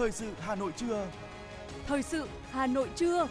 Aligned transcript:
Thời 0.00 0.12
sự 0.12 0.32
Hà 0.40 0.54
Nội 0.54 0.72
trưa. 0.76 1.06
Thời 1.86 2.02
sự 2.02 2.28
Hà 2.50 2.66
Nội 2.66 2.88
trưa. 2.96 3.28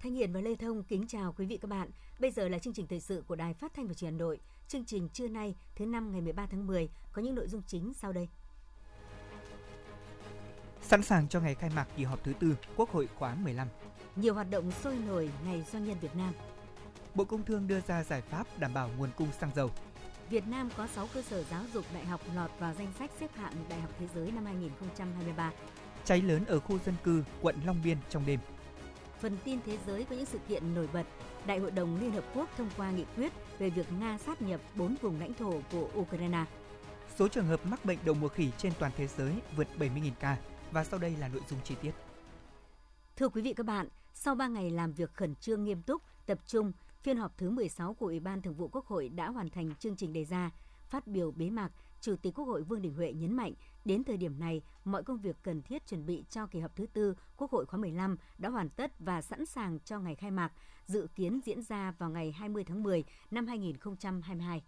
Thanh 0.00 0.14
Hiền 0.14 0.32
và 0.32 0.40
Lê 0.40 0.56
Thông 0.56 0.82
kính 0.82 1.06
chào 1.06 1.34
quý 1.38 1.46
vị 1.46 1.56
các 1.56 1.68
bạn. 1.68 1.90
Bây 2.20 2.30
giờ 2.30 2.48
là 2.48 2.58
chương 2.58 2.74
trình 2.74 2.86
thời 2.86 3.00
sự 3.00 3.24
của 3.26 3.34
Đài 3.34 3.54
Phát 3.54 3.74
thanh 3.74 3.86
và 3.86 3.94
Truyền 3.94 4.10
hình 4.10 4.18
Hà 4.18 4.24
Nội. 4.24 4.40
Chương 4.68 4.84
trình 4.84 5.08
trưa 5.08 5.28
nay, 5.28 5.54
thứ 5.76 5.86
năm 5.86 6.12
ngày 6.12 6.20
13 6.20 6.46
tháng 6.50 6.66
10 6.66 6.88
có 7.12 7.22
những 7.22 7.34
nội 7.34 7.48
dung 7.48 7.62
chính 7.66 7.92
sau 7.94 8.12
đây. 8.12 8.28
Sẵn 10.82 11.02
sàng 11.02 11.28
cho 11.28 11.40
ngày 11.40 11.54
khai 11.54 11.70
mạc 11.76 11.86
kỳ 11.96 12.04
họp 12.04 12.24
thứ 12.24 12.32
tư 12.40 12.56
Quốc 12.76 12.90
hội 12.90 13.08
khóa 13.18 13.34
15. 13.34 13.68
Nhiều 14.16 14.34
hoạt 14.34 14.50
động 14.50 14.70
sôi 14.70 14.96
nổi 15.06 15.30
Ngày 15.44 15.64
Doanh 15.72 15.84
nhân 15.84 15.96
Việt 16.00 16.16
Nam. 16.16 16.34
Bộ 17.14 17.24
Công 17.24 17.44
Thương 17.44 17.68
đưa 17.68 17.80
ra 17.80 18.04
giải 18.04 18.22
pháp 18.22 18.46
đảm 18.58 18.74
bảo 18.74 18.90
nguồn 18.98 19.10
cung 19.16 19.28
xăng 19.40 19.50
dầu. 19.56 19.70
Việt 20.30 20.48
Nam 20.48 20.68
có 20.76 20.86
6 20.86 21.08
cơ 21.14 21.22
sở 21.22 21.42
giáo 21.42 21.62
dục 21.74 21.84
đại 21.94 22.04
học 22.04 22.20
lọt 22.34 22.50
vào 22.58 22.74
danh 22.78 22.92
sách 22.98 23.10
xếp 23.20 23.30
hạng 23.34 23.52
Đại 23.68 23.80
học 23.80 23.90
Thế 23.98 24.06
giới 24.14 24.30
năm 24.30 24.44
2023. 24.44 25.52
Cháy 26.04 26.22
lớn 26.22 26.44
ở 26.44 26.60
khu 26.60 26.78
dân 26.78 26.94
cư 27.04 27.24
quận 27.42 27.56
Long 27.66 27.80
Biên 27.84 27.96
trong 28.10 28.26
đêm. 28.26 28.40
Phần 29.20 29.36
tin 29.44 29.58
thế 29.66 29.78
giới 29.86 30.04
có 30.04 30.16
những 30.16 30.26
sự 30.26 30.38
kiện 30.48 30.74
nổi 30.74 30.88
bật. 30.92 31.02
Đại 31.46 31.58
hội 31.58 31.70
đồng 31.70 32.00
Liên 32.00 32.12
Hợp 32.12 32.24
Quốc 32.34 32.48
thông 32.56 32.70
qua 32.76 32.90
nghị 32.90 33.04
quyết 33.16 33.32
về 33.58 33.70
việc 33.70 33.86
Nga 34.00 34.18
sát 34.18 34.42
nhập 34.42 34.60
4 34.74 34.94
vùng 35.02 35.20
lãnh 35.20 35.34
thổ 35.34 35.52
của 35.72 35.88
Ukraine. 35.94 36.44
Số 37.16 37.28
trường 37.28 37.46
hợp 37.46 37.66
mắc 37.66 37.84
bệnh 37.84 37.98
đậu 38.04 38.14
mùa 38.14 38.28
khỉ 38.28 38.50
trên 38.58 38.72
toàn 38.78 38.92
thế 38.96 39.06
giới 39.06 39.32
vượt 39.56 39.68
70.000 39.78 40.10
ca. 40.20 40.36
Và 40.72 40.84
sau 40.84 40.98
đây 40.98 41.16
là 41.20 41.28
nội 41.28 41.42
dung 41.48 41.58
chi 41.64 41.74
tiết. 41.82 41.92
Thưa 43.16 43.28
quý 43.28 43.42
vị 43.42 43.54
các 43.54 43.66
bạn, 43.66 43.88
sau 44.14 44.34
3 44.34 44.48
ngày 44.48 44.70
làm 44.70 44.92
việc 44.92 45.14
khẩn 45.14 45.34
trương 45.34 45.64
nghiêm 45.64 45.82
túc, 45.82 46.02
tập 46.26 46.38
trung, 46.46 46.72
phiên 47.06 47.16
họp 47.16 47.38
thứ 47.38 47.50
16 47.50 47.94
của 47.94 48.06
Ủy 48.06 48.20
ban 48.20 48.42
Thường 48.42 48.54
vụ 48.54 48.68
Quốc 48.68 48.86
hội 48.86 49.08
đã 49.08 49.28
hoàn 49.28 49.50
thành 49.50 49.74
chương 49.78 49.96
trình 49.96 50.12
đề 50.12 50.24
ra. 50.24 50.50
Phát 50.88 51.06
biểu 51.06 51.30
bế 51.30 51.50
mạc, 51.50 51.72
Chủ 52.00 52.16
tịch 52.16 52.34
Quốc 52.34 52.44
hội 52.44 52.62
Vương 52.62 52.82
Đình 52.82 52.94
Huệ 52.94 53.12
nhấn 53.12 53.32
mạnh, 53.32 53.52
đến 53.84 54.04
thời 54.04 54.16
điểm 54.16 54.38
này, 54.38 54.62
mọi 54.84 55.02
công 55.02 55.18
việc 55.18 55.36
cần 55.42 55.62
thiết 55.62 55.86
chuẩn 55.86 56.06
bị 56.06 56.24
cho 56.30 56.46
kỳ 56.46 56.60
họp 56.60 56.76
thứ 56.76 56.86
tư 56.86 57.14
Quốc 57.36 57.50
hội 57.50 57.66
khóa 57.66 57.78
15 57.80 58.16
đã 58.38 58.48
hoàn 58.48 58.68
tất 58.68 58.92
và 58.98 59.22
sẵn 59.22 59.46
sàng 59.46 59.78
cho 59.84 60.00
ngày 60.00 60.14
khai 60.14 60.30
mạc, 60.30 60.52
dự 60.86 61.08
kiến 61.14 61.40
diễn 61.44 61.62
ra 61.62 61.94
vào 61.98 62.10
ngày 62.10 62.32
20 62.32 62.64
tháng 62.64 62.82
10 62.82 63.04
năm 63.30 63.46
2022. 63.46 64.62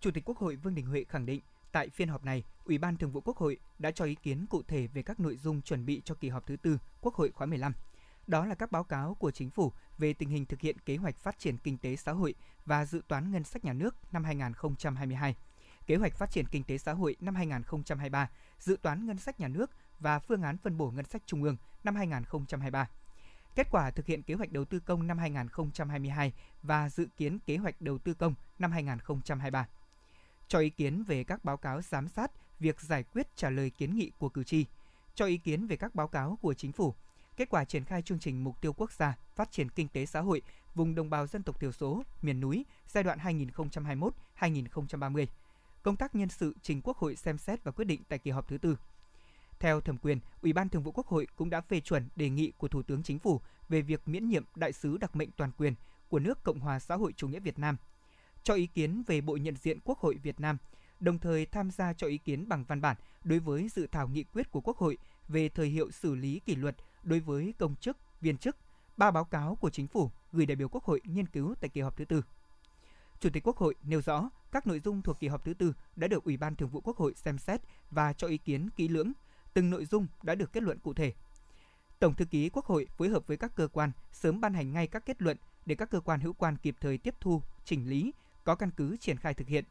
Chủ 0.00 0.10
tịch 0.10 0.24
Quốc 0.24 0.38
hội 0.38 0.56
Vương 0.56 0.74
Đình 0.74 0.86
Huệ 0.86 1.04
khẳng 1.04 1.26
định, 1.26 1.40
tại 1.72 1.88
phiên 1.88 2.08
họp 2.08 2.24
này, 2.24 2.44
Ủy 2.64 2.78
ban 2.78 2.96
Thường 2.96 3.10
vụ 3.10 3.20
Quốc 3.20 3.36
hội 3.36 3.58
đã 3.78 3.90
cho 3.90 4.04
ý 4.04 4.14
kiến 4.14 4.46
cụ 4.46 4.62
thể 4.68 4.86
về 4.86 5.02
các 5.02 5.20
nội 5.20 5.36
dung 5.36 5.62
chuẩn 5.62 5.86
bị 5.86 6.02
cho 6.04 6.14
kỳ 6.14 6.28
họp 6.28 6.46
thứ 6.46 6.56
tư 6.56 6.78
Quốc 7.00 7.14
hội 7.14 7.30
khóa 7.30 7.46
15. 7.46 7.72
Đó 8.26 8.46
là 8.46 8.54
các 8.54 8.72
báo 8.72 8.84
cáo 8.84 9.14
của 9.14 9.30
chính 9.30 9.50
phủ 9.50 9.72
về 9.98 10.12
tình 10.12 10.28
hình 10.28 10.46
thực 10.46 10.60
hiện 10.60 10.78
kế 10.78 10.96
hoạch 10.96 11.16
phát 11.16 11.38
triển 11.38 11.58
kinh 11.58 11.78
tế 11.78 11.96
xã 11.96 12.12
hội 12.12 12.34
và 12.66 12.84
dự 12.84 13.02
toán 13.08 13.32
ngân 13.32 13.44
sách 13.44 13.64
nhà 13.64 13.72
nước 13.72 13.96
năm 14.12 14.24
2022, 14.24 15.34
kế 15.86 15.96
hoạch 15.96 16.14
phát 16.14 16.30
triển 16.30 16.46
kinh 16.50 16.64
tế 16.64 16.78
xã 16.78 16.92
hội 16.92 17.16
năm 17.20 17.34
2023, 17.34 18.30
dự 18.58 18.76
toán 18.82 19.06
ngân 19.06 19.18
sách 19.18 19.40
nhà 19.40 19.48
nước 19.48 19.70
và 20.00 20.18
phương 20.18 20.42
án 20.42 20.56
phân 20.56 20.78
bổ 20.78 20.90
ngân 20.90 21.04
sách 21.04 21.22
trung 21.26 21.42
ương 21.42 21.56
năm 21.84 21.96
2023. 21.96 22.88
Kết 23.54 23.66
quả 23.70 23.90
thực 23.90 24.06
hiện 24.06 24.22
kế 24.22 24.34
hoạch 24.34 24.52
đầu 24.52 24.64
tư 24.64 24.80
công 24.80 25.06
năm 25.06 25.18
2022 25.18 26.32
và 26.62 26.88
dự 26.88 27.06
kiến 27.16 27.38
kế 27.38 27.56
hoạch 27.56 27.80
đầu 27.80 27.98
tư 27.98 28.14
công 28.14 28.34
năm 28.58 28.72
2023. 28.72 29.68
Cho 30.48 30.58
ý 30.58 30.70
kiến 30.70 31.04
về 31.04 31.24
các 31.24 31.44
báo 31.44 31.56
cáo 31.56 31.82
giám 31.82 32.08
sát 32.08 32.30
việc 32.60 32.80
giải 32.80 33.02
quyết 33.02 33.36
trả 33.36 33.50
lời 33.50 33.70
kiến 33.70 33.96
nghị 33.96 34.10
của 34.18 34.28
cử 34.28 34.44
tri, 34.44 34.66
cho 35.14 35.26
ý 35.26 35.38
kiến 35.38 35.66
về 35.66 35.76
các 35.76 35.94
báo 35.94 36.08
cáo 36.08 36.38
của 36.42 36.54
chính 36.54 36.72
phủ, 36.72 36.94
kết 37.36 37.48
quả 37.50 37.64
triển 37.64 37.84
khai 37.84 38.02
chương 38.02 38.18
trình 38.18 38.44
mục 38.44 38.60
tiêu 38.60 38.72
quốc 38.72 38.92
gia 38.92 39.16
phát 39.36 39.52
triển 39.52 39.68
kinh 39.68 39.88
tế 39.88 40.06
xã 40.06 40.20
hội 40.20 40.42
vùng 40.74 40.94
đồng 40.94 41.10
bào 41.10 41.26
dân 41.26 41.42
tộc 41.42 41.60
thiểu 41.60 41.72
số, 41.72 42.02
miền 42.22 42.40
núi 42.40 42.64
giai 42.88 43.04
đoạn 43.04 43.18
2021-2030. 44.38 45.26
Công 45.82 45.96
tác 45.96 46.14
nhân 46.14 46.28
sự 46.28 46.54
trình 46.62 46.80
Quốc 46.84 46.96
hội 46.96 47.16
xem 47.16 47.38
xét 47.38 47.64
và 47.64 47.72
quyết 47.72 47.84
định 47.84 48.02
tại 48.08 48.18
kỳ 48.18 48.30
họp 48.30 48.48
thứ 48.48 48.58
tư. 48.58 48.78
Theo 49.58 49.80
thẩm 49.80 49.98
quyền, 49.98 50.18
Ủy 50.42 50.52
ban 50.52 50.68
Thường 50.68 50.82
vụ 50.82 50.92
Quốc 50.92 51.06
hội 51.06 51.26
cũng 51.36 51.50
đã 51.50 51.60
phê 51.60 51.80
chuẩn 51.80 52.08
đề 52.16 52.30
nghị 52.30 52.52
của 52.58 52.68
Thủ 52.68 52.82
tướng 52.82 53.02
Chính 53.02 53.18
phủ 53.18 53.40
về 53.68 53.82
việc 53.82 54.08
miễn 54.08 54.28
nhiệm 54.28 54.44
đại 54.54 54.72
sứ 54.72 54.96
đặc 54.96 55.16
mệnh 55.16 55.30
toàn 55.36 55.50
quyền 55.58 55.74
của 56.08 56.18
nước 56.18 56.42
Cộng 56.42 56.60
hòa 56.60 56.78
xã 56.78 56.96
hội 56.96 57.12
chủ 57.16 57.28
nghĩa 57.28 57.40
Việt 57.40 57.58
Nam. 57.58 57.76
Cho 58.42 58.54
ý 58.54 58.66
kiến 58.66 59.02
về 59.06 59.20
bộ 59.20 59.36
nhận 59.36 59.56
diện 59.56 59.78
Quốc 59.84 59.98
hội 59.98 60.14
Việt 60.22 60.40
Nam, 60.40 60.56
đồng 61.00 61.18
thời 61.18 61.46
tham 61.46 61.70
gia 61.70 61.92
cho 61.92 62.06
ý 62.06 62.18
kiến 62.18 62.48
bằng 62.48 62.64
văn 62.64 62.80
bản 62.80 62.96
đối 63.24 63.38
với 63.38 63.68
dự 63.68 63.86
thảo 63.86 64.08
nghị 64.08 64.24
quyết 64.24 64.50
của 64.50 64.60
Quốc 64.60 64.76
hội 64.76 64.98
về 65.28 65.48
thời 65.48 65.68
hiệu 65.68 65.90
xử 65.90 66.14
lý 66.14 66.40
kỷ 66.46 66.54
luật 66.54 66.76
đối 67.04 67.20
với 67.20 67.54
công 67.58 67.76
chức, 67.76 67.96
viên 68.20 68.36
chức, 68.36 68.56
ba 68.96 69.10
báo 69.10 69.24
cáo 69.24 69.54
của 69.54 69.70
chính 69.70 69.86
phủ 69.86 70.10
gửi 70.32 70.46
đại 70.46 70.56
biểu 70.56 70.68
Quốc 70.68 70.84
hội 70.84 71.00
nghiên 71.04 71.26
cứu 71.26 71.54
tại 71.60 71.68
kỳ 71.68 71.80
họp 71.80 71.96
thứ 71.96 72.04
tư. 72.04 72.22
Chủ 73.20 73.30
tịch 73.30 73.46
Quốc 73.46 73.56
hội 73.56 73.74
nêu 73.82 74.02
rõ 74.02 74.30
các 74.52 74.66
nội 74.66 74.80
dung 74.80 75.02
thuộc 75.02 75.20
kỳ 75.20 75.28
họp 75.28 75.44
thứ 75.44 75.54
tư 75.54 75.74
đã 75.96 76.08
được 76.08 76.24
Ủy 76.24 76.36
ban 76.36 76.56
Thường 76.56 76.68
vụ 76.68 76.80
Quốc 76.80 76.96
hội 76.96 77.14
xem 77.14 77.38
xét 77.38 77.60
và 77.90 78.12
cho 78.12 78.26
ý 78.26 78.38
kiến 78.38 78.70
kỹ 78.76 78.88
lưỡng, 78.88 79.12
từng 79.54 79.70
nội 79.70 79.84
dung 79.84 80.06
đã 80.22 80.34
được 80.34 80.52
kết 80.52 80.62
luận 80.62 80.78
cụ 80.78 80.94
thể. 80.94 81.12
Tổng 81.98 82.14
thư 82.14 82.24
ký 82.24 82.48
Quốc 82.48 82.64
hội 82.64 82.86
phối 82.96 83.08
hợp 83.08 83.26
với 83.26 83.36
các 83.36 83.52
cơ 83.56 83.68
quan 83.68 83.92
sớm 84.12 84.40
ban 84.40 84.54
hành 84.54 84.72
ngay 84.72 84.86
các 84.86 85.06
kết 85.06 85.22
luận 85.22 85.36
để 85.66 85.74
các 85.74 85.90
cơ 85.90 86.00
quan 86.00 86.20
hữu 86.20 86.32
quan 86.32 86.56
kịp 86.56 86.76
thời 86.80 86.98
tiếp 86.98 87.14
thu, 87.20 87.42
chỉnh 87.64 87.88
lý, 87.88 88.12
có 88.44 88.54
căn 88.54 88.70
cứ 88.70 88.96
triển 88.96 89.16
khai 89.16 89.34
thực 89.34 89.48
hiện. 89.48 89.64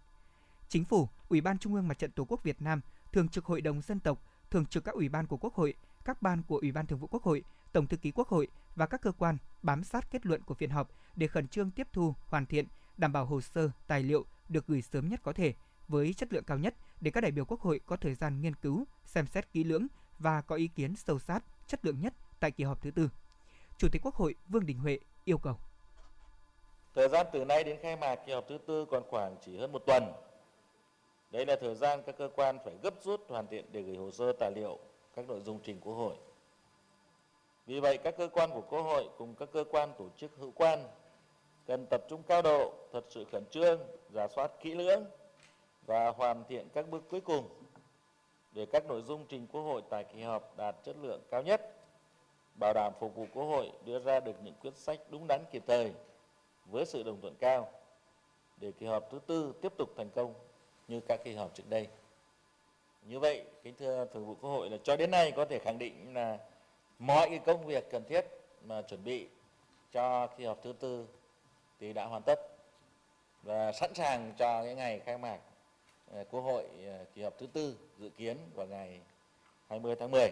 Chính 0.70 0.86
phủ, 0.86 1.10
Ủy 1.30 1.42
ban 1.42 1.58
Trung 1.58 1.76
ương 1.76 1.88
Mặt 1.88 2.00
trận 2.00 2.12
Tổ 2.12 2.26
quốc 2.26 2.44
Việt 2.44 2.62
Nam, 2.62 2.82
Thường 3.12 3.30
trực 3.30 3.46
Hội 3.46 3.62
đồng 3.62 3.82
dân 3.82 4.00
tộc, 4.00 4.24
Thường 4.52 4.66
trực 4.66 4.84
các 4.84 4.96
ủy 4.96 5.10
ban 5.10 5.28
của 5.28 5.38
Quốc 5.38 5.54
hội, 5.54 5.74
các 6.06 6.22
ban 6.22 6.44
của 6.48 6.58
Ủy 6.58 6.72
ban 6.72 6.88
Thường 6.88 7.00
vụ 7.00 7.08
Quốc 7.12 7.24
hội, 7.24 7.44
Tổng 7.72 7.88
thư 7.88 7.98
ký 7.98 8.12
Quốc 8.12 8.28
hội 8.28 8.48
và 8.76 8.86
các 8.86 9.02
cơ 9.02 9.12
quan 9.12 9.38
bám 9.62 9.84
sát 9.84 10.12
kết 10.12 10.26
luận 10.26 10.42
của 10.44 10.54
phiên 10.54 10.70
họp 10.70 10.90
để 11.16 11.28
khẩn 11.28 11.48
trương 11.48 11.72
tiếp 11.72 11.88
thu, 11.94 12.14
hoàn 12.28 12.46
thiện, 12.46 12.66
đảm 12.98 13.14
bảo 13.14 13.26
hồ 13.26 13.42
sơ, 13.42 13.70
tài 13.88 14.04
liệu 14.04 14.26
được 14.50 14.68
gửi 14.68 14.82
sớm 14.82 15.10
nhất 15.10 15.20
có 15.24 15.34
thể 15.34 15.54
với 15.88 16.14
chất 16.14 16.34
lượng 16.34 16.44
cao 16.44 16.58
nhất 16.58 16.76
để 17.02 17.12
các 17.12 17.22
đại 17.22 17.32
biểu 17.32 17.46
Quốc 17.46 17.62
hội 17.62 17.80
có 17.86 17.96
thời 17.96 18.16
gian 18.16 18.42
nghiên 18.42 18.56
cứu, 18.56 18.86
xem 19.06 19.28
xét 19.28 19.52
kỹ 19.52 19.64
lưỡng 19.64 19.88
và 20.20 20.42
có 20.42 20.56
ý 20.56 20.68
kiến 20.68 20.96
sâu 20.96 21.20
sát, 21.20 21.44
chất 21.68 21.86
lượng 21.86 22.02
nhất 22.02 22.14
tại 22.40 22.52
kỳ 22.52 22.64
họp 22.64 22.82
thứ 22.82 22.92
tư. 22.92 23.10
Chủ 23.78 23.88
tịch 23.92 24.02
Quốc 24.06 24.16
hội 24.16 24.36
Vương 24.48 24.66
Đình 24.66 24.78
Huệ 24.78 25.00
yêu 25.26 25.38
cầu. 25.38 25.58
Thời 26.96 27.10
gian 27.10 27.28
từ 27.34 27.46
nay 27.46 27.64
đến 27.64 27.80
khai 27.82 27.96
mạc 27.96 28.16
kỳ 28.26 28.34
họp 28.34 28.46
thứ 28.50 28.58
tư 28.68 28.86
còn 28.92 29.04
khoảng 29.10 29.36
chỉ 29.46 29.58
hơn 29.58 29.72
một 29.72 29.84
tuần. 29.88 30.04
Đây 31.32 31.46
là 31.46 31.56
thời 31.62 31.76
gian 31.76 32.00
các 32.06 32.16
cơ 32.18 32.30
quan 32.36 32.58
phải 32.66 32.74
gấp 32.84 32.94
rút 33.04 33.22
hoàn 33.30 33.48
thiện 33.48 33.66
để 33.72 33.82
gửi 33.82 33.98
hồ 33.98 34.12
sơ 34.12 34.34
tài 34.40 34.52
liệu 34.56 34.80
các 35.16 35.28
nội 35.28 35.40
dung 35.40 35.60
trình 35.64 35.80
Quốc 35.82 35.94
hội. 35.94 36.16
Vì 37.66 37.80
vậy, 37.80 37.98
các 37.98 38.18
cơ 38.18 38.28
quan 38.28 38.50
của 38.54 38.62
Quốc 38.62 38.82
hội 38.82 39.10
cùng 39.18 39.36
các 39.36 39.50
cơ 39.52 39.64
quan 39.72 39.94
tổ 39.98 40.10
chức 40.18 40.32
hữu 40.38 40.52
quan 40.56 40.88
cần 41.66 41.86
tập 41.90 42.02
trung 42.10 42.24
cao 42.24 42.42
độ, 42.42 42.74
thật 42.92 43.06
sự 43.10 43.26
khẩn 43.32 43.46
trương, 43.46 43.80
giả 44.14 44.28
soát 44.28 44.52
kỹ 44.62 44.76
lưỡng 44.76 45.06
và 45.86 46.10
hoàn 46.10 46.44
thiện 46.50 46.68
các 46.74 46.90
bước 46.90 47.04
cuối 47.10 47.22
cùng 47.22 47.50
để 48.52 48.66
các 48.66 48.86
nội 48.86 49.02
dung 49.02 49.26
trình 49.30 49.48
Quốc 49.52 49.62
hội 49.62 49.82
tại 49.90 50.04
kỳ 50.04 50.22
họp 50.22 50.58
đạt 50.58 50.76
chất 50.84 50.96
lượng 51.02 51.22
cao 51.32 51.42
nhất, 51.42 51.62
bảo 52.60 52.74
đảm 52.74 52.94
phục 53.00 53.16
vụ 53.16 53.26
Quốc 53.34 53.44
hội 53.44 53.72
đưa 53.86 54.00
ra 54.00 54.20
được 54.20 54.36
những 54.44 54.54
quyết 54.62 54.76
sách 54.76 55.00
đúng 55.10 55.28
đắn 55.28 55.42
kịp 55.52 55.64
thời 55.68 55.94
với 56.66 56.86
sự 56.86 57.04
đồng 57.04 57.22
thuận 57.22 57.36
cao 57.40 57.70
để 58.58 58.72
kỳ 58.72 58.86
họp 58.86 59.10
thứ 59.12 59.20
tư 59.28 59.54
tiếp 59.62 59.74
tục 59.78 59.90
thành 59.98 60.10
công 60.10 60.34
như 60.88 61.00
các 61.08 61.20
kỳ 61.24 61.36
họp 61.36 61.56
trước 61.56 61.70
đây. 61.70 61.88
Như 63.08 63.20
vậy, 63.20 63.46
kính 63.64 63.74
thưa 63.80 64.06
Thường 64.14 64.26
vụ 64.26 64.36
Quốc 64.36 64.50
hội 64.50 64.70
là 64.70 64.78
cho 64.84 64.98
đến 64.98 65.12
nay 65.12 65.32
có 65.36 65.46
thể 65.46 65.60
khẳng 65.60 65.80
định 65.80 66.14
là 66.14 66.38
mọi 67.00 67.30
cái 67.30 67.40
công 67.46 67.66
việc 67.66 67.92
cần 67.92 68.04
thiết 68.10 68.26
mà 68.66 68.82
chuẩn 68.82 69.04
bị 69.04 69.28
cho 69.92 70.28
kỳ 70.28 70.46
họp 70.46 70.60
thứ 70.64 70.74
tư 70.80 71.08
thì 71.80 71.94
đã 71.94 72.06
hoàn 72.06 72.22
tất 72.26 72.40
và 73.44 73.72
sẵn 73.72 73.94
sàng 73.94 74.34
cho 74.40 74.64
cái 74.64 74.76
ngày 74.76 75.02
khai 75.06 75.18
mạc 75.18 75.38
ờ, 76.12 76.24
Quốc 76.32 76.42
hội 76.42 76.64
ờ, 76.86 77.06
kỳ 77.16 77.24
họp 77.24 77.34
thứ 77.40 77.48
tư 77.48 77.78
dự 78.00 78.10
kiến 78.10 78.38
vào 78.56 78.68
ngày 78.68 79.00
20 79.70 79.96
tháng 80.00 80.12
10. 80.12 80.30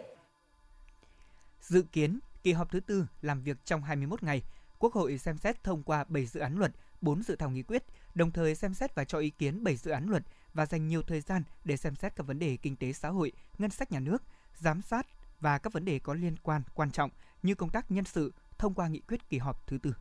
Dự 1.61 1.83
kiến 1.91 2.19
kỳ 2.43 2.53
họp 2.53 2.71
thứ 2.71 2.79
tư 2.79 3.05
làm 3.21 3.41
việc 3.43 3.57
trong 3.65 3.81
21 3.81 4.23
ngày, 4.23 4.41
Quốc 4.79 4.93
hội 4.93 5.17
xem 5.17 5.37
xét 5.37 5.63
thông 5.63 5.83
qua 5.83 6.03
7 6.07 6.25
dự 6.25 6.39
án 6.39 6.57
luật, 6.57 6.71
4 7.01 7.23
dự 7.23 7.35
thảo 7.35 7.49
nghị 7.49 7.63
quyết, 7.63 7.83
đồng 8.15 8.31
thời 8.31 8.55
xem 8.55 8.73
xét 8.73 8.95
và 8.95 9.03
cho 9.03 9.19
ý 9.19 9.29
kiến 9.29 9.63
7 9.63 9.75
dự 9.75 9.91
án 9.91 10.09
luật 10.09 10.23
và 10.53 10.65
dành 10.65 10.87
nhiều 10.87 11.01
thời 11.01 11.21
gian 11.21 11.43
để 11.65 11.77
xem 11.77 11.95
xét 11.95 12.15
các 12.15 12.27
vấn 12.27 12.39
đề 12.39 12.57
kinh 12.61 12.75
tế 12.75 12.93
xã 12.93 13.09
hội, 13.09 13.31
ngân 13.57 13.71
sách 13.71 13.91
nhà 13.91 13.99
nước, 13.99 14.23
giám 14.55 14.81
sát 14.81 15.07
và 15.39 15.57
các 15.57 15.73
vấn 15.73 15.85
đề 15.85 15.99
có 15.99 16.13
liên 16.13 16.35
quan 16.43 16.61
quan 16.75 16.91
trọng 16.91 17.09
như 17.43 17.55
công 17.55 17.69
tác 17.69 17.91
nhân 17.91 18.05
sự 18.05 18.33
thông 18.57 18.73
qua 18.73 18.87
nghị 18.87 18.99
quyết 18.99 19.29
kỳ 19.29 19.37
họp 19.37 19.67
thứ 19.67 19.77
tư. 19.77 19.93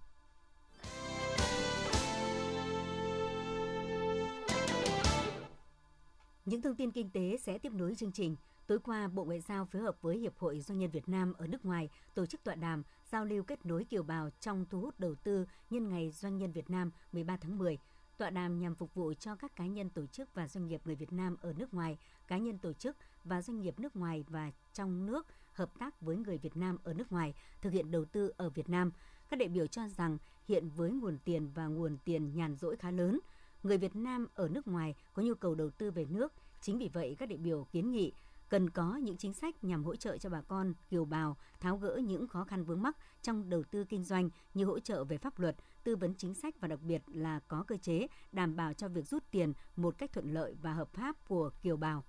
Những 6.44 6.62
thông 6.62 6.76
tin 6.76 6.91
kinh 6.91 7.11
tế 7.11 7.37
sẽ 7.43 7.58
tiếp 7.58 7.73
nối 7.73 7.94
chương 7.94 8.12
trình. 8.12 8.37
Tối 8.67 8.79
qua, 8.79 9.08
Bộ 9.08 9.25
Ngoại 9.25 9.41
giao 9.41 9.64
phối 9.64 9.82
hợp 9.82 10.02
với 10.02 10.19
Hiệp 10.19 10.38
hội 10.38 10.61
Doanh 10.61 10.79
nhân 10.79 10.91
Việt 10.91 11.08
Nam 11.08 11.32
ở 11.32 11.47
nước 11.47 11.64
ngoài 11.64 11.88
tổ 12.14 12.26
chức 12.26 12.44
tọa 12.44 12.55
đàm 12.55 12.82
giao 13.12 13.25
lưu 13.25 13.43
kết 13.43 13.67
nối 13.67 13.85
kiều 13.85 14.02
bào 14.02 14.31
trong 14.41 14.64
thu 14.70 14.81
hút 14.81 15.00
đầu 15.00 15.14
tư 15.14 15.47
nhân 15.70 15.88
ngày 15.88 16.11
Doanh 16.11 16.38
nhân 16.38 16.52
Việt 16.52 16.70
Nam 16.70 16.91
13 17.12 17.37
tháng 17.37 17.58
10. 17.58 17.79
Tọa 18.20 18.31
đàm 18.31 18.58
nhằm 18.58 18.75
phục 18.75 18.94
vụ 18.94 19.12
cho 19.14 19.37
các 19.37 19.56
cá 19.56 19.67
nhân 19.67 19.90
tổ 19.90 20.06
chức 20.06 20.34
và 20.34 20.49
doanh 20.49 20.67
nghiệp 20.67 20.81
người 20.84 20.94
Việt 20.94 21.12
Nam 21.12 21.37
ở 21.40 21.52
nước 21.52 21.75
ngoài, 21.75 21.99
cá 22.28 22.38
nhân 22.38 22.58
tổ 22.58 22.72
chức 22.72 22.96
và 23.25 23.43
doanh 23.43 23.61
nghiệp 23.61 23.81
nước 23.81 23.96
ngoài 23.96 24.25
và 24.28 24.52
trong 24.72 25.06
nước 25.06 25.26
hợp 25.52 25.78
tác 25.78 26.00
với 26.00 26.17
người 26.17 26.38
Việt 26.38 26.56
Nam 26.56 26.78
ở 26.84 26.94
nước 26.94 27.12
ngoài 27.12 27.34
thực 27.61 27.72
hiện 27.72 27.90
đầu 27.90 28.05
tư 28.05 28.32
ở 28.37 28.50
Việt 28.50 28.69
Nam. 28.69 28.90
Các 29.28 29.38
đại 29.38 29.49
biểu 29.49 29.67
cho 29.67 29.88
rằng 29.88 30.19
hiện 30.49 30.69
với 30.76 30.90
nguồn 30.90 31.19
tiền 31.25 31.50
và 31.55 31.67
nguồn 31.67 31.96
tiền 32.05 32.34
nhàn 32.34 32.56
rỗi 32.56 32.76
khá 32.76 32.90
lớn, 32.90 33.20
người 33.62 33.78
Việt 33.78 33.96
Nam 33.96 34.26
ở 34.34 34.49
nước 34.49 34.69
ngoài 34.69 34.94
có 35.14 35.23
nhu 35.23 35.34
cầu 35.34 35.55
đầu 35.55 35.70
tư 35.70 35.90
về 35.90 36.06
nước. 36.11 36.32
Chính 36.61 36.78
vì 36.78 36.88
vậy, 36.88 37.16
các 37.19 37.28
đại 37.28 37.38
biểu 37.38 37.66
kiến 37.73 37.90
nghị 37.90 38.12
cần 38.50 38.70
có 38.70 38.97
những 38.97 39.17
chính 39.17 39.32
sách 39.32 39.64
nhằm 39.64 39.85
hỗ 39.85 39.97
trợ 39.97 40.19
cho 40.19 40.31
bà 40.31 40.43
con 40.43 40.73
kiều 40.88 41.05
bào 41.05 41.37
tháo 41.61 41.76
gỡ 41.76 42.00
những 42.05 42.29
khó 42.29 42.44
khăn 42.44 42.64
vướng 42.64 42.82
mắc 42.82 42.97
trong 43.23 43.50
đầu 43.50 43.62
tư 43.70 43.85
kinh 43.85 44.05
doanh 44.05 44.31
như 44.55 44.64
hỗ 44.64 44.79
trợ 44.79 45.05
về 45.05 45.19
pháp 45.19 45.38
luật, 45.38 45.56
tư 45.85 45.97
vấn 45.97 46.14
chính 46.14 46.35
sách 46.35 46.61
và 46.61 46.69
đặc 46.69 46.81
biệt 46.82 47.02
là 47.06 47.41
có 47.49 47.64
cơ 47.67 47.76
chế 47.76 48.06
đảm 48.32 48.56
bảo 48.56 48.73
cho 48.73 48.88
việc 48.88 49.06
rút 49.06 49.25
tiền 49.31 49.52
một 49.76 49.99
cách 49.99 50.12
thuận 50.12 50.35
lợi 50.35 50.55
và 50.62 50.73
hợp 50.73 50.93
pháp 50.93 51.29
của 51.29 51.50
kiều 51.62 51.76
bào. 51.76 52.05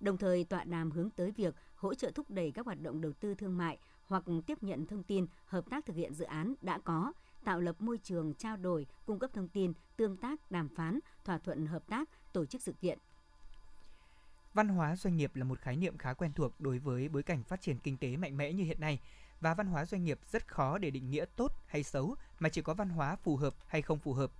Đồng 0.00 0.16
thời 0.16 0.44
tọa 0.44 0.64
đàm 0.64 0.90
hướng 0.90 1.10
tới 1.10 1.30
việc 1.30 1.54
hỗ 1.74 1.94
trợ 1.94 2.10
thúc 2.14 2.30
đẩy 2.30 2.52
các 2.52 2.66
hoạt 2.66 2.82
động 2.82 3.00
đầu 3.00 3.12
tư 3.12 3.34
thương 3.34 3.56
mại 3.56 3.78
hoặc 4.06 4.24
tiếp 4.46 4.62
nhận 4.62 4.86
thông 4.86 5.02
tin 5.02 5.26
hợp 5.44 5.70
tác 5.70 5.86
thực 5.86 5.96
hiện 5.96 6.14
dự 6.14 6.24
án 6.24 6.54
đã 6.60 6.78
có, 6.78 7.12
tạo 7.44 7.60
lập 7.60 7.80
môi 7.80 7.98
trường 7.98 8.34
trao 8.34 8.56
đổi, 8.56 8.86
cung 9.06 9.18
cấp 9.18 9.30
thông 9.32 9.48
tin, 9.48 9.72
tương 9.96 10.16
tác, 10.16 10.50
đàm 10.50 10.68
phán, 10.68 10.98
thỏa 11.24 11.38
thuận 11.38 11.66
hợp 11.66 11.86
tác, 11.86 12.08
tổ 12.32 12.46
chức 12.46 12.62
sự 12.62 12.72
kiện, 12.72 12.98
Văn 14.54 14.68
hóa 14.68 14.96
doanh 14.96 15.16
nghiệp 15.16 15.36
là 15.36 15.44
một 15.44 15.60
khái 15.60 15.76
niệm 15.76 15.98
khá 15.98 16.12
quen 16.12 16.32
thuộc 16.32 16.60
đối 16.60 16.78
với 16.78 17.08
bối 17.08 17.22
cảnh 17.22 17.42
phát 17.42 17.60
triển 17.60 17.78
kinh 17.78 17.96
tế 17.96 18.16
mạnh 18.16 18.36
mẽ 18.36 18.52
như 18.52 18.64
hiện 18.64 18.80
nay 18.80 19.00
và 19.40 19.54
văn 19.54 19.66
hóa 19.66 19.84
doanh 19.84 20.04
nghiệp 20.04 20.18
rất 20.32 20.48
khó 20.48 20.78
để 20.78 20.90
định 20.90 21.10
nghĩa 21.10 21.24
tốt 21.36 21.52
hay 21.66 21.82
xấu 21.82 22.14
mà 22.38 22.48
chỉ 22.48 22.62
có 22.62 22.74
văn 22.74 22.88
hóa 22.88 23.16
phù 23.16 23.36
hợp 23.36 23.54
hay 23.66 23.82
không 23.82 23.98
phù 23.98 24.12
hợp. 24.12 24.30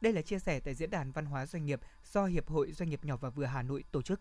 Đây 0.00 0.12
là 0.12 0.22
chia 0.22 0.38
sẻ 0.38 0.60
tại 0.60 0.74
diễn 0.74 0.90
đàn 0.90 1.12
văn 1.12 1.26
hóa 1.26 1.46
doanh 1.46 1.66
nghiệp 1.66 1.80
do 2.12 2.26
Hiệp 2.26 2.48
hội 2.48 2.72
Doanh 2.72 2.90
nghiệp 2.90 3.04
nhỏ 3.04 3.16
và 3.16 3.30
vừa 3.30 3.44
Hà 3.44 3.62
Nội 3.62 3.84
tổ 3.92 4.02
chức. 4.02 4.20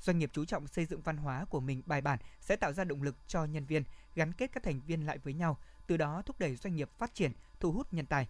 Doanh 0.00 0.18
nghiệp 0.18 0.30
chú 0.32 0.44
trọng 0.44 0.66
xây 0.66 0.84
dựng 0.84 1.00
văn 1.00 1.16
hóa 1.16 1.44
của 1.44 1.60
mình 1.60 1.82
bài 1.86 2.00
bản 2.00 2.18
sẽ 2.40 2.56
tạo 2.56 2.72
ra 2.72 2.84
động 2.84 3.02
lực 3.02 3.16
cho 3.28 3.44
nhân 3.44 3.64
viên, 3.64 3.82
gắn 4.14 4.32
kết 4.32 4.50
các 4.52 4.62
thành 4.62 4.80
viên 4.86 5.06
lại 5.06 5.18
với 5.18 5.34
nhau, 5.34 5.58
từ 5.86 5.96
đó 5.96 6.22
thúc 6.26 6.38
đẩy 6.38 6.56
doanh 6.56 6.76
nghiệp 6.76 6.90
phát 6.98 7.14
triển, 7.14 7.32
thu 7.60 7.72
hút 7.72 7.94
nhân 7.94 8.06
tài. 8.06 8.28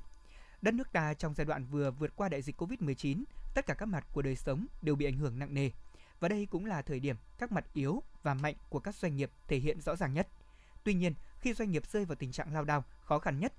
Đất 0.62 0.74
nước 0.74 0.92
ta 0.92 1.14
trong 1.14 1.34
giai 1.34 1.44
đoạn 1.44 1.66
vừa 1.70 1.90
vượt 1.90 2.16
qua 2.16 2.28
đại 2.28 2.42
dịch 2.42 2.62
Covid-19, 2.62 3.24
tất 3.54 3.66
cả 3.66 3.74
các 3.74 3.86
mặt 3.86 4.06
của 4.12 4.22
đời 4.22 4.36
sống 4.36 4.66
đều 4.82 4.96
bị 4.96 5.06
ảnh 5.06 5.18
hưởng 5.18 5.38
nặng 5.38 5.54
nề 5.54 5.70
và 6.24 6.28
đây 6.28 6.46
cũng 6.50 6.66
là 6.66 6.82
thời 6.82 7.00
điểm 7.00 7.16
các 7.38 7.52
mặt 7.52 7.64
yếu 7.72 8.02
và 8.22 8.34
mạnh 8.34 8.54
của 8.68 8.80
các 8.80 8.94
doanh 8.94 9.16
nghiệp 9.16 9.30
thể 9.48 9.58
hiện 9.58 9.80
rõ 9.80 9.96
ràng 9.96 10.14
nhất. 10.14 10.28
Tuy 10.84 10.94
nhiên, 10.94 11.14
khi 11.40 11.54
doanh 11.54 11.70
nghiệp 11.70 11.86
rơi 11.86 12.04
vào 12.04 12.16
tình 12.16 12.32
trạng 12.32 12.54
lao 12.54 12.64
đao, 12.64 12.84
khó 13.00 13.18
khăn 13.18 13.40
nhất, 13.40 13.52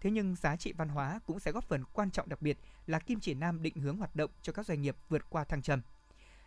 thế 0.00 0.10
nhưng 0.10 0.36
giá 0.36 0.56
trị 0.56 0.72
văn 0.72 0.88
hóa 0.88 1.20
cũng 1.26 1.40
sẽ 1.40 1.52
góp 1.52 1.64
phần 1.64 1.84
quan 1.92 2.10
trọng 2.10 2.28
đặc 2.28 2.42
biệt 2.42 2.58
là 2.86 2.98
kim 2.98 3.20
chỉ 3.20 3.34
nam 3.34 3.62
định 3.62 3.76
hướng 3.76 3.96
hoạt 3.96 4.16
động 4.16 4.30
cho 4.42 4.52
các 4.52 4.66
doanh 4.66 4.82
nghiệp 4.82 4.96
vượt 5.08 5.30
qua 5.30 5.44
thăng 5.44 5.62
trầm. 5.62 5.82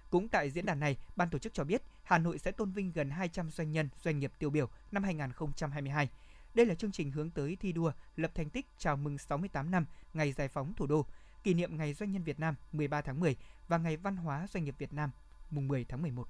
Cũng 0.10 0.30
tại 0.30 0.50
diễn 0.50 0.66
đàn 0.66 0.80
này, 0.80 0.98
ban 1.16 1.30
tổ 1.30 1.40
chức 1.40 1.54
cho 1.54 1.64
biết 1.64 1.82
Hà 2.04 2.18
Nội 2.18 2.40
sẽ 2.40 2.52
tôn 2.52 2.72
vinh 2.72 2.92
gần 2.92 3.10
200 3.10 3.52
doanh 3.52 3.72
nhân, 3.72 3.90
doanh 4.02 4.20
nghiệp 4.20 4.32
tiêu 4.40 4.50
biểu 4.50 4.70
năm 4.92 5.04
2022. 5.04 6.10
Đây 6.54 6.66
là 6.66 6.76
chương 6.76 6.92
trình 6.92 7.12
hướng 7.12 7.30
tới 7.30 7.58
thi 7.60 7.72
đua 7.72 7.92
lập 8.16 8.32
thành 8.36 8.50
tích 8.50 8.66
chào 8.78 8.98
mừng 8.98 9.18
68 9.18 9.72
năm 9.72 9.86
ngày 10.14 10.32
giải 10.32 10.48
phóng 10.48 10.74
thủ 10.74 10.88
đô, 10.88 11.06
kỷ 11.44 11.54
niệm 11.54 11.78
Ngày 11.78 11.94
Doanh 11.94 12.12
nhân 12.12 12.24
Việt 12.24 12.40
Nam 12.40 12.56
13 12.72 13.02
tháng 13.02 13.20
10 13.20 13.36
và 13.68 13.78
Ngày 13.78 13.98
Văn 13.98 14.16
hóa 14.16 14.48
Doanh 14.48 14.64
nghiệp 14.64 14.76
Việt 14.78 14.94
Nam 14.94 15.12
mùng 15.52 15.68
10 15.68 15.86
tháng 15.86 16.02
11. 16.02 16.28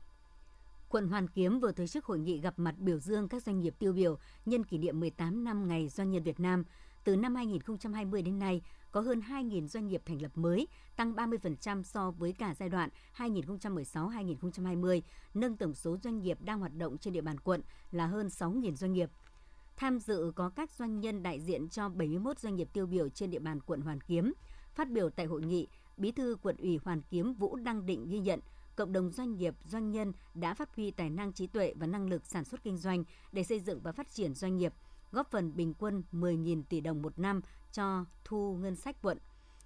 Quận 0.89 1.07
Hoàn 1.07 1.27
Kiếm 1.27 1.59
vừa 1.59 1.71
tổ 1.71 1.87
chức 1.87 2.05
hội 2.05 2.19
nghị 2.19 2.39
gặp 2.39 2.53
mặt 2.57 2.75
biểu 2.77 2.99
dương 2.99 3.27
các 3.27 3.43
doanh 3.43 3.59
nghiệp 3.59 3.75
tiêu 3.79 3.93
biểu 3.93 4.17
nhân 4.45 4.63
kỷ 4.63 4.77
niệm 4.77 4.99
18 4.99 5.43
năm 5.43 5.67
Ngày 5.67 5.89
Doanh 5.89 6.11
nhân 6.11 6.23
Việt 6.23 6.39
Nam. 6.39 6.63
Từ 7.03 7.15
năm 7.15 7.35
2020 7.35 8.21
đến 8.21 8.39
nay, 8.39 8.61
có 8.91 9.01
hơn 9.01 9.19
2.000 9.19 9.67
doanh 9.67 9.87
nghiệp 9.87 10.01
thành 10.05 10.21
lập 10.21 10.31
mới, 10.35 10.67
tăng 10.95 11.13
30% 11.15 11.83
so 11.83 12.11
với 12.11 12.33
cả 12.33 12.55
giai 12.59 12.69
đoạn 12.69 12.89
2016-2020, 13.17 15.01
nâng 15.33 15.57
tổng 15.57 15.73
số 15.73 15.97
doanh 15.97 16.21
nghiệp 16.21 16.37
đang 16.41 16.59
hoạt 16.59 16.75
động 16.77 16.97
trên 16.97 17.13
địa 17.13 17.21
bàn 17.21 17.39
quận 17.39 17.61
là 17.91 18.07
hơn 18.07 18.27
6.000 18.27 18.75
doanh 18.75 18.93
nghiệp. 18.93 19.09
Tham 19.77 19.99
dự 19.99 20.31
có 20.35 20.49
các 20.49 20.71
doanh 20.71 20.99
nhân 20.99 21.23
đại 21.23 21.39
diện 21.39 21.69
cho 21.69 21.89
71 21.89 22.39
doanh 22.39 22.55
nghiệp 22.55 22.67
tiêu 22.73 22.85
biểu 22.85 23.09
trên 23.09 23.31
địa 23.31 23.39
bàn 23.39 23.59
quận 23.61 23.81
Hoàn 23.81 24.01
Kiếm. 24.01 24.33
Phát 24.75 24.89
biểu 24.89 25.09
tại 25.09 25.25
hội 25.25 25.41
nghị, 25.41 25.67
Bí 25.97 26.11
thư 26.11 26.37
quận 26.41 26.55
ủy 26.57 26.79
Hoàn 26.83 27.01
Kiếm 27.01 27.33
Vũ 27.33 27.55
Đăng 27.55 27.85
Định 27.85 28.09
ghi 28.09 28.19
nhận 28.19 28.39
cộng 28.81 28.93
đồng 28.93 29.11
doanh 29.11 29.37
nghiệp, 29.37 29.55
doanh 29.65 29.91
nhân 29.91 30.13
đã 30.33 30.53
phát 30.53 30.75
huy 30.75 30.91
tài 30.91 31.09
năng 31.09 31.33
trí 31.33 31.47
tuệ 31.47 31.73
và 31.75 31.87
năng 31.87 32.09
lực 32.09 32.25
sản 32.25 32.45
xuất 32.45 32.63
kinh 32.63 32.77
doanh 32.77 33.03
để 33.31 33.43
xây 33.43 33.59
dựng 33.59 33.79
và 33.83 33.91
phát 33.91 34.11
triển 34.11 34.33
doanh 34.33 34.57
nghiệp, 34.57 34.73
góp 35.11 35.31
phần 35.31 35.55
bình 35.55 35.73
quân 35.73 36.03
10.000 36.11 36.63
tỷ 36.69 36.81
đồng 36.81 37.01
một 37.01 37.19
năm 37.19 37.41
cho 37.71 38.05
thu 38.23 38.57
ngân 38.61 38.75
sách 38.75 38.95
quận 39.01 39.17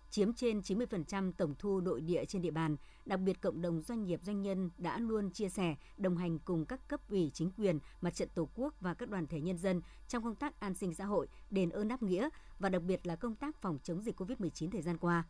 chiếm 0.10 0.34
trên 0.34 0.60
90% 0.60 1.32
tổng 1.38 1.56
thu 1.60 1.82
nội 1.82 2.02
địa 2.02 2.26
trên 2.26 2.42
địa 2.42 2.52
bàn. 2.52 2.76
Đặc 3.06 3.20
biệt 3.20 3.42
cộng 3.42 3.62
đồng 3.62 3.82
doanh 3.82 4.04
nghiệp 4.04 4.20
doanh 4.24 4.42
nhân 4.42 4.70
đã 4.78 5.00
luôn 5.00 5.32
chia 5.32 5.50
sẻ, 5.50 5.76
đồng 5.98 6.18
hành 6.18 6.40
cùng 6.40 6.66
các 6.66 6.88
cấp 6.88 7.10
ủy 7.10 7.32
chính 7.34 7.52
quyền, 7.58 7.80
mặt 8.02 8.16
trận 8.16 8.30
tổ 8.36 8.50
quốc 8.56 8.74
và 8.82 8.94
các 8.94 9.10
đoàn 9.10 9.28
thể 9.28 9.42
nhân 9.42 9.58
dân 9.58 9.82
trong 10.08 10.24
công 10.24 10.36
tác 10.36 10.60
an 10.60 10.74
sinh 10.74 10.94
xã 10.94 11.06
hội, 11.06 11.28
đền 11.52 11.70
ơn 11.70 11.88
đáp 11.88 12.04
nghĩa 12.04 12.30
và 12.60 12.70
đặc 12.70 12.82
biệt 12.82 13.08
là 13.08 13.16
công 13.16 13.36
tác 13.36 13.62
phòng 13.62 13.80
chống 13.84 14.02
dịch 14.02 14.22
COVID-19 14.22 14.72
thời 14.72 14.82
gian 14.82 14.98
qua 14.98 15.24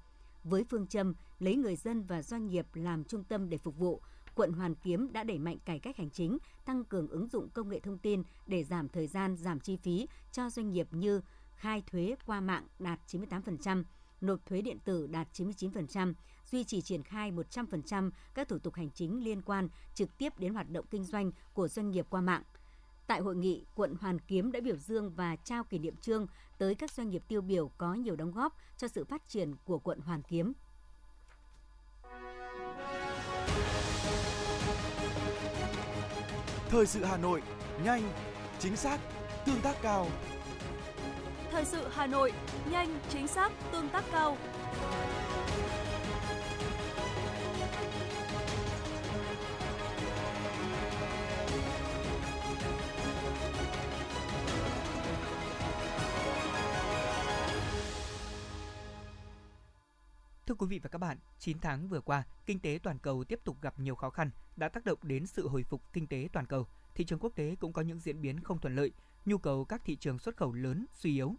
với 0.45 0.63
phương 0.63 0.87
châm 0.87 1.13
lấy 1.39 1.55
người 1.55 1.75
dân 1.75 2.03
và 2.03 2.21
doanh 2.21 2.47
nghiệp 2.47 2.67
làm 2.73 3.03
trung 3.03 3.23
tâm 3.23 3.49
để 3.49 3.57
phục 3.57 3.77
vụ, 3.77 4.01
quận 4.35 4.53
Hoàn 4.53 4.75
Kiếm 4.75 5.13
đã 5.13 5.23
đẩy 5.23 5.39
mạnh 5.39 5.57
cải 5.65 5.79
cách 5.79 5.97
hành 5.97 6.09
chính, 6.09 6.37
tăng 6.65 6.83
cường 6.83 7.07
ứng 7.07 7.27
dụng 7.27 7.49
công 7.49 7.69
nghệ 7.69 7.79
thông 7.79 7.97
tin 7.97 8.23
để 8.47 8.63
giảm 8.63 8.89
thời 8.89 9.07
gian, 9.07 9.37
giảm 9.37 9.59
chi 9.59 9.77
phí 9.77 10.07
cho 10.31 10.49
doanh 10.49 10.71
nghiệp 10.71 10.87
như 10.91 11.21
khai 11.55 11.83
thuế 11.87 12.15
qua 12.25 12.41
mạng 12.41 12.67
đạt 12.79 12.99
98%, 13.07 13.83
nộp 14.21 14.45
thuế 14.45 14.61
điện 14.61 14.79
tử 14.85 15.07
đạt 15.07 15.27
99%, 15.33 16.13
duy 16.51 16.63
trì 16.63 16.81
triển 16.81 17.03
khai 17.03 17.31
100% 17.31 18.11
các 18.33 18.47
thủ 18.47 18.57
tục 18.57 18.73
hành 18.73 18.89
chính 18.89 19.23
liên 19.23 19.41
quan 19.41 19.69
trực 19.93 20.17
tiếp 20.17 20.39
đến 20.39 20.53
hoạt 20.53 20.69
động 20.69 20.85
kinh 20.91 21.03
doanh 21.03 21.31
của 21.53 21.67
doanh 21.67 21.91
nghiệp 21.91 22.05
qua 22.09 22.21
mạng– 22.21 22.43
Tại 23.07 23.19
hội 23.19 23.35
nghị, 23.35 23.65
quận 23.75 23.95
Hoàn 24.01 24.19
Kiếm 24.19 24.51
đã 24.51 24.59
biểu 24.59 24.77
dương 24.77 25.11
và 25.15 25.35
trao 25.35 25.63
kỷ 25.63 25.79
niệm 25.79 25.95
trương 26.01 26.27
tới 26.57 26.75
các 26.75 26.91
doanh 26.91 27.09
nghiệp 27.09 27.23
tiêu 27.27 27.41
biểu 27.41 27.71
có 27.77 27.93
nhiều 27.93 28.15
đóng 28.15 28.31
góp 28.31 28.57
cho 28.77 28.87
sự 28.87 29.03
phát 29.05 29.29
triển 29.29 29.55
của 29.65 29.79
quận 29.79 29.99
Hoàn 29.99 30.21
Kiếm. 30.21 30.53
Thời 36.69 36.85
sự 36.85 37.03
Hà 37.03 37.17
Nội, 37.17 37.41
nhanh, 37.83 38.11
chính 38.59 38.75
xác, 38.75 38.99
tương 39.45 39.61
tác 39.61 39.75
cao. 39.81 40.07
Thời 41.51 41.65
sự 41.65 41.87
Hà 41.91 42.07
Nội, 42.07 42.33
nhanh, 42.71 42.99
chính 43.09 43.27
xác, 43.27 43.51
tương 43.71 43.89
tác 43.89 44.03
cao. 44.11 44.37
Thưa 60.47 60.55
quý 60.55 60.67
vị 60.67 60.79
và 60.79 60.89
các 60.89 60.97
bạn, 60.97 61.17
9 61.39 61.59
tháng 61.59 61.87
vừa 61.87 62.01
qua, 62.01 62.23
kinh 62.45 62.59
tế 62.59 62.79
toàn 62.83 62.99
cầu 62.99 63.23
tiếp 63.23 63.39
tục 63.43 63.57
gặp 63.61 63.79
nhiều 63.79 63.95
khó 63.95 64.09
khăn, 64.09 64.29
đã 64.55 64.69
tác 64.69 64.85
động 64.85 64.99
đến 65.03 65.25
sự 65.27 65.47
hồi 65.47 65.63
phục 65.63 65.93
kinh 65.93 66.07
tế 66.07 66.29
toàn 66.33 66.45
cầu. 66.45 66.67
Thị 66.95 67.05
trường 67.05 67.19
quốc 67.19 67.35
tế 67.35 67.55
cũng 67.59 67.73
có 67.73 67.81
những 67.81 67.99
diễn 67.99 68.21
biến 68.21 68.39
không 68.39 68.59
thuận 68.59 68.75
lợi, 68.75 68.91
nhu 69.25 69.37
cầu 69.37 69.65
các 69.65 69.81
thị 69.85 69.95
trường 69.95 70.19
xuất 70.19 70.37
khẩu 70.37 70.53
lớn 70.53 70.85
suy 70.91 71.13
yếu. 71.13 71.35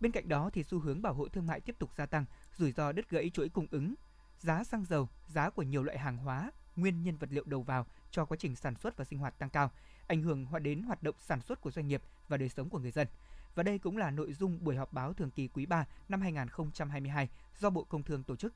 Bên 0.00 0.12
cạnh 0.12 0.28
đó 0.28 0.50
thì 0.52 0.62
xu 0.62 0.80
hướng 0.80 1.02
bảo 1.02 1.14
hộ 1.14 1.28
thương 1.28 1.46
mại 1.46 1.60
tiếp 1.60 1.76
tục 1.78 1.90
gia 1.96 2.06
tăng, 2.06 2.24
rủi 2.56 2.72
ro 2.72 2.92
đứt 2.92 3.10
gãy 3.10 3.30
chuỗi 3.30 3.48
cung 3.48 3.66
ứng, 3.70 3.94
giá 4.38 4.64
xăng 4.64 4.84
dầu, 4.84 5.08
giá 5.28 5.50
của 5.50 5.62
nhiều 5.62 5.82
loại 5.82 5.98
hàng 5.98 6.16
hóa, 6.16 6.50
nguyên 6.76 7.02
nhân 7.02 7.16
vật 7.16 7.28
liệu 7.32 7.44
đầu 7.46 7.62
vào 7.62 7.86
cho 8.10 8.24
quá 8.24 8.36
trình 8.40 8.56
sản 8.56 8.74
xuất 8.74 8.96
và 8.96 9.04
sinh 9.04 9.18
hoạt 9.18 9.38
tăng 9.38 9.50
cao, 9.50 9.70
ảnh 10.06 10.22
hưởng 10.22 10.46
đến 10.62 10.82
hoạt 10.82 11.02
động 11.02 11.14
sản 11.18 11.40
xuất 11.40 11.60
của 11.60 11.70
doanh 11.70 11.88
nghiệp 11.88 12.02
và 12.28 12.36
đời 12.36 12.48
sống 12.48 12.68
của 12.68 12.78
người 12.78 12.90
dân. 12.90 13.06
Và 13.54 13.62
đây 13.62 13.78
cũng 13.78 13.96
là 13.96 14.10
nội 14.10 14.32
dung 14.32 14.64
buổi 14.64 14.76
họp 14.76 14.92
báo 14.92 15.12
thường 15.12 15.30
kỳ 15.30 15.48
quý 15.48 15.66
3 15.66 15.86
năm 16.08 16.20
2022 16.20 17.28
do 17.58 17.70
Bộ 17.70 17.84
Công 17.84 18.02
Thương 18.02 18.22
tổ 18.22 18.36
chức. 18.36 18.54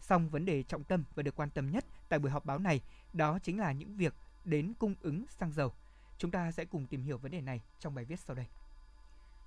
Song 0.00 0.28
vấn 0.28 0.44
đề 0.44 0.62
trọng 0.62 0.84
tâm 0.84 1.04
và 1.14 1.22
được 1.22 1.36
quan 1.36 1.50
tâm 1.50 1.70
nhất 1.70 1.84
tại 2.08 2.18
buổi 2.18 2.30
họp 2.30 2.44
báo 2.44 2.58
này 2.58 2.80
đó 3.12 3.38
chính 3.42 3.58
là 3.58 3.72
những 3.72 3.96
việc 3.96 4.14
đến 4.44 4.72
cung 4.78 4.94
ứng 5.02 5.24
xăng 5.28 5.52
dầu. 5.52 5.72
Chúng 6.18 6.30
ta 6.30 6.52
sẽ 6.52 6.64
cùng 6.64 6.86
tìm 6.86 7.02
hiểu 7.02 7.18
vấn 7.18 7.30
đề 7.32 7.40
này 7.40 7.60
trong 7.78 7.94
bài 7.94 8.04
viết 8.04 8.20
sau 8.20 8.36
đây. 8.36 8.46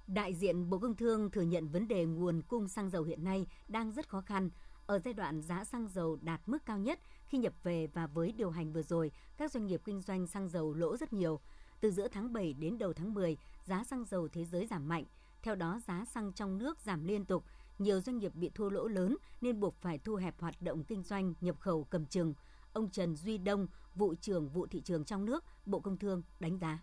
Đại 0.07 0.33
diện 0.33 0.69
Bộ 0.69 0.79
Công 0.79 0.95
Thương 0.95 1.31
thừa 1.31 1.41
nhận 1.41 1.67
vấn 1.67 1.87
đề 1.87 2.05
nguồn 2.05 2.41
cung 2.41 2.67
xăng 2.67 2.89
dầu 2.89 3.03
hiện 3.03 3.23
nay 3.23 3.47
đang 3.67 3.91
rất 3.91 4.09
khó 4.09 4.21
khăn. 4.21 4.49
Ở 4.85 4.99
giai 4.99 5.13
đoạn 5.13 5.41
giá 5.41 5.63
xăng 5.63 5.87
dầu 5.87 6.17
đạt 6.21 6.41
mức 6.45 6.65
cao 6.65 6.77
nhất 6.77 6.99
khi 7.27 7.37
nhập 7.37 7.53
về 7.63 7.87
và 7.87 8.07
với 8.07 8.31
điều 8.31 8.49
hành 8.49 8.73
vừa 8.73 8.83
rồi, 8.83 9.11
các 9.37 9.51
doanh 9.51 9.65
nghiệp 9.65 9.81
kinh 9.85 10.01
doanh 10.01 10.27
xăng 10.27 10.49
dầu 10.49 10.73
lỗ 10.73 10.97
rất 10.97 11.13
nhiều. 11.13 11.39
Từ 11.81 11.91
giữa 11.91 12.07
tháng 12.07 12.33
7 12.33 12.53
đến 12.53 12.77
đầu 12.77 12.93
tháng 12.93 13.13
10, 13.13 13.37
giá 13.65 13.83
xăng 13.83 14.05
dầu 14.05 14.27
thế 14.27 14.45
giới 14.45 14.65
giảm 14.65 14.87
mạnh. 14.87 15.03
Theo 15.43 15.55
đó, 15.55 15.79
giá 15.87 16.05
xăng 16.05 16.33
trong 16.33 16.57
nước 16.57 16.79
giảm 16.79 17.03
liên 17.03 17.25
tục. 17.25 17.43
Nhiều 17.79 18.01
doanh 18.01 18.17
nghiệp 18.17 18.35
bị 18.35 18.51
thua 18.55 18.69
lỗ 18.69 18.87
lớn 18.87 19.17
nên 19.41 19.59
buộc 19.59 19.75
phải 19.81 19.97
thu 19.97 20.15
hẹp 20.15 20.39
hoạt 20.39 20.61
động 20.61 20.83
kinh 20.83 21.03
doanh 21.03 21.33
nhập 21.41 21.55
khẩu 21.59 21.83
cầm 21.83 22.05
chừng. 22.05 22.33
Ông 22.73 22.89
Trần 22.89 23.15
Duy 23.15 23.37
Đông, 23.37 23.67
vụ 23.95 24.15
trưởng 24.21 24.49
vụ 24.49 24.67
thị 24.67 24.81
trường 24.81 25.03
trong 25.03 25.25
nước, 25.25 25.43
Bộ 25.65 25.79
Công 25.79 25.97
Thương 25.97 26.21
đánh 26.39 26.57
giá. 26.57 26.79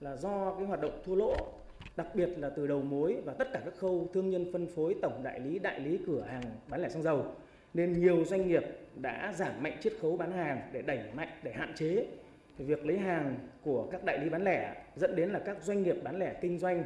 Là 0.00 0.16
do 0.16 0.54
cái 0.54 0.66
hoạt 0.66 0.80
động 0.80 1.02
thua 1.04 1.14
lỗ 1.14 1.36
đặc 1.96 2.06
biệt 2.14 2.28
là 2.38 2.50
từ 2.50 2.66
đầu 2.66 2.82
mối 2.82 3.22
và 3.24 3.34
tất 3.38 3.48
cả 3.52 3.62
các 3.64 3.74
khâu 3.78 4.10
thương 4.14 4.30
nhân 4.30 4.52
phân 4.52 4.66
phối 4.74 4.94
tổng 5.02 5.22
đại 5.24 5.40
lý 5.40 5.58
đại 5.58 5.80
lý 5.80 5.98
cửa 6.06 6.22
hàng 6.22 6.42
bán 6.68 6.82
lẻ 6.82 6.88
xăng 6.88 7.02
dầu 7.02 7.34
nên 7.74 8.00
nhiều 8.00 8.24
doanh 8.24 8.48
nghiệp 8.48 8.62
đã 8.96 9.32
giảm 9.36 9.62
mạnh 9.62 9.78
chiết 9.82 9.92
khấu 10.00 10.16
bán 10.16 10.32
hàng 10.32 10.70
để 10.72 10.82
đẩy 10.82 11.00
mạnh 11.14 11.28
để 11.42 11.52
hạn 11.52 11.74
chế 11.76 12.06
việc 12.58 12.86
lấy 12.86 12.98
hàng 12.98 13.34
của 13.62 13.88
các 13.90 14.04
đại 14.04 14.18
lý 14.18 14.28
bán 14.28 14.44
lẻ 14.44 14.74
dẫn 14.96 15.16
đến 15.16 15.30
là 15.30 15.38
các 15.38 15.62
doanh 15.62 15.82
nghiệp 15.82 15.96
bán 16.04 16.18
lẻ 16.18 16.34
kinh 16.40 16.58
doanh 16.58 16.84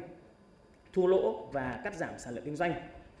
thua 0.93 1.07
lỗ 1.07 1.45
và 1.51 1.81
cắt 1.83 1.95
giảm 1.95 2.13
sản 2.17 2.35
lượng 2.35 2.45
kinh 2.45 2.55
doanh. 2.55 2.73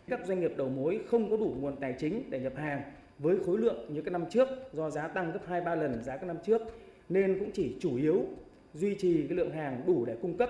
Các 0.07 0.25
doanh 0.25 0.39
nghiệp 0.39 0.51
đầu 0.57 0.69
mối 0.69 0.99
không 1.07 1.29
có 1.29 1.37
đủ 1.37 1.55
nguồn 1.59 1.75
tài 1.75 1.93
chính 1.93 2.23
để 2.29 2.39
nhập 2.39 2.55
hàng 2.55 2.81
với 3.19 3.37
khối 3.45 3.57
lượng 3.57 3.93
như 3.93 4.01
các 4.01 4.11
năm 4.11 4.25
trước, 4.29 4.47
do 4.73 4.89
giá 4.89 5.07
tăng 5.07 5.31
gấp 5.31 5.39
2 5.47 5.61
3 5.61 5.75
lần 5.75 6.03
giá 6.03 6.17
các 6.17 6.25
năm 6.27 6.37
trước, 6.45 6.61
nên 7.09 7.39
cũng 7.39 7.51
chỉ 7.53 7.75
chủ 7.79 7.97
yếu 7.97 8.25
duy 8.73 8.95
trì 8.95 9.27
cái 9.27 9.37
lượng 9.37 9.51
hàng 9.51 9.83
đủ 9.87 10.05
để 10.05 10.15
cung 10.21 10.37
cấp 10.37 10.49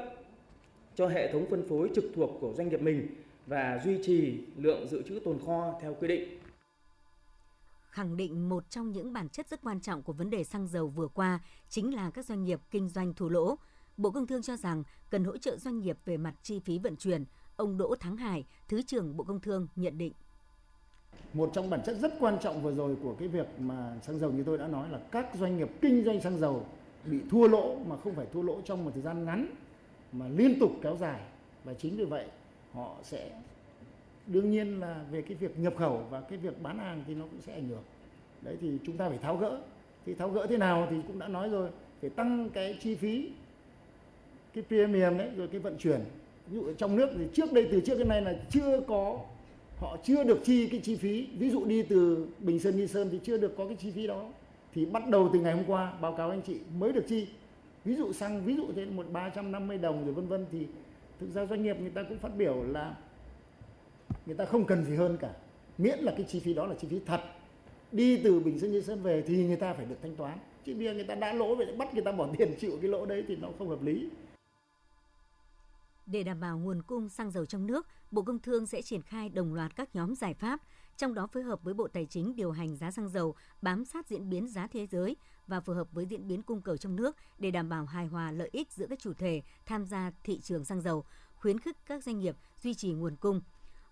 cho 0.96 1.08
hệ 1.08 1.32
thống 1.32 1.46
phân 1.50 1.68
phối 1.68 1.90
trực 1.96 2.06
thuộc 2.16 2.38
của 2.42 2.54
doanh 2.54 2.70
nghiệp 2.70 2.82
mình 2.82 3.08
và 3.48 3.82
duy 3.86 4.04
trì 4.04 4.38
lượng 4.58 4.88
dự 4.88 5.02
trữ 5.02 5.20
tồn 5.20 5.40
kho 5.46 5.80
theo 5.82 5.94
quy 6.00 6.08
định. 6.08 6.41
Khẳng 7.92 8.18
định 8.18 8.50
một 8.50 8.70
trong 8.70 8.92
những 8.92 9.14
bản 9.14 9.30
chất 9.30 9.48
rất 9.48 9.62
quan 9.64 9.82
trọng 9.82 10.04
của 10.04 10.14
vấn 10.14 10.30
đề 10.30 10.44
xăng 10.44 10.68
dầu 10.68 10.88
vừa 10.88 11.08
qua 11.08 11.40
chính 11.70 11.94
là 11.94 12.10
các 12.10 12.26
doanh 12.26 12.44
nghiệp 12.44 12.60
kinh 12.72 12.90
doanh 12.90 13.14
thua 13.14 13.30
lỗ. 13.30 13.56
Bộ 13.98 14.12
Công 14.12 14.28
Thương 14.28 14.42
cho 14.42 14.58
rằng 14.58 14.84
cần 15.10 15.24
hỗ 15.24 15.38
trợ 15.38 15.58
doanh 15.58 15.80
nghiệp 15.80 15.98
về 16.06 16.18
mặt 16.18 16.36
chi 16.44 16.60
phí 16.60 16.80
vận 16.80 16.96
chuyển. 16.96 17.26
Ông 17.56 17.78
Đỗ 17.78 17.96
Thắng 18.00 18.18
Hải, 18.18 18.46
Thứ 18.68 18.82
trưởng 18.82 19.18
Bộ 19.18 19.24
Công 19.24 19.40
Thương 19.40 19.68
nhận 19.76 19.98
định. 19.98 20.14
Một 21.34 21.52
trong 21.54 21.70
bản 21.70 21.82
chất 21.86 21.98
rất 22.02 22.14
quan 22.20 22.38
trọng 22.42 22.64
vừa 22.64 22.76
rồi 22.76 22.98
của 23.04 23.16
cái 23.20 23.28
việc 23.28 23.48
mà 23.60 23.98
xăng 24.02 24.20
dầu 24.20 24.32
như 24.32 24.44
tôi 24.44 24.58
đã 24.58 24.68
nói 24.68 24.90
là 24.90 25.00
các 25.12 25.28
doanh 25.40 25.58
nghiệp 25.58 25.70
kinh 25.82 26.04
doanh 26.06 26.22
xăng 26.22 26.40
dầu 26.40 26.66
bị 27.06 27.20
thua 27.32 27.48
lỗ 27.48 27.80
mà 27.88 27.98
không 27.98 28.16
phải 28.16 28.26
thua 28.34 28.42
lỗ 28.42 28.62
trong 28.62 28.86
một 28.86 28.92
thời 28.94 29.04
gian 29.04 29.26
ngắn 29.26 29.48
mà 30.12 30.28
liên 30.28 30.60
tục 30.60 30.72
kéo 30.82 30.98
dài 30.98 31.22
và 31.64 31.74
chính 31.74 31.98
vì 31.98 32.06
vậy 32.06 32.28
họ 32.74 32.96
sẽ 33.04 33.42
đương 34.32 34.52
nhiên 34.52 34.80
là 34.80 35.06
về 35.12 35.22
cái 35.22 35.38
việc 35.38 35.60
nhập 35.60 35.74
khẩu 35.78 36.04
và 36.10 36.22
cái 36.22 36.38
việc 36.38 36.62
bán 36.62 36.78
hàng 36.80 37.04
thì 37.08 37.16
nó 37.16 37.26
cũng 37.26 37.42
sẽ 37.42 37.54
ảnh 37.54 37.68
hưởng. 37.68 37.84
Đấy 38.42 38.58
thì 38.62 38.72
chúng 38.86 38.98
ta 38.98 39.10
phải 39.10 39.18
tháo 39.18 39.38
gỡ. 39.38 39.62
Thì 40.06 40.14
tháo 40.14 40.30
gỡ 40.30 40.48
thế 40.48 40.58
nào 40.58 40.88
thì 40.90 40.98
cũng 41.08 41.20
đã 41.20 41.28
nói 41.28 41.50
rồi, 41.50 41.70
phải 42.02 42.10
tăng 42.10 42.50
cái 42.50 42.78
chi 42.80 42.96
phí, 42.96 43.30
cái 44.54 44.64
premium 44.68 45.18
đấy, 45.18 45.30
rồi 45.36 45.48
cái 45.48 45.60
vận 45.60 45.78
chuyển. 45.78 46.00
Ví 46.48 46.56
dụ 46.56 46.66
ở 46.66 46.74
trong 46.74 46.96
nước 46.96 47.10
thì 47.18 47.24
trước 47.34 47.54
đây, 47.54 47.68
từ 47.72 47.82
trước 47.82 47.98
đến 47.98 48.08
nay 48.08 48.22
là 48.22 48.36
chưa 48.50 48.82
có, 48.88 49.20
họ 49.78 49.98
chưa 50.04 50.24
được 50.24 50.40
chi 50.44 50.68
cái 50.68 50.80
chi 50.80 50.96
phí. 50.96 51.28
Ví 51.38 51.50
dụ 51.50 51.66
đi 51.66 51.84
từ 51.84 52.28
bình 52.40 52.60
sơn 52.60 52.78
đi 52.78 52.88
sơn 52.88 53.10
thì 53.12 53.20
chưa 53.24 53.38
được 53.38 53.58
có 53.58 53.68
cái 53.68 53.76
chi 53.76 53.92
phí 53.92 54.08
đó. 54.08 54.30
Thì 54.74 54.86
bắt 54.86 55.08
đầu 55.08 55.30
từ 55.34 55.40
ngày 55.40 55.54
hôm 55.54 55.64
qua, 55.68 55.94
báo 56.02 56.14
cáo 56.14 56.30
anh 56.30 56.42
chị 56.42 56.60
mới 56.80 56.94
được 56.94 57.04
chi. 57.08 57.28
Ví 57.86 57.96
dụ 57.96 58.14
xăng, 58.14 58.46
ví 58.46 58.56
dụ 58.56 58.68
thế, 58.76 58.86
một 58.86 59.06
ba 59.12 59.30
trăm 59.30 59.52
năm 59.52 59.68
mươi 59.68 59.78
đồng 59.78 60.06
rồi 60.06 60.14
vân 60.14 60.28
vân 60.28 60.46
thì 60.52 60.68
thực 61.20 61.30
ra 61.34 61.46
doanh 61.46 61.64
nghiệp 61.64 61.78
người 61.80 61.90
ta 61.90 62.04
cũng 62.04 62.18
phát 62.18 62.38
biểu 62.38 62.64
là 62.64 62.96
người 64.26 64.36
ta 64.36 64.46
không 64.46 64.66
cần 64.66 64.86
gì 64.86 64.96
hơn 64.96 65.18
cả. 65.18 65.34
Miễn 65.78 66.00
là 66.00 66.14
cái 66.18 66.26
chi 66.30 66.40
phí 66.40 66.54
đó 66.54 66.66
là 66.66 66.76
chi 66.76 66.88
phí 66.88 67.00
thật. 67.06 67.22
Đi 67.92 68.22
từ 68.24 68.40
bình 68.40 68.60
dương 68.60 68.72
nghi 68.72 68.82
sơn 68.82 69.04
về 69.04 69.24
thì 69.28 69.46
người 69.46 69.56
ta 69.56 69.74
phải 69.74 69.86
được 69.86 69.98
thanh 70.02 70.16
toán. 70.16 70.38
Chứ 70.66 70.76
bây 70.76 70.86
giờ 70.86 70.94
người 70.94 71.04
ta 71.04 71.16
đã 71.16 71.34
lỗ 71.34 71.56
vậy 71.56 71.76
bắt 71.78 71.94
người 71.94 72.04
ta 72.04 72.12
bỏ 72.12 72.28
tiền 72.38 72.56
chịu 72.60 72.78
cái 72.82 72.90
lỗ 72.90 73.06
đấy 73.06 73.26
thì 73.28 73.36
nó 73.36 73.50
không 73.58 73.70
hợp 73.70 73.82
lý. 73.84 74.10
Để 76.06 76.24
đảm 76.24 76.40
bảo 76.40 76.58
nguồn 76.58 76.82
cung 76.82 77.10
xăng 77.10 77.32
dầu 77.32 77.46
trong 77.46 77.68
nước, 77.68 77.88
Bộ 78.12 78.22
Công 78.22 78.40
Thương 78.40 78.66
sẽ 78.66 78.82
triển 78.82 79.02
khai 79.02 79.30
đồng 79.30 79.54
loạt 79.54 79.76
các 79.76 79.96
nhóm 79.96 80.16
giải 80.16 80.34
pháp, 80.34 80.60
trong 80.98 81.14
đó 81.14 81.28
phối 81.28 81.44
hợp 81.44 81.64
với 81.64 81.74
Bộ 81.74 81.88
Tài 81.88 82.06
chính 82.06 82.36
điều 82.36 82.52
hành 82.52 82.76
giá 82.76 82.92
xăng 82.92 83.10
dầu, 83.10 83.36
bám 83.62 83.86
sát 83.86 84.08
diễn 84.08 84.30
biến 84.30 84.48
giá 84.48 84.68
thế 84.68 84.88
giới 84.88 85.16
và 85.48 85.60
phù 85.60 85.74
hợp 85.74 85.88
với 85.92 86.06
diễn 86.06 86.28
biến 86.28 86.42
cung 86.42 86.62
cầu 86.62 86.78
trong 86.78 86.96
nước 86.96 87.16
để 87.38 87.52
đảm 87.52 87.70
bảo 87.70 87.86
hài 87.86 88.06
hòa 88.06 88.32
lợi 88.32 88.50
ích 88.52 88.72
giữa 88.72 88.86
các 88.90 89.00
chủ 89.00 89.14
thể 89.14 89.42
tham 89.66 89.86
gia 89.86 90.12
thị 90.24 90.40
trường 90.40 90.66
xăng 90.66 90.82
dầu, 90.82 91.04
khuyến 91.36 91.60
khích 91.60 91.78
các 91.86 92.04
doanh 92.04 92.20
nghiệp 92.20 92.36
duy 92.64 92.74
trì 92.74 92.94
nguồn 92.94 93.16
cung. 93.16 93.42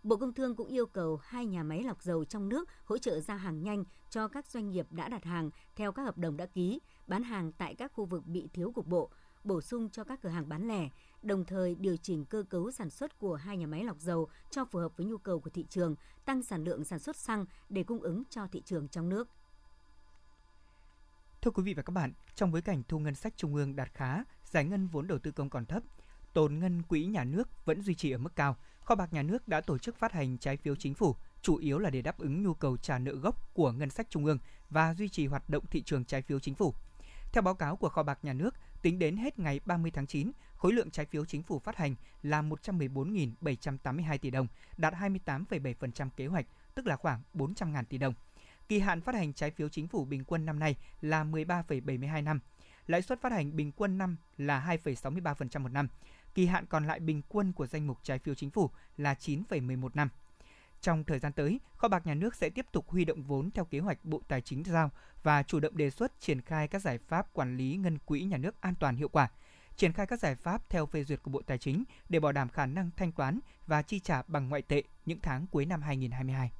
Bộ 0.03 0.17
Công 0.17 0.33
Thương 0.33 0.55
cũng 0.55 0.67
yêu 0.67 0.85
cầu 0.85 1.19
hai 1.23 1.45
nhà 1.45 1.63
máy 1.63 1.83
lọc 1.83 2.03
dầu 2.03 2.25
trong 2.25 2.49
nước 2.49 2.69
hỗ 2.85 2.97
trợ 2.97 3.19
ra 3.19 3.35
hàng 3.35 3.63
nhanh 3.63 3.83
cho 4.09 4.27
các 4.27 4.47
doanh 4.47 4.69
nghiệp 4.69 4.87
đã 4.91 5.09
đặt 5.09 5.23
hàng 5.23 5.49
theo 5.75 5.91
các 5.91 6.03
hợp 6.03 6.17
đồng 6.17 6.37
đã 6.37 6.45
ký, 6.45 6.79
bán 7.07 7.23
hàng 7.23 7.51
tại 7.51 7.75
các 7.75 7.91
khu 7.93 8.05
vực 8.05 8.25
bị 8.25 8.47
thiếu 8.53 8.71
cục 8.71 8.87
bộ, 8.87 9.09
bổ 9.43 9.61
sung 9.61 9.89
cho 9.89 10.03
các 10.03 10.21
cửa 10.21 10.29
hàng 10.29 10.49
bán 10.49 10.67
lẻ, 10.67 10.89
đồng 11.21 11.45
thời 11.45 11.75
điều 11.75 11.97
chỉnh 11.97 12.25
cơ 12.25 12.43
cấu 12.49 12.71
sản 12.71 12.89
xuất 12.89 13.19
của 13.19 13.35
hai 13.35 13.57
nhà 13.57 13.67
máy 13.67 13.83
lọc 13.83 13.99
dầu 13.99 14.27
cho 14.49 14.65
phù 14.65 14.79
hợp 14.79 14.97
với 14.97 15.05
nhu 15.05 15.17
cầu 15.17 15.39
của 15.39 15.49
thị 15.49 15.65
trường, 15.69 15.95
tăng 16.25 16.43
sản 16.43 16.63
lượng 16.63 16.83
sản 16.83 16.99
xuất 16.99 17.15
xăng 17.15 17.45
để 17.69 17.83
cung 17.83 17.99
ứng 18.01 18.23
cho 18.29 18.47
thị 18.47 18.61
trường 18.65 18.87
trong 18.87 19.09
nước. 19.09 19.27
Thưa 21.41 21.51
quý 21.51 21.63
vị 21.63 21.73
và 21.73 21.83
các 21.83 21.91
bạn, 21.91 22.13
trong 22.35 22.51
bối 22.51 22.61
cảnh 22.61 22.83
thu 22.87 22.99
ngân 22.99 23.15
sách 23.15 23.33
trung 23.37 23.55
ương 23.55 23.75
đạt 23.75 23.93
khá, 23.93 24.23
giải 24.45 24.65
ngân 24.65 24.87
vốn 24.87 25.07
đầu 25.07 25.19
tư 25.19 25.31
công 25.31 25.49
còn 25.49 25.65
thấp, 25.65 25.83
tồn 26.33 26.59
ngân 26.59 26.81
quỹ 26.81 27.05
nhà 27.05 27.23
nước 27.23 27.65
vẫn 27.65 27.81
duy 27.81 27.95
trì 27.95 28.11
ở 28.11 28.17
mức 28.17 28.35
cao, 28.35 28.57
kho 28.89 28.95
bạc 28.95 29.13
nhà 29.13 29.23
nước 29.23 29.47
đã 29.47 29.61
tổ 29.61 29.77
chức 29.77 29.95
phát 29.95 30.11
hành 30.11 30.37
trái 30.37 30.57
phiếu 30.57 30.75
chính 30.75 30.93
phủ, 30.93 31.15
chủ 31.41 31.55
yếu 31.55 31.79
là 31.79 31.89
để 31.89 32.01
đáp 32.01 32.17
ứng 32.17 32.43
nhu 32.43 32.53
cầu 32.53 32.77
trả 32.77 32.99
nợ 32.99 33.11
gốc 33.11 33.53
của 33.53 33.71
ngân 33.71 33.89
sách 33.89 34.07
trung 34.09 34.25
ương 34.25 34.37
và 34.69 34.93
duy 34.93 35.09
trì 35.09 35.27
hoạt 35.27 35.49
động 35.49 35.65
thị 35.71 35.81
trường 35.81 36.05
trái 36.05 36.21
phiếu 36.21 36.39
chính 36.39 36.55
phủ. 36.55 36.73
Theo 37.31 37.41
báo 37.41 37.55
cáo 37.55 37.75
của 37.75 37.89
kho 37.89 38.03
bạc 38.03 38.19
nhà 38.23 38.33
nước, 38.33 38.55
tính 38.81 38.99
đến 38.99 39.17
hết 39.17 39.39
ngày 39.39 39.59
30 39.65 39.91
tháng 39.91 40.07
9, 40.07 40.31
khối 40.55 40.73
lượng 40.73 40.91
trái 40.91 41.05
phiếu 41.05 41.25
chính 41.25 41.43
phủ 41.43 41.59
phát 41.59 41.77
hành 41.77 41.95
là 42.23 42.41
114.782 42.41 44.17
tỷ 44.17 44.29
đồng, 44.29 44.47
đạt 44.77 44.93
28,7% 44.93 46.09
kế 46.15 46.27
hoạch, 46.27 46.45
tức 46.75 46.87
là 46.87 46.95
khoảng 46.95 47.21
400.000 47.33 47.83
tỷ 47.83 47.97
đồng. 47.97 48.13
Kỳ 48.67 48.79
hạn 48.79 49.01
phát 49.01 49.15
hành 49.15 49.33
trái 49.33 49.51
phiếu 49.51 49.69
chính 49.69 49.87
phủ 49.87 50.05
bình 50.05 50.23
quân 50.23 50.45
năm 50.45 50.59
nay 50.59 50.75
là 51.01 51.23
13,72 51.23 52.23
năm. 52.23 52.39
Lãi 52.87 53.01
suất 53.01 53.21
phát 53.21 53.31
hành 53.31 53.55
bình 53.55 53.71
quân 53.71 53.97
năm 53.97 54.17
là 54.37 54.77
2,63% 54.83 55.61
một 55.61 55.71
năm. 55.71 55.87
Kỳ 56.39 56.45
hạn 56.45 56.65
còn 56.65 56.87
lại 56.87 56.99
bình 56.99 57.21
quân 57.29 57.53
của 57.53 57.67
danh 57.67 57.87
mục 57.87 57.97
trái 58.03 58.19
phiếu 58.19 58.35
chính 58.35 58.49
phủ 58.49 58.69
là 58.97 59.13
9,11 59.13 59.89
năm. 59.93 60.09
Trong 60.81 61.03
thời 61.03 61.19
gian 61.19 61.33
tới, 61.33 61.59
kho 61.77 61.87
bạc 61.87 62.07
nhà 62.07 62.13
nước 62.13 62.35
sẽ 62.35 62.49
tiếp 62.49 62.65
tục 62.71 62.89
huy 62.89 63.05
động 63.05 63.23
vốn 63.23 63.51
theo 63.51 63.65
kế 63.65 63.79
hoạch 63.79 64.05
Bộ 64.05 64.21
Tài 64.27 64.41
chính 64.41 64.63
giao 64.63 64.91
và 65.23 65.43
chủ 65.43 65.59
động 65.59 65.77
đề 65.77 65.89
xuất 65.89 66.19
triển 66.19 66.41
khai 66.41 66.67
các 66.67 66.81
giải 66.81 66.97
pháp 66.97 67.33
quản 67.33 67.57
lý 67.57 67.75
ngân 67.75 67.97
quỹ 67.97 68.23
nhà 68.23 68.37
nước 68.37 68.61
an 68.61 68.73
toàn 68.79 68.95
hiệu 68.95 69.07
quả, 69.07 69.29
triển 69.75 69.93
khai 69.93 70.05
các 70.07 70.19
giải 70.19 70.35
pháp 70.35 70.69
theo 70.69 70.85
phê 70.85 71.03
duyệt 71.03 71.23
của 71.23 71.31
Bộ 71.31 71.41
Tài 71.41 71.57
chính 71.57 71.83
để 72.09 72.19
bảo 72.19 72.31
đảm 72.31 72.49
khả 72.49 72.65
năng 72.65 72.89
thanh 72.97 73.11
toán 73.11 73.39
và 73.67 73.81
chi 73.81 73.99
trả 73.99 74.21
bằng 74.27 74.49
ngoại 74.49 74.61
tệ 74.61 74.83
những 75.05 75.19
tháng 75.21 75.47
cuối 75.47 75.65
năm 75.65 75.81
2022. 75.81 76.51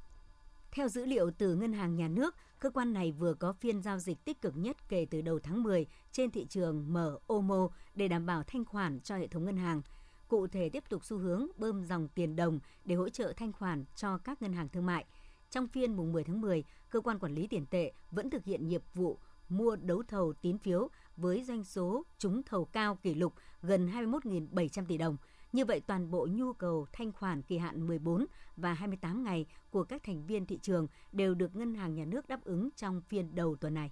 Theo 0.71 0.88
dữ 0.88 1.05
liệu 1.05 1.31
từ 1.31 1.55
Ngân 1.55 1.73
hàng 1.73 1.95
Nhà 1.95 2.07
nước, 2.07 2.35
cơ 2.59 2.69
quan 2.69 2.93
này 2.93 3.11
vừa 3.11 3.33
có 3.33 3.53
phiên 3.53 3.81
giao 3.81 3.99
dịch 3.99 4.25
tích 4.25 4.41
cực 4.41 4.57
nhất 4.57 4.77
kể 4.89 5.07
từ 5.09 5.21
đầu 5.21 5.39
tháng 5.39 5.63
10 5.63 5.85
trên 6.11 6.31
thị 6.31 6.45
trường 6.49 6.93
mở 6.93 7.19
OMO 7.27 7.69
để 7.95 8.07
đảm 8.07 8.25
bảo 8.25 8.43
thanh 8.43 8.65
khoản 8.65 8.99
cho 8.99 9.17
hệ 9.17 9.27
thống 9.27 9.45
ngân 9.45 9.57
hàng. 9.57 9.81
Cụ 10.27 10.47
thể 10.47 10.69
tiếp 10.69 10.83
tục 10.89 11.05
xu 11.05 11.17
hướng 11.17 11.47
bơm 11.57 11.83
dòng 11.83 12.07
tiền 12.07 12.35
đồng 12.35 12.59
để 12.85 12.95
hỗ 12.95 13.09
trợ 13.09 13.33
thanh 13.38 13.53
khoản 13.53 13.85
cho 13.95 14.17
các 14.17 14.41
ngân 14.41 14.53
hàng 14.53 14.69
thương 14.69 14.85
mại. 14.85 15.05
Trong 15.49 15.67
phiên 15.67 15.93
mùng 15.93 16.11
10 16.11 16.23
tháng 16.23 16.41
10, 16.41 16.63
cơ 16.89 17.01
quan 17.01 17.19
quản 17.19 17.33
lý 17.33 17.47
tiền 17.47 17.65
tệ 17.65 17.91
vẫn 18.11 18.29
thực 18.29 18.45
hiện 18.45 18.67
nhiệm 18.67 18.81
vụ 18.93 19.17
mua 19.49 19.75
đấu 19.75 20.03
thầu 20.07 20.33
tín 20.33 20.57
phiếu 20.57 20.89
với 21.17 21.43
doanh 21.43 21.63
số 21.63 22.03
trúng 22.17 22.43
thầu 22.43 22.65
cao 22.65 22.95
kỷ 22.95 23.13
lục 23.13 23.33
gần 23.61 23.88
21.700 23.88 24.85
tỷ 24.85 24.97
đồng. 24.97 25.17
Như 25.53 25.65
vậy, 25.65 25.82
toàn 25.88 26.12
bộ 26.12 26.27
nhu 26.32 26.53
cầu 26.53 26.88
thanh 26.94 27.12
khoản 27.12 27.41
kỳ 27.41 27.58
hạn 27.58 27.88
14 27.88 28.25
và 28.58 28.74
28 28.74 29.24
ngày 29.24 29.46
của 29.70 29.84
các 29.84 30.03
thành 30.03 30.25
viên 30.25 30.46
thị 30.46 30.60
trường 30.62 30.88
đều 31.12 31.36
được 31.36 31.56
Ngân 31.56 31.75
hàng 31.75 31.96
Nhà 31.96 32.06
nước 32.06 32.27
đáp 32.27 32.44
ứng 32.44 32.70
trong 32.75 33.01
phiên 33.01 33.36
đầu 33.36 33.56
tuần 33.56 33.74
này. 33.74 33.91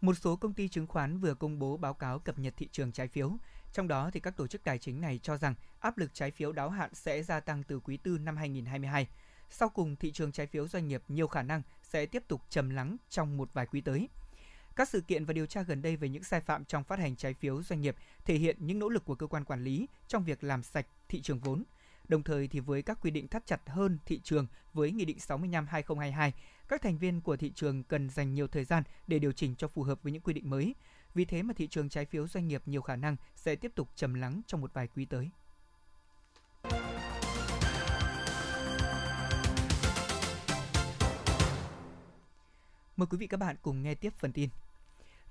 Một 0.00 0.14
số 0.14 0.36
công 0.36 0.54
ty 0.54 0.68
chứng 0.68 0.86
khoán 0.86 1.18
vừa 1.18 1.34
công 1.34 1.58
bố 1.58 1.76
báo 1.76 1.94
cáo 1.94 2.18
cập 2.18 2.38
nhật 2.38 2.54
thị 2.56 2.68
trường 2.72 2.92
trái 2.92 3.08
phiếu. 3.08 3.32
Trong 3.72 3.88
đó 3.88 4.10
thì 4.12 4.20
các 4.20 4.36
tổ 4.36 4.46
chức 4.46 4.64
tài 4.64 4.78
chính 4.78 5.00
này 5.00 5.20
cho 5.22 5.36
rằng 5.36 5.54
áp 5.80 5.98
lực 5.98 6.14
trái 6.14 6.30
phiếu 6.30 6.52
đáo 6.52 6.70
hạn 6.70 6.94
sẽ 6.94 7.22
gia 7.22 7.40
tăng 7.40 7.62
từ 7.62 7.80
quý 7.80 7.96
tư 7.96 8.18
năm 8.18 8.36
2022. 8.36 9.08
Sau 9.50 9.68
cùng, 9.68 9.96
thị 9.96 10.12
trường 10.12 10.32
trái 10.32 10.46
phiếu 10.46 10.68
doanh 10.68 10.88
nghiệp 10.88 11.02
nhiều 11.08 11.28
khả 11.28 11.42
năng 11.42 11.62
sẽ 11.82 12.06
tiếp 12.06 12.22
tục 12.28 12.42
trầm 12.48 12.70
lắng 12.70 12.96
trong 13.08 13.36
một 13.36 13.48
vài 13.52 13.66
quý 13.66 13.80
tới. 13.80 14.08
Các 14.76 14.88
sự 14.88 15.00
kiện 15.00 15.24
và 15.24 15.32
điều 15.32 15.46
tra 15.46 15.62
gần 15.62 15.82
đây 15.82 15.96
về 15.96 16.08
những 16.08 16.24
sai 16.24 16.40
phạm 16.40 16.64
trong 16.64 16.84
phát 16.84 16.98
hành 16.98 17.16
trái 17.16 17.34
phiếu 17.34 17.62
doanh 17.62 17.80
nghiệp 17.80 17.96
thể 18.24 18.34
hiện 18.34 18.56
những 18.60 18.78
nỗ 18.78 18.88
lực 18.88 19.04
của 19.04 19.14
cơ 19.14 19.26
quan 19.26 19.44
quản 19.44 19.64
lý 19.64 19.88
trong 20.08 20.24
việc 20.24 20.44
làm 20.44 20.62
sạch 20.62 20.86
thị 21.08 21.20
trường 21.20 21.38
vốn. 21.38 21.62
Đồng 22.08 22.22
thời 22.22 22.48
thì 22.48 22.60
với 22.60 22.82
các 22.82 22.98
quy 23.02 23.10
định 23.10 23.28
thắt 23.28 23.46
chặt 23.46 23.60
hơn 23.66 23.98
thị 24.06 24.20
trường 24.24 24.46
với 24.72 24.92
Nghị 24.92 25.04
định 25.04 25.18
65/2022, 25.18 26.30
các 26.68 26.82
thành 26.82 26.98
viên 26.98 27.20
của 27.20 27.36
thị 27.36 27.52
trường 27.54 27.82
cần 27.82 28.10
dành 28.10 28.34
nhiều 28.34 28.48
thời 28.48 28.64
gian 28.64 28.82
để 29.06 29.18
điều 29.18 29.32
chỉnh 29.32 29.54
cho 29.58 29.68
phù 29.68 29.82
hợp 29.82 30.02
với 30.02 30.12
những 30.12 30.22
quy 30.22 30.34
định 30.34 30.50
mới. 30.50 30.74
Vì 31.14 31.24
thế 31.24 31.42
mà 31.42 31.54
thị 31.54 31.66
trường 31.66 31.88
trái 31.88 32.04
phiếu 32.04 32.28
doanh 32.28 32.48
nghiệp 32.48 32.62
nhiều 32.66 32.82
khả 32.82 32.96
năng 32.96 33.16
sẽ 33.34 33.56
tiếp 33.56 33.72
tục 33.74 33.88
trầm 33.94 34.14
lắng 34.14 34.40
trong 34.46 34.60
một 34.60 34.74
vài 34.74 34.88
quý 34.96 35.04
tới. 35.04 35.30
Mời 42.96 43.06
quý 43.10 43.18
vị 43.18 43.26
các 43.26 43.36
bạn 43.36 43.56
cùng 43.62 43.82
nghe 43.82 43.94
tiếp 43.94 44.12
phần 44.18 44.32
tin. 44.32 44.50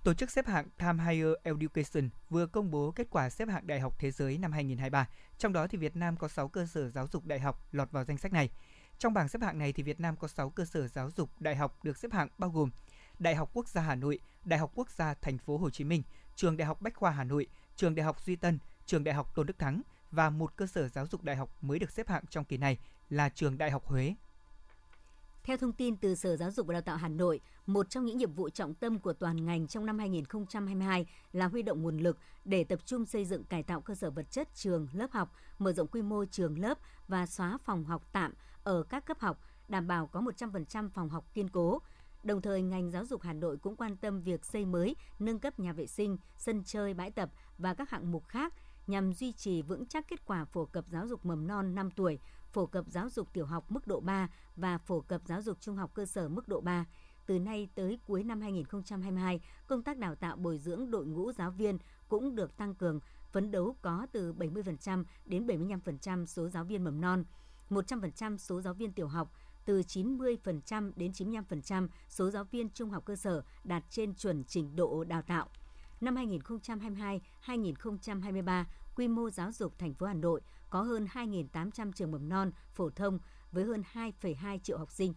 Tổ 0.06 0.14
chức 0.14 0.32
xếp 0.32 0.48
hạng 0.48 0.68
Time 0.78 1.04
Higher 1.04 1.34
Education 1.44 2.10
vừa 2.30 2.46
công 2.46 2.72
bố 2.72 2.92
kết 2.92 3.08
quả 3.10 3.30
xếp 3.30 3.50
hạng 3.50 3.68
đại 3.68 3.80
học 3.80 3.96
thế 4.00 4.12
giới 4.12 4.38
năm 4.38 4.52
2023. 4.52 5.08
Trong 5.38 5.54
đó 5.54 5.68
thì 5.68 5.78
Việt 5.78 5.96
Nam 5.96 6.18
có 6.18 6.28
6 6.28 6.48
cơ 6.48 6.66
sở 6.66 6.90
giáo 6.90 7.08
dục 7.12 7.26
đại 7.26 7.40
học 7.40 7.68
lọt 7.72 7.92
vào 7.92 8.04
danh 8.04 8.18
sách 8.18 8.34
này. 8.34 8.50
Trong 9.00 9.14
bảng 9.14 9.30
xếp 9.30 9.42
hạng 9.42 9.58
này 9.58 9.74
thì 9.74 9.84
Việt 9.84 10.00
Nam 10.00 10.16
có 10.16 10.28
6 10.28 10.50
cơ 10.50 10.66
sở 10.66 10.88
giáo 10.88 11.12
dục 11.12 11.30
đại 11.40 11.56
học 11.56 11.84
được 11.84 11.98
xếp 11.98 12.14
hạng 12.14 12.28
bao 12.38 12.50
gồm 12.50 12.70
Đại 13.20 13.36
học 13.36 13.50
Quốc 13.54 13.68
gia 13.68 13.82
Hà 13.82 13.96
Nội, 13.96 14.20
Đại 14.44 14.60
học 14.60 14.72
Quốc 14.76 14.90
gia 14.90 15.14
Thành 15.14 15.38
phố 15.38 15.58
Hồ 15.58 15.70
Chí 15.70 15.84
Minh, 15.84 16.04
Trường 16.36 16.58
Đại 16.58 16.66
học 16.66 16.82
Bách 16.82 16.96
khoa 16.96 17.12
Hà 17.12 17.24
Nội, 17.24 17.48
Trường 17.76 17.96
Đại 17.96 18.04
học 18.04 18.22
Duy 18.26 18.36
Tân, 18.36 18.60
Trường 18.86 19.04
Đại 19.04 19.16
học 19.16 19.36
Tôn 19.36 19.46
Đức 19.46 19.60
Thắng 19.60 19.82
và 20.12 20.30
một 20.30 20.56
cơ 20.56 20.68
sở 20.68 20.88
giáo 20.88 21.08
dục 21.08 21.24
đại 21.24 21.36
học 21.36 21.64
mới 21.64 21.80
được 21.80 21.92
xếp 21.92 22.08
hạng 22.10 22.24
trong 22.30 22.46
kỳ 22.46 22.58
này 22.58 22.78
là 23.10 23.30
Trường 23.30 23.58
Đại 23.58 23.72
học 23.72 23.86
Huế. 23.86 24.16
Theo 25.46 25.58
thông 25.58 25.72
tin 25.72 25.96
từ 25.96 26.16
Sở 26.16 26.38
Giáo 26.38 26.52
dục 26.52 26.68
và 26.68 26.74
Đào 26.74 26.82
tạo 26.82 26.98
Hà 26.98 27.08
Nội, 27.08 27.42
một 27.66 27.90
trong 27.90 28.06
những 28.06 28.18
nhiệm 28.18 28.34
vụ 28.34 28.50
trọng 28.50 28.74
tâm 28.74 29.00
của 29.00 29.14
toàn 29.14 29.46
ngành 29.46 29.68
trong 29.68 29.86
năm 29.86 30.00
2022 30.00 31.06
là 31.34 31.48
huy 31.48 31.62
động 31.62 31.82
nguồn 31.82 31.98
lực 31.98 32.18
để 32.46 32.64
tập 32.64 32.80
trung 32.86 33.06
xây 33.06 33.26
dựng 33.26 33.44
cải 33.44 33.64
tạo 33.64 33.82
cơ 33.82 33.96
sở 33.96 34.10
vật 34.10 34.32
chất 34.32 34.56
trường, 34.56 34.88
lớp 34.94 35.12
học, 35.12 35.32
mở 35.60 35.74
rộng 35.74 35.88
quy 35.88 36.02
mô 36.02 36.26
trường 36.26 36.60
lớp 36.60 36.78
và 37.08 37.26
xóa 37.26 37.58
phòng 37.66 37.84
học 37.84 38.04
tạm 38.12 38.34
ở 38.64 38.84
các 38.84 39.06
cấp 39.06 39.20
học, 39.20 39.40
đảm 39.68 39.88
bảo 39.88 40.08
có 40.08 40.22
100% 40.22 40.90
phòng 40.90 41.10
học 41.10 41.26
kiên 41.34 41.50
cố. 41.50 41.82
Đồng 42.24 42.42
thời, 42.42 42.62
ngành 42.62 42.92
giáo 42.92 43.06
dục 43.06 43.22
Hà 43.22 43.34
Nội 43.34 43.58
cũng 43.58 43.76
quan 43.76 43.98
tâm 43.98 44.22
việc 44.22 44.46
xây 44.46 44.66
mới, 44.66 44.96
nâng 45.20 45.40
cấp 45.40 45.60
nhà 45.60 45.74
vệ 45.74 45.88
sinh, 45.88 46.18
sân 46.38 46.64
chơi, 46.66 46.94
bãi 46.94 47.12
tập 47.12 47.30
và 47.58 47.74
các 47.74 47.90
hạng 47.90 48.12
mục 48.12 48.28
khác 48.28 48.54
nhằm 48.88 49.14
duy 49.14 49.32
trì 49.32 49.62
vững 49.62 49.86
chắc 49.86 50.08
kết 50.08 50.26
quả 50.26 50.46
phổ 50.46 50.66
cập 50.66 50.86
giáo 50.88 51.08
dục 51.08 51.26
mầm 51.26 51.48
non 51.48 51.76
5 51.76 51.92
tuổi, 51.92 52.20
phổ 52.56 52.66
cập 52.66 52.86
giáo 52.88 53.10
dục 53.10 53.28
tiểu 53.34 53.46
học 53.46 53.72
mức 53.72 53.88
độ 53.88 54.00
3 54.00 54.30
và 54.56 54.78
phổ 54.78 55.02
cập 55.02 55.22
giáo 55.26 55.42
dục 55.42 55.58
trung 55.62 55.76
học 55.76 55.92
cơ 55.94 56.06
sở 56.06 56.30
mức 56.30 56.48
độ 56.48 56.62
3. 56.62 56.86
Từ 57.26 57.40
nay 57.40 57.70
tới 57.76 58.00
cuối 58.08 58.24
năm 58.24 58.42
2022, 58.42 59.40
công 59.68 59.84
tác 59.84 59.98
đào 59.98 60.16
tạo 60.16 60.36
bồi 60.36 60.58
dưỡng 60.58 60.92
đội 60.92 61.06
ngũ 61.06 61.32
giáo 61.32 61.52
viên 61.52 61.78
cũng 62.10 62.36
được 62.36 62.58
tăng 62.58 62.76
cường, 62.76 63.00
phấn 63.32 63.52
đấu 63.52 63.76
có 63.82 64.08
từ 64.12 64.34
70% 64.34 65.04
đến 65.26 65.48
75% 65.48 66.26
số 66.26 66.50
giáo 66.50 66.64
viên 66.64 66.84
mầm 66.84 67.02
non, 67.02 67.24
100% 67.70 68.38
số 68.38 68.62
giáo 68.62 68.74
viên 68.74 68.94
tiểu 68.94 69.08
học, 69.08 69.32
từ 69.66 69.82
90% 69.82 70.92
đến 70.96 71.12
95% 71.12 71.88
số 72.10 72.30
giáo 72.30 72.44
viên 72.44 72.70
trung 72.70 72.90
học 72.90 73.06
cơ 73.06 73.16
sở 73.16 73.44
đạt 73.64 73.84
trên 73.90 74.16
chuẩn 74.16 74.44
trình 74.44 74.76
độ 74.76 75.04
đào 75.04 75.22
tạo. 75.22 75.50
Năm 76.02 76.16
2022-2023, 76.16 78.64
quy 78.96 79.08
mô 79.08 79.30
giáo 79.30 79.52
dục 79.52 79.80
thành 79.80 79.94
phố 79.94 80.06
Hà 80.06 80.14
Nội 80.14 80.42
có 80.76 80.82
hơn 80.82 81.08
2.800 81.14 81.92
trường 81.92 82.12
mầm 82.12 82.30
non, 82.30 82.52
phổ 82.74 82.90
thông 82.90 83.20
với 83.52 83.64
hơn 83.64 83.84
2,2 83.94 84.60
triệu 84.60 84.78
học 84.78 84.92
sinh. 84.92 85.14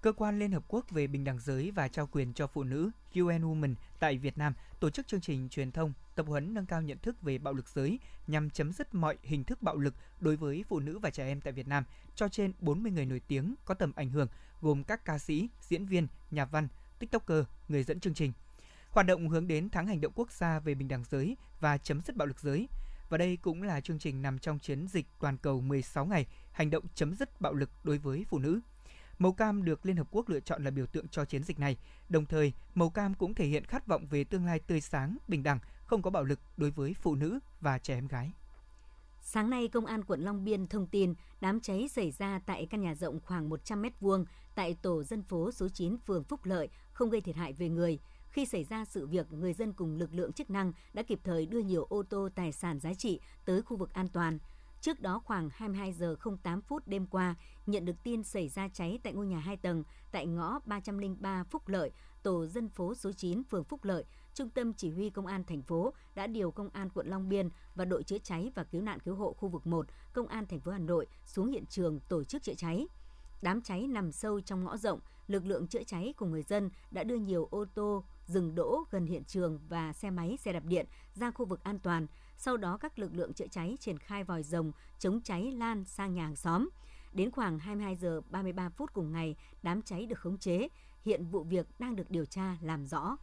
Cơ 0.00 0.12
quan 0.12 0.38
Liên 0.38 0.52
Hợp 0.52 0.64
Quốc 0.68 0.90
về 0.90 1.06
Bình 1.06 1.24
đẳng 1.24 1.38
giới 1.40 1.70
và 1.70 1.88
trao 1.88 2.06
quyền 2.06 2.32
cho 2.32 2.46
phụ 2.46 2.64
nữ 2.64 2.90
UN 3.14 3.42
Women 3.42 3.74
tại 4.00 4.18
Việt 4.18 4.38
Nam 4.38 4.54
tổ 4.80 4.90
chức 4.90 5.06
chương 5.06 5.20
trình 5.20 5.48
truyền 5.48 5.72
thông 5.72 5.92
tập 6.14 6.26
huấn 6.28 6.54
nâng 6.54 6.66
cao 6.66 6.82
nhận 6.82 6.98
thức 6.98 7.22
về 7.22 7.38
bạo 7.38 7.54
lực 7.54 7.68
giới 7.68 7.98
nhằm 8.26 8.50
chấm 8.50 8.72
dứt 8.72 8.94
mọi 8.94 9.16
hình 9.22 9.44
thức 9.44 9.62
bạo 9.62 9.76
lực 9.76 9.94
đối 10.20 10.36
với 10.36 10.64
phụ 10.68 10.80
nữ 10.80 10.98
và 10.98 11.10
trẻ 11.10 11.26
em 11.26 11.40
tại 11.40 11.52
Việt 11.52 11.68
Nam 11.68 11.84
cho 12.14 12.28
trên 12.28 12.52
40 12.60 12.92
người 12.92 13.06
nổi 13.06 13.20
tiếng 13.28 13.54
có 13.64 13.74
tầm 13.74 13.92
ảnh 13.96 14.10
hưởng 14.10 14.28
gồm 14.60 14.84
các 14.84 15.04
ca 15.04 15.18
sĩ, 15.18 15.48
diễn 15.60 15.86
viên, 15.86 16.06
nhà 16.30 16.44
văn, 16.44 16.68
tiktoker, 16.98 17.44
người 17.68 17.82
dẫn 17.82 18.00
chương 18.00 18.14
trình. 18.14 18.32
Hoạt 18.90 19.06
động 19.06 19.28
hướng 19.28 19.48
đến 19.48 19.68
tháng 19.70 19.86
hành 19.86 20.00
động 20.00 20.12
quốc 20.14 20.32
gia 20.32 20.60
về 20.60 20.74
bình 20.74 20.88
đẳng 20.88 21.04
giới 21.04 21.36
và 21.60 21.78
chấm 21.78 22.00
dứt 22.00 22.16
bạo 22.16 22.26
lực 22.26 22.40
giới. 22.40 22.68
Và 23.08 23.18
đây 23.18 23.38
cũng 23.42 23.62
là 23.62 23.80
chương 23.80 23.98
trình 23.98 24.22
nằm 24.22 24.38
trong 24.38 24.58
chiến 24.58 24.86
dịch 24.88 25.06
toàn 25.20 25.36
cầu 25.36 25.60
16 25.60 26.06
ngày 26.06 26.26
hành 26.52 26.70
động 26.70 26.84
chấm 26.94 27.14
dứt 27.14 27.40
bạo 27.40 27.54
lực 27.54 27.70
đối 27.84 27.98
với 27.98 28.24
phụ 28.28 28.38
nữ. 28.38 28.60
Màu 29.18 29.32
cam 29.32 29.64
được 29.64 29.86
Liên 29.86 29.96
Hợp 29.96 30.06
Quốc 30.10 30.28
lựa 30.28 30.40
chọn 30.40 30.64
là 30.64 30.70
biểu 30.70 30.86
tượng 30.86 31.08
cho 31.08 31.24
chiến 31.24 31.42
dịch 31.42 31.58
này. 31.58 31.76
Đồng 32.08 32.26
thời, 32.26 32.52
màu 32.74 32.90
cam 32.90 33.14
cũng 33.14 33.34
thể 33.34 33.46
hiện 33.46 33.64
khát 33.64 33.86
vọng 33.86 34.06
về 34.06 34.24
tương 34.24 34.46
lai 34.46 34.60
tươi 34.60 34.80
sáng, 34.80 35.16
bình 35.28 35.42
đẳng, 35.42 35.58
không 35.86 36.02
có 36.02 36.10
bạo 36.10 36.24
lực 36.24 36.40
đối 36.56 36.70
với 36.70 36.94
phụ 36.94 37.14
nữ 37.14 37.38
và 37.60 37.78
trẻ 37.78 37.94
em 37.94 38.06
gái. 38.06 38.32
Sáng 39.20 39.50
nay, 39.50 39.68
Công 39.68 39.86
an 39.86 40.04
quận 40.04 40.20
Long 40.20 40.44
Biên 40.44 40.66
thông 40.66 40.86
tin 40.86 41.14
đám 41.40 41.60
cháy 41.60 41.88
xảy 41.88 42.10
ra 42.10 42.40
tại 42.46 42.66
căn 42.70 42.82
nhà 42.82 42.94
rộng 42.94 43.20
khoảng 43.20 43.48
100 43.48 43.82
m2 43.82 44.24
tại 44.54 44.76
tổ 44.82 45.02
dân 45.02 45.22
phố 45.22 45.52
số 45.52 45.68
9 45.68 45.96
phường 45.98 46.24
Phúc 46.24 46.40
Lợi, 46.44 46.68
không 46.92 47.10
gây 47.10 47.20
thiệt 47.20 47.36
hại 47.36 47.52
về 47.52 47.68
người. 47.68 47.98
Khi 48.36 48.46
xảy 48.46 48.64
ra 48.64 48.84
sự 48.84 49.06
việc, 49.06 49.32
người 49.32 49.52
dân 49.52 49.72
cùng 49.72 49.96
lực 49.96 50.14
lượng 50.14 50.32
chức 50.32 50.50
năng 50.50 50.72
đã 50.92 51.02
kịp 51.02 51.20
thời 51.24 51.46
đưa 51.46 51.58
nhiều 51.58 51.84
ô 51.84 52.02
tô 52.02 52.28
tài 52.34 52.52
sản 52.52 52.80
giá 52.80 52.94
trị 52.94 53.20
tới 53.44 53.62
khu 53.62 53.76
vực 53.76 53.92
an 53.92 54.08
toàn. 54.08 54.38
Trước 54.80 55.00
đó 55.00 55.20
khoảng 55.24 55.48
22 55.52 55.92
giờ 55.92 56.16
08 56.42 56.60
phút 56.60 56.88
đêm 56.88 57.06
qua, 57.06 57.34
nhận 57.66 57.84
được 57.84 57.96
tin 58.02 58.22
xảy 58.22 58.48
ra 58.48 58.68
cháy 58.68 58.98
tại 59.02 59.12
ngôi 59.12 59.26
nhà 59.26 59.38
2 59.38 59.56
tầng 59.56 59.84
tại 60.12 60.26
ngõ 60.26 60.58
303 60.66 61.44
Phúc 61.44 61.68
Lợi, 61.68 61.90
tổ 62.22 62.46
dân 62.46 62.68
phố 62.68 62.94
số 62.94 63.12
9 63.12 63.44
phường 63.44 63.64
Phúc 63.64 63.84
Lợi, 63.84 64.04
Trung 64.34 64.50
tâm 64.50 64.72
Chỉ 64.74 64.90
huy 64.90 65.10
Công 65.10 65.26
an 65.26 65.44
thành 65.44 65.62
phố 65.62 65.92
đã 66.14 66.26
điều 66.26 66.50
Công 66.50 66.68
an 66.68 66.88
quận 66.94 67.06
Long 67.06 67.28
Biên 67.28 67.48
và 67.74 67.84
đội 67.84 68.02
chữa 68.02 68.18
cháy 68.18 68.50
và 68.54 68.64
cứu 68.64 68.82
nạn 68.82 69.00
cứu 69.00 69.14
hộ 69.14 69.32
khu 69.32 69.48
vực 69.48 69.66
1, 69.66 69.86
Công 70.12 70.26
an 70.26 70.46
thành 70.46 70.60
phố 70.60 70.72
Hà 70.72 70.78
Nội 70.78 71.06
xuống 71.24 71.48
hiện 71.48 71.66
trường 71.66 72.00
tổ 72.00 72.24
chức 72.24 72.42
chữa 72.42 72.54
cháy. 72.54 72.86
Đám 73.42 73.62
cháy 73.62 73.86
nằm 73.86 74.12
sâu 74.12 74.40
trong 74.40 74.64
ngõ 74.64 74.76
rộng, 74.76 75.00
lực 75.26 75.46
lượng 75.46 75.66
chữa 75.66 75.82
cháy 75.86 76.14
cùng 76.16 76.30
người 76.30 76.42
dân 76.42 76.70
đã 76.90 77.04
đưa 77.04 77.16
nhiều 77.16 77.48
ô 77.50 77.64
tô 77.74 78.04
dừng 78.26 78.54
đỗ 78.54 78.84
gần 78.90 79.06
hiện 79.06 79.24
trường 79.24 79.58
và 79.68 79.92
xe 79.92 80.10
máy, 80.10 80.36
xe 80.40 80.52
đạp 80.52 80.64
điện 80.64 80.86
ra 81.14 81.30
khu 81.30 81.46
vực 81.46 81.64
an 81.64 81.78
toàn. 81.78 82.06
Sau 82.36 82.56
đó 82.56 82.76
các 82.76 82.98
lực 82.98 83.14
lượng 83.14 83.32
chữa 83.32 83.46
cháy 83.50 83.76
triển 83.80 83.98
khai 83.98 84.24
vòi 84.24 84.42
rồng 84.42 84.72
chống 84.98 85.20
cháy 85.20 85.52
lan 85.52 85.84
sang 85.84 86.14
nhà 86.14 86.22
hàng 86.22 86.36
xóm. 86.36 86.68
Đến 87.12 87.30
khoảng 87.30 87.58
22 87.58 87.96
giờ 87.96 88.20
33 88.30 88.68
phút 88.68 88.92
cùng 88.92 89.12
ngày, 89.12 89.36
đám 89.62 89.82
cháy 89.82 90.06
được 90.06 90.18
khống 90.18 90.38
chế. 90.38 90.68
Hiện 91.04 91.26
vụ 91.26 91.42
việc 91.42 91.66
đang 91.78 91.96
được 91.96 92.10
điều 92.10 92.24
tra 92.24 92.56
làm 92.60 92.86
rõ. 92.86 93.16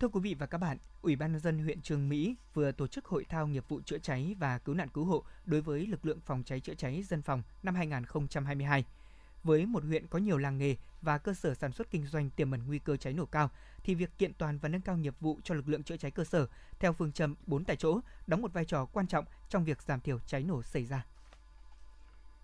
Thưa 0.00 0.08
quý 0.08 0.20
vị 0.20 0.34
và 0.38 0.46
các 0.46 0.58
bạn, 0.58 0.78
Ủy 1.04 1.16
ban 1.16 1.32
nhân 1.32 1.40
dân 1.40 1.58
huyện 1.58 1.80
Trường 1.80 2.08
Mỹ 2.08 2.36
vừa 2.54 2.72
tổ 2.72 2.86
chức 2.86 3.04
hội 3.04 3.24
thao 3.24 3.46
nghiệp 3.46 3.64
vụ 3.68 3.80
chữa 3.80 3.98
cháy 3.98 4.34
và 4.38 4.58
cứu 4.58 4.74
nạn 4.74 4.88
cứu 4.88 5.04
hộ 5.04 5.24
đối 5.46 5.60
với 5.60 5.86
lực 5.86 6.06
lượng 6.06 6.20
phòng 6.20 6.42
cháy 6.46 6.60
chữa 6.60 6.74
cháy 6.74 7.02
dân 7.02 7.22
phòng 7.22 7.42
năm 7.62 7.74
2022. 7.74 8.84
Với 9.44 9.66
một 9.66 9.84
huyện 9.84 10.06
có 10.06 10.18
nhiều 10.18 10.38
làng 10.38 10.58
nghề 10.58 10.76
và 11.02 11.18
cơ 11.18 11.34
sở 11.34 11.54
sản 11.54 11.72
xuất 11.72 11.90
kinh 11.90 12.06
doanh 12.06 12.30
tiềm 12.30 12.50
ẩn 12.50 12.66
nguy 12.66 12.78
cơ 12.78 12.96
cháy 12.96 13.12
nổ 13.12 13.26
cao, 13.26 13.50
thì 13.82 13.94
việc 13.94 14.18
kiện 14.18 14.34
toàn 14.34 14.58
và 14.58 14.68
nâng 14.68 14.80
cao 14.80 14.96
nghiệp 14.96 15.14
vụ 15.20 15.38
cho 15.44 15.54
lực 15.54 15.68
lượng 15.68 15.82
chữa 15.82 15.96
cháy 15.96 16.10
cơ 16.10 16.24
sở 16.24 16.46
theo 16.78 16.92
phương 16.92 17.12
châm 17.12 17.34
4 17.46 17.64
tại 17.64 17.76
chỗ 17.76 18.00
đóng 18.26 18.42
một 18.42 18.52
vai 18.52 18.64
trò 18.64 18.84
quan 18.84 19.06
trọng 19.06 19.24
trong 19.48 19.64
việc 19.64 19.82
giảm 19.82 20.00
thiểu 20.00 20.18
cháy 20.26 20.42
nổ 20.42 20.62
xảy 20.62 20.84
ra. 20.84 21.06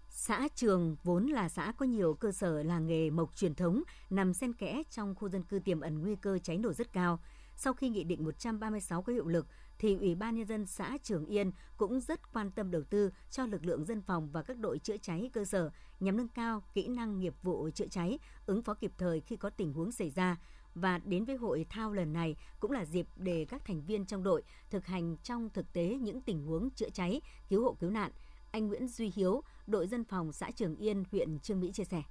Xã 0.09 0.49
Trường 0.55 0.97
vốn 1.05 1.27
là 1.27 1.49
xã 1.49 1.73
có 1.79 1.87
nhiều 1.87 2.15
cơ 2.15 2.33
sở 2.33 2.63
làng 2.63 2.87
nghề 2.87 3.11
mộc 3.11 3.37
truyền 3.37 3.55
thống 3.55 3.83
nằm 4.11 4.35
xen 4.35 4.53
kẽ 4.53 4.83
trong 4.91 5.15
khu 5.15 5.29
dân 5.29 5.43
cư 5.43 5.59
tiềm 5.59 5.81
ẩn 5.81 6.03
nguy 6.03 6.17
cơ 6.17 6.39
cháy 6.39 6.59
nổ 6.59 6.73
rất 6.73 6.93
cao. 6.93 7.19
Sau 7.63 7.75
khi 7.75 7.89
Nghị 7.89 8.05
định 8.05 8.25
136 8.25 9.03
có 9.03 9.13
hiệu 9.13 9.27
lực, 9.27 9.47
thì 9.79 9.97
Ủy 9.97 10.15
ban 10.15 10.35
Nhân 10.35 10.47
dân 10.47 10.67
xã 10.67 10.99
Trường 11.03 11.27
Yên 11.27 11.53
cũng 11.77 12.01
rất 12.01 12.33
quan 12.33 12.51
tâm 12.51 12.71
đầu 12.71 12.83
tư 12.91 13.11
cho 13.31 13.47
lực 13.47 13.65
lượng 13.65 13.85
dân 13.85 14.03
phòng 14.03 14.29
và 14.33 14.43
các 14.43 14.59
đội 14.59 14.79
chữa 14.79 14.97
cháy 14.97 15.31
cơ 15.33 15.45
sở 15.45 15.71
nhằm 16.01 16.17
nâng 16.17 16.29
cao 16.29 16.63
kỹ 16.75 16.89
năng 16.89 17.21
nghiệp 17.21 17.35
vụ 17.43 17.71
chữa 17.75 17.87
cháy, 17.87 18.19
ứng 18.47 18.63
phó 18.63 18.75
kịp 18.75 18.93
thời 18.99 19.21
khi 19.21 19.37
có 19.37 19.51
tình 19.51 19.73
huống 19.73 19.93
xảy 19.93 20.11
ra. 20.11 20.37
Và 20.75 20.99
đến 20.99 21.25
với 21.25 21.37
hội 21.37 21.67
thao 21.69 21.93
lần 21.93 22.13
này 22.13 22.37
cũng 22.61 22.71
là 22.71 22.85
dịp 22.85 23.07
để 23.17 23.47
các 23.49 23.65
thành 23.65 23.83
viên 23.87 24.05
trong 24.05 24.23
đội 24.23 24.43
thực 24.71 24.87
hành 24.87 25.17
trong 25.23 25.51
thực 25.51 25.73
tế 25.73 25.99
những 26.01 26.21
tình 26.21 26.47
huống 26.47 26.71
chữa 26.71 26.91
cháy, 26.91 27.21
cứu 27.49 27.63
hộ 27.63 27.77
cứu 27.81 27.91
nạn. 27.91 28.11
Anh 28.51 28.69
Nguyễn 28.69 28.89
Duy 28.89 29.13
Hiếu, 29.15 29.43
đội 29.67 29.87
dân 29.87 30.05
phòng 30.05 30.33
xã 30.33 30.51
Trường 30.51 30.77
Yên, 30.77 31.05
huyện 31.11 31.39
Trương 31.39 31.61
Mỹ 31.61 31.73
chia 31.73 31.85
sẻ. 31.85 32.03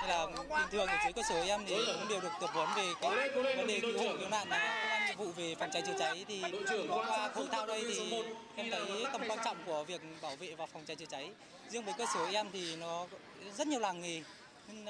Nên 0.00 0.10
là 0.10 0.26
bình 0.26 0.68
thường 0.70 0.86
ở 0.86 0.96
dưới 1.04 1.12
cơ 1.12 1.22
sở 1.28 1.42
em 1.42 1.60
thì 1.66 1.76
cũng 1.86 2.08
đều 2.08 2.20
được 2.20 2.32
tập 2.40 2.50
huấn 2.52 2.68
về 2.76 2.92
cái 3.00 3.28
vấn 3.56 3.66
đề 3.66 3.80
cứu 3.80 3.98
hộ 3.98 4.16
cứu 4.18 4.28
nạn 4.28 4.48
này 4.48 4.68
công 4.82 4.90
an 4.90 5.06
nhiệm 5.06 5.16
vụ 5.16 5.32
về 5.36 5.54
phòng 5.54 5.70
cháy 5.72 5.82
chữa 5.86 5.98
cháy. 5.98 6.24
Thì 6.28 6.42
qua 6.88 7.30
hội 7.34 7.46
thao 7.52 7.66
đây 7.66 7.84
thì 7.88 8.22
em 8.56 8.70
thấy 8.70 9.06
tầm 9.12 9.22
quan 9.28 9.38
trọng 9.44 9.56
của 9.66 9.84
việc 9.84 10.00
bảo 10.22 10.36
vệ 10.36 10.54
và 10.54 10.66
phòng 10.66 10.84
cháy 10.86 10.96
chữa 10.96 11.06
cháy. 11.06 11.30
Riêng 11.68 11.84
với 11.84 11.94
cơ 11.98 12.06
sở 12.14 12.26
em 12.32 12.46
thì 12.52 12.76
nó 12.76 13.06
rất 13.56 13.66
nhiều 13.66 13.80
làng 13.80 14.00
nghề. 14.00 14.22
Nên 14.68 14.84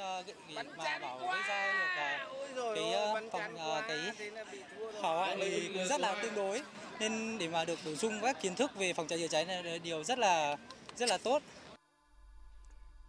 để 0.49 0.63
mà 0.77 0.99
bảo 0.99 1.19
vệ 1.19 1.39
ra 1.49 1.73
được 1.73 1.87
cái 2.75 3.31
phòng 3.33 3.57
cái 3.89 3.99
hỏa 5.01 5.17
hoạn 5.17 5.39
thì 5.41 5.71
cũng 5.75 5.87
rất 5.87 6.01
là 6.01 6.23
tương 6.23 6.35
đối. 6.35 6.63
Nên 7.01 7.39
để 7.39 7.49
mà 7.49 7.65
được 7.65 7.79
bổ 7.85 7.95
sung 7.95 8.21
các 8.23 8.43
kiến 8.43 8.55
thức 8.55 8.75
về 8.75 8.93
phòng 8.93 9.07
cháy 9.07 9.19
chữa 9.19 9.29
cháy 9.29 9.45
này 9.45 9.63
là 9.63 9.79
điều 9.79 10.05
rất 10.05 10.19
là 10.19 10.57
rất 10.97 11.09
là 11.09 11.19
tốt. 11.19 11.43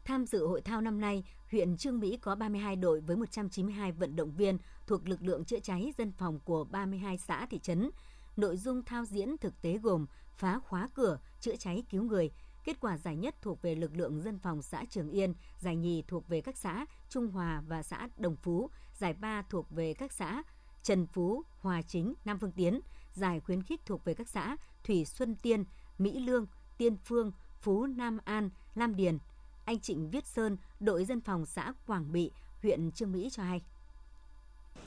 Tham 0.06 0.26
dự 0.26 0.48
hội 0.48 0.62
thao 0.62 0.82
năm 0.82 1.02
nay, 1.02 1.24
huyện 1.52 1.78
Trương 1.78 2.00
Mỹ 2.00 2.18
có 2.22 2.36
32 2.36 2.76
đội 2.76 3.00
với 3.02 3.16
192 3.16 3.92
vận 3.92 4.16
động 4.16 4.32
viên 4.32 4.58
thuộc 4.88 5.08
lực 5.08 5.24
lượng 5.24 5.46
chữa 5.46 5.60
cháy 5.60 5.94
dân 5.98 6.12
phòng 6.12 6.40
của 6.40 6.64
32 6.64 7.18
xã 7.18 7.46
thị 7.46 7.60
trấn. 7.60 7.90
Nội 8.38 8.58
dung 8.58 8.84
thao 8.84 9.06
diễn 9.06 9.38
thực 9.38 9.62
tế 9.62 9.78
gồm 9.78 10.06
phá 10.38 10.60
khóa 10.60 10.88
cửa, 10.94 11.20
chữa 11.40 11.56
cháy 11.56 11.84
cứu 11.90 12.04
người. 12.04 12.32
Kết 12.64 12.80
quả 12.82 12.98
giải 12.98 13.16
nhất 13.16 13.36
thuộc 13.42 13.62
về 13.62 13.76
lực 13.76 13.96
lượng 13.96 14.22
dân 14.22 14.40
phòng 14.40 14.62
xã 14.62 14.86
Trường 14.90 15.10
Yên, 15.10 15.34
giải 15.60 15.76
nhì 15.76 16.04
thuộc 16.08 16.28
về 16.28 16.42
các 16.42 16.58
xã 16.58 16.86
Trung 17.10 17.28
Hòa 17.32 17.64
và 17.68 17.84
xã 17.84 18.10
Đồng 18.18 18.36
Phú, 18.36 18.70
giải 18.94 19.14
ba 19.14 19.42
thuộc 19.42 19.72
về 19.72 19.94
các 19.94 20.14
xã 20.14 20.44
Trần 20.84 21.08
Phú, 21.08 21.44
Hòa 21.60 21.82
Chính, 21.82 22.14
Nam 22.26 22.40
Phương 22.40 22.52
Tiến, 22.52 22.80
giải 23.14 23.40
khuyến 23.40 23.64
khích 23.64 23.86
thuộc 23.86 24.06
về 24.06 24.14
các 24.14 24.30
xã 24.30 24.58
Thủy 24.84 25.06
Xuân 25.06 25.36
Tiên, 25.36 25.64
Mỹ 25.98 26.20
Lương, 26.20 26.46
Tiên 26.78 26.98
Phương, 27.06 27.32
Phú 27.62 27.86
Nam 27.86 28.18
An, 28.24 28.50
Lam 28.76 28.96
Điền, 28.96 29.18
anh 29.70 29.80
Trịnh 29.80 30.10
Viết 30.10 30.28
Sơn, 30.28 30.58
đội 30.80 31.06
dân 31.06 31.22
phòng 31.22 31.46
xã 31.46 31.74
Quảng 31.88 32.12
Bị, 32.12 32.32
huyện 32.62 32.92
Trương 32.92 33.12
Mỹ 33.12 33.30
cho 33.32 33.44
hay. 33.44 33.62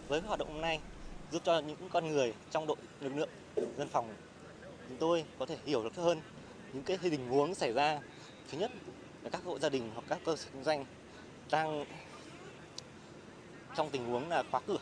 Với 0.08 0.20
hoạt 0.20 0.38
động 0.38 0.52
hôm 0.52 0.60
nay 0.60 0.80
giúp 1.32 1.42
cho 1.44 1.58
những 1.58 1.88
con 1.92 2.08
người 2.08 2.34
trong 2.50 2.66
đội 2.66 2.76
lực 3.00 3.16
lượng 3.16 3.28
dân 3.78 3.88
phòng 3.88 4.14
chúng 4.88 4.96
tôi 4.98 5.24
có 5.38 5.46
thể 5.46 5.56
hiểu 5.64 5.84
được 5.84 5.96
hơn 5.96 6.20
những 6.72 6.82
cái 6.82 6.98
tình 7.02 7.28
huống 7.28 7.54
xảy 7.54 7.72
ra. 7.72 8.00
Thứ 8.50 8.58
nhất 8.58 8.70
là 9.22 9.30
các 9.30 9.44
hộ 9.44 9.58
gia 9.58 9.68
đình 9.68 9.90
hoặc 9.94 10.04
các 10.08 10.20
cơ 10.24 10.36
sở 10.36 10.50
kinh 10.52 10.64
doanh 10.64 10.84
đang 11.50 11.84
trong 13.76 13.90
tình 13.90 14.06
huống 14.06 14.28
là 14.28 14.42
khóa 14.50 14.60
cửa 14.66 14.80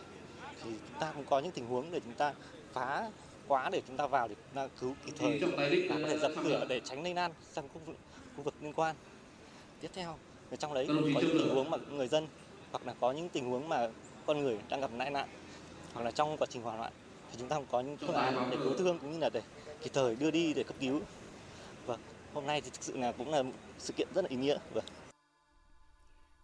thì 0.63 0.71
chúng 0.91 1.01
ta 1.01 1.13
cũng 1.15 1.25
có 1.31 1.39
những 1.39 1.53
tình 1.53 1.67
huống 1.67 1.91
để 1.93 2.01
chúng 2.01 2.15
ta 2.15 2.35
phá 2.73 3.11
khóa 3.49 3.71
để 3.73 3.83
chúng 3.87 3.97
ta 3.97 4.07
vào 4.07 4.29
để 4.29 4.35
chúng 4.35 4.55
ta 4.55 4.69
cứu 4.81 4.95
kịp 5.07 5.13
thời 5.19 5.41
và 5.89 5.97
có 6.03 6.09
thể 6.09 6.19
dập 6.19 6.33
cửa 6.45 6.67
để 6.69 6.81
tránh 6.85 7.03
lây 7.03 7.15
lan 7.15 7.33
sang 7.53 7.69
khu 7.69 7.81
vực, 7.87 7.97
khu 8.37 8.43
vực 8.43 8.55
liên 8.61 8.73
quan 8.73 8.97
tiếp 9.81 9.90
theo 9.95 10.16
trong 10.59 10.75
đấy 10.75 10.87
có 10.88 10.95
những 10.95 11.38
tình 11.38 11.55
huống 11.55 11.71
mà 11.71 11.79
người 11.90 12.09
dân 12.09 12.27
hoặc 12.71 12.87
là 12.87 12.95
có 13.01 13.12
những 13.12 13.29
tình 13.29 13.51
huống 13.51 13.69
mà 13.69 13.88
con 14.27 14.43
người 14.43 14.59
đang 14.69 14.81
gặp 14.81 14.90
tai 14.99 15.11
nạn 15.11 15.29
hoặc 15.95 16.03
là 16.03 16.11
trong 16.11 16.37
quá 16.37 16.47
trình 16.51 16.62
hỏa 16.62 16.77
hoạn 16.77 16.93
thì 17.31 17.37
chúng 17.38 17.49
ta 17.49 17.61
có 17.71 17.81
những 17.81 17.97
phương 17.97 18.14
án 18.14 18.49
để 18.51 18.57
cứu 18.64 18.75
thương 18.79 18.99
cũng 18.99 19.12
như 19.12 19.19
là 19.19 19.31
để 19.33 19.43
kịp 19.83 19.90
thời 19.93 20.16
đưa 20.16 20.31
đi 20.31 20.55
để 20.55 20.62
cấp 20.62 20.77
cứu. 20.81 21.01
Và 21.87 21.97
hôm 22.35 22.47
nay 22.47 22.61
thì 22.61 22.71
thực 22.71 22.83
sự 22.83 22.97
là 22.97 23.12
cũng 23.12 23.31
là 23.31 23.43
sự 23.79 23.93
kiện 23.97 24.09
rất 24.14 24.23
là 24.23 24.29
ý 24.29 24.37
nghĩa. 24.37 24.59
Vâng. 24.75 24.85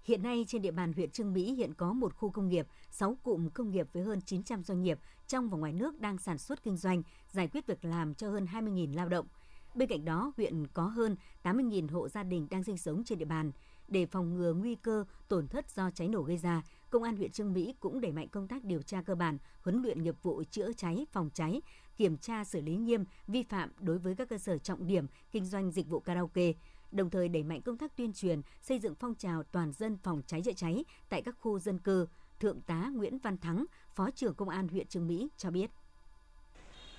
Hiện 0.05 0.22
nay 0.22 0.44
trên 0.49 0.62
địa 0.62 0.70
bàn 0.70 0.92
huyện 0.92 1.11
Trương 1.11 1.33
Mỹ 1.33 1.55
hiện 1.55 1.75
có 1.75 1.92
một 1.92 2.14
khu 2.16 2.31
công 2.31 2.49
nghiệp, 2.49 2.66
6 2.90 3.16
cụm 3.22 3.49
công 3.49 3.70
nghiệp 3.70 3.87
với 3.92 4.03
hơn 4.03 4.20
900 4.20 4.64
doanh 4.64 4.83
nghiệp 4.83 4.99
trong 5.29 5.49
và 5.49 5.59
ngoài 5.59 5.72
nước 5.72 6.01
đang 6.01 6.18
sản 6.18 6.38
xuất 6.38 6.62
kinh 6.62 6.77
doanh, 6.77 7.03
giải 7.33 7.49
quyết 7.49 7.66
việc 7.66 7.85
làm 7.85 8.14
cho 8.14 8.31
hơn 8.31 8.46
20.000 8.53 8.96
lao 8.96 9.09
động. 9.09 9.27
Bên 9.76 9.88
cạnh 9.88 10.04
đó, 10.04 10.32
huyện 10.36 10.66
có 10.66 10.86
hơn 10.86 11.16
80.000 11.44 11.88
hộ 11.88 12.08
gia 12.08 12.22
đình 12.22 12.46
đang 12.50 12.64
sinh 12.64 12.78
sống 12.78 13.04
trên 13.04 13.18
địa 13.18 13.24
bàn. 13.24 13.52
Để 13.88 14.06
phòng 14.06 14.34
ngừa 14.34 14.52
nguy 14.52 14.74
cơ 14.74 15.04
tổn 15.28 15.48
thất 15.48 15.70
do 15.70 15.90
cháy 15.90 16.08
nổ 16.08 16.22
gây 16.22 16.36
ra, 16.36 16.62
Công 16.90 17.02
an 17.02 17.16
huyện 17.16 17.30
Trương 17.30 17.52
Mỹ 17.52 17.74
cũng 17.80 18.00
đẩy 18.00 18.12
mạnh 18.12 18.28
công 18.28 18.48
tác 18.48 18.64
điều 18.64 18.82
tra 18.82 19.02
cơ 19.02 19.14
bản, 19.14 19.38
huấn 19.62 19.82
luyện 19.82 20.02
nghiệp 20.02 20.14
vụ 20.22 20.42
chữa 20.50 20.72
cháy, 20.72 21.06
phòng 21.12 21.30
cháy, 21.34 21.60
kiểm 21.96 22.16
tra 22.16 22.44
xử 22.44 22.60
lý 22.60 22.76
nghiêm 22.76 23.04
vi 23.26 23.42
phạm 23.42 23.70
đối 23.80 23.98
với 23.98 24.14
các 24.14 24.28
cơ 24.28 24.38
sở 24.38 24.58
trọng 24.58 24.86
điểm 24.86 25.06
kinh 25.32 25.44
doanh 25.44 25.70
dịch 25.70 25.88
vụ 25.88 26.00
karaoke, 26.00 26.52
đồng 26.92 27.10
thời 27.10 27.28
đẩy 27.28 27.42
mạnh 27.42 27.62
công 27.62 27.78
tác 27.78 27.96
tuyên 27.96 28.12
truyền, 28.12 28.40
xây 28.62 28.78
dựng 28.78 28.94
phong 28.94 29.14
trào 29.14 29.42
toàn 29.42 29.72
dân 29.72 29.98
phòng 30.02 30.22
cháy 30.26 30.42
chữa 30.44 30.52
cháy 30.52 30.84
tại 31.08 31.22
các 31.22 31.36
khu 31.40 31.58
dân 31.58 31.78
cư. 31.78 32.06
Thượng 32.40 32.60
tá 32.60 32.90
Nguyễn 32.94 33.18
Văn 33.18 33.38
Thắng, 33.38 33.64
Phó 33.94 34.10
trưởng 34.10 34.34
Công 34.34 34.48
an 34.48 34.68
huyện 34.68 34.86
Trương 34.86 35.06
Mỹ 35.06 35.28
cho 35.36 35.50
biết. 35.50 35.70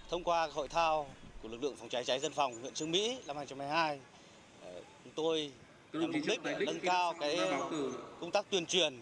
Thông 0.09 0.23
qua 0.23 0.49
hội 0.53 0.67
thao 0.67 1.07
của 1.41 1.49
lực 1.49 1.63
lượng 1.63 1.75
phòng 1.75 1.89
cháy 1.89 2.03
cháy 2.03 2.19
dân 2.19 2.31
phòng 2.31 2.61
huyện 2.61 2.73
Trương 2.73 2.91
Mỹ 2.91 3.17
năm 3.27 3.37
2022, 3.37 3.99
ờ, 4.63 4.81
chúng 5.03 5.13
tôi 5.15 5.51
nhằm 5.93 6.11
mục 6.11 6.21
đích 6.27 6.43
để 6.43 6.55
nâng 6.59 6.79
cao 6.79 7.13
cái 7.19 7.39
công 8.21 8.31
tác 8.31 8.45
tuyên 8.49 8.65
truyền 8.65 8.93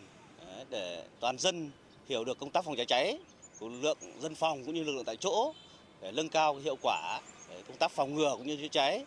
để 0.70 1.04
toàn 1.20 1.38
dân 1.38 1.72
hiểu 2.10 2.24
được 2.24 2.40
công 2.40 2.50
tác 2.50 2.66
phòng 2.66 2.76
cháy 2.76 2.86
cháy 2.86 3.18
của 3.60 3.70
lực 3.70 3.82
lượng 3.82 3.98
dân 4.20 4.36
phòng 4.36 4.66
cũng 4.66 4.76
như 4.76 4.84
lực 4.84 4.92
lượng 4.92 5.06
tại 5.06 5.18
chỗ 5.18 5.54
để 6.02 6.12
nâng 6.12 6.30
cao 6.30 6.56
hiệu 6.56 6.78
quả 6.82 7.22
để 7.50 7.62
công 7.68 7.78
tác 7.78 7.92
phòng 7.92 8.16
ngừa 8.16 8.36
cũng 8.38 8.48
như 8.48 8.56
chữa 8.56 8.68
cháy. 8.68 9.06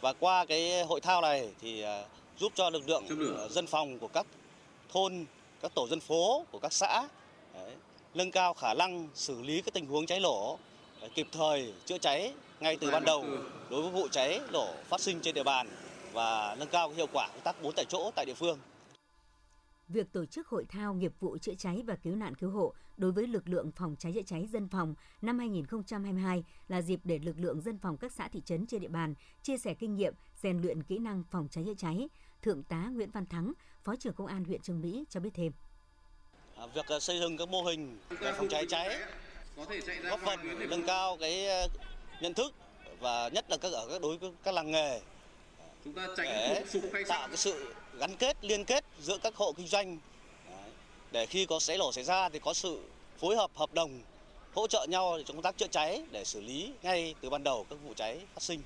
Và 0.00 0.12
qua 0.12 0.44
cái 0.44 0.84
hội 0.84 1.00
thao 1.00 1.20
này 1.20 1.48
thì 1.60 1.84
giúp 2.38 2.52
cho 2.54 2.70
lực 2.70 2.88
lượng 2.88 3.04
dân 3.50 3.66
phòng 3.66 3.98
của 3.98 4.08
các 4.08 4.26
thôn, 4.92 5.24
các 5.62 5.74
tổ 5.74 5.86
dân 5.88 6.00
phố 6.00 6.44
của 6.50 6.58
các 6.58 6.72
xã 6.72 7.08
đấy, 7.54 7.72
nâng 8.14 8.30
cao 8.30 8.54
khả 8.54 8.74
năng 8.74 9.08
xử 9.14 9.42
lý 9.42 9.62
các 9.62 9.74
tình 9.74 9.86
huống 9.86 10.06
cháy 10.06 10.20
nổ 10.20 10.58
kịp 11.14 11.26
thời 11.32 11.72
chữa 11.84 11.98
cháy 11.98 12.34
ngay 12.60 12.76
từ 12.80 12.90
ban 12.90 13.04
đầu 13.04 13.24
đối 13.70 13.82
với 13.82 13.90
vụ 13.90 14.08
cháy 14.08 14.40
nổ 14.52 14.74
phát 14.84 15.00
sinh 15.00 15.20
trên 15.20 15.34
địa 15.34 15.44
bàn 15.44 15.68
và 16.12 16.56
nâng 16.58 16.68
cao 16.68 16.90
hiệu 16.90 17.06
quả 17.12 17.28
công 17.28 17.40
tác 17.44 17.62
bốn 17.62 17.72
tại 17.76 17.84
chỗ 17.88 18.10
tại 18.16 18.24
địa 18.26 18.34
phương 18.34 18.58
việc 19.88 20.12
tổ 20.12 20.26
chức 20.26 20.48
hội 20.48 20.64
thao 20.68 20.94
nghiệp 20.94 21.12
vụ 21.20 21.38
chữa 21.38 21.54
cháy 21.54 21.82
và 21.86 21.96
cứu 21.96 22.16
nạn 22.16 22.34
cứu 22.34 22.50
hộ 22.50 22.74
đối 22.96 23.12
với 23.12 23.26
lực 23.26 23.48
lượng 23.48 23.70
phòng 23.76 23.96
cháy 23.98 24.12
chữa 24.14 24.22
cháy 24.26 24.46
dân 24.46 24.68
phòng 24.68 24.94
năm 25.22 25.38
2022 25.38 26.44
là 26.68 26.82
dịp 26.82 27.00
để 27.04 27.18
lực 27.18 27.36
lượng 27.38 27.60
dân 27.60 27.78
phòng 27.78 27.96
các 27.96 28.12
xã 28.12 28.28
thị 28.28 28.42
trấn 28.44 28.66
trên 28.66 28.80
địa 28.80 28.88
bàn 28.88 29.14
chia 29.42 29.58
sẻ 29.58 29.74
kinh 29.74 29.94
nghiệm, 29.94 30.14
rèn 30.42 30.62
luyện 30.62 30.82
kỹ 30.82 30.98
năng 30.98 31.22
phòng 31.30 31.48
cháy 31.50 31.64
chữa 31.66 31.74
cháy. 31.78 32.08
Thượng 32.42 32.62
tá 32.62 32.88
Nguyễn 32.92 33.10
Văn 33.10 33.26
Thắng, 33.26 33.52
Phó 33.84 33.96
trưởng 33.96 34.14
Công 34.14 34.26
an 34.26 34.44
huyện 34.44 34.60
Trương 34.60 34.80
Mỹ 34.80 35.04
cho 35.10 35.20
biết 35.20 35.30
thêm. 35.34 35.52
À, 36.56 36.66
việc 36.66 36.86
à, 36.86 37.00
xây 37.00 37.20
dựng 37.20 37.36
các 37.36 37.48
mô 37.48 37.62
hình 37.62 37.98
về 38.20 38.32
phòng 38.32 38.48
cháy 38.48 38.66
cháy 38.68 38.96
góp 40.02 40.20
phần 40.20 40.68
nâng 40.70 40.86
cao 40.86 41.16
cái 41.20 41.48
à, 41.48 41.66
nhận 42.20 42.34
thức 42.34 42.54
và 43.00 43.28
nhất 43.28 43.50
là 43.50 43.56
các 43.56 43.72
ở 43.72 43.88
các 43.90 44.02
đối 44.02 44.16
với 44.16 44.30
các 44.42 44.54
làng 44.54 44.70
nghề. 44.70 45.00
Chúng 45.84 45.94
ta 45.94 46.06
tránh 46.16 46.26
để 46.26 46.64
tạo 47.08 47.28
cái 47.28 47.36
sự 47.36 47.74
gắn 47.98 48.16
kết 48.16 48.44
liên 48.44 48.64
kết 48.64 48.84
giữa 49.00 49.18
các 49.18 49.36
hộ 49.36 49.52
kinh 49.52 49.66
doanh. 49.66 49.98
Để 51.12 51.26
khi 51.26 51.46
có 51.46 51.58
cháy 51.60 51.78
nổ 51.78 51.92
xảy 51.92 52.04
ra 52.04 52.28
thì 52.28 52.38
có 52.38 52.54
sự 52.54 52.82
phối 53.18 53.36
hợp 53.36 53.50
hợp 53.54 53.74
đồng 53.74 54.00
hỗ 54.54 54.66
trợ 54.66 54.86
nhau 54.88 55.18
trong 55.26 55.36
công 55.36 55.42
tác 55.42 55.56
chữa 55.58 55.66
cháy 55.66 56.02
để 56.10 56.24
xử 56.24 56.40
lý 56.40 56.72
ngay 56.82 57.14
từ 57.20 57.30
ban 57.30 57.44
đầu 57.44 57.66
các 57.70 57.78
vụ 57.84 57.94
cháy 57.94 58.20
phát 58.34 58.42
sinh. 58.42 58.62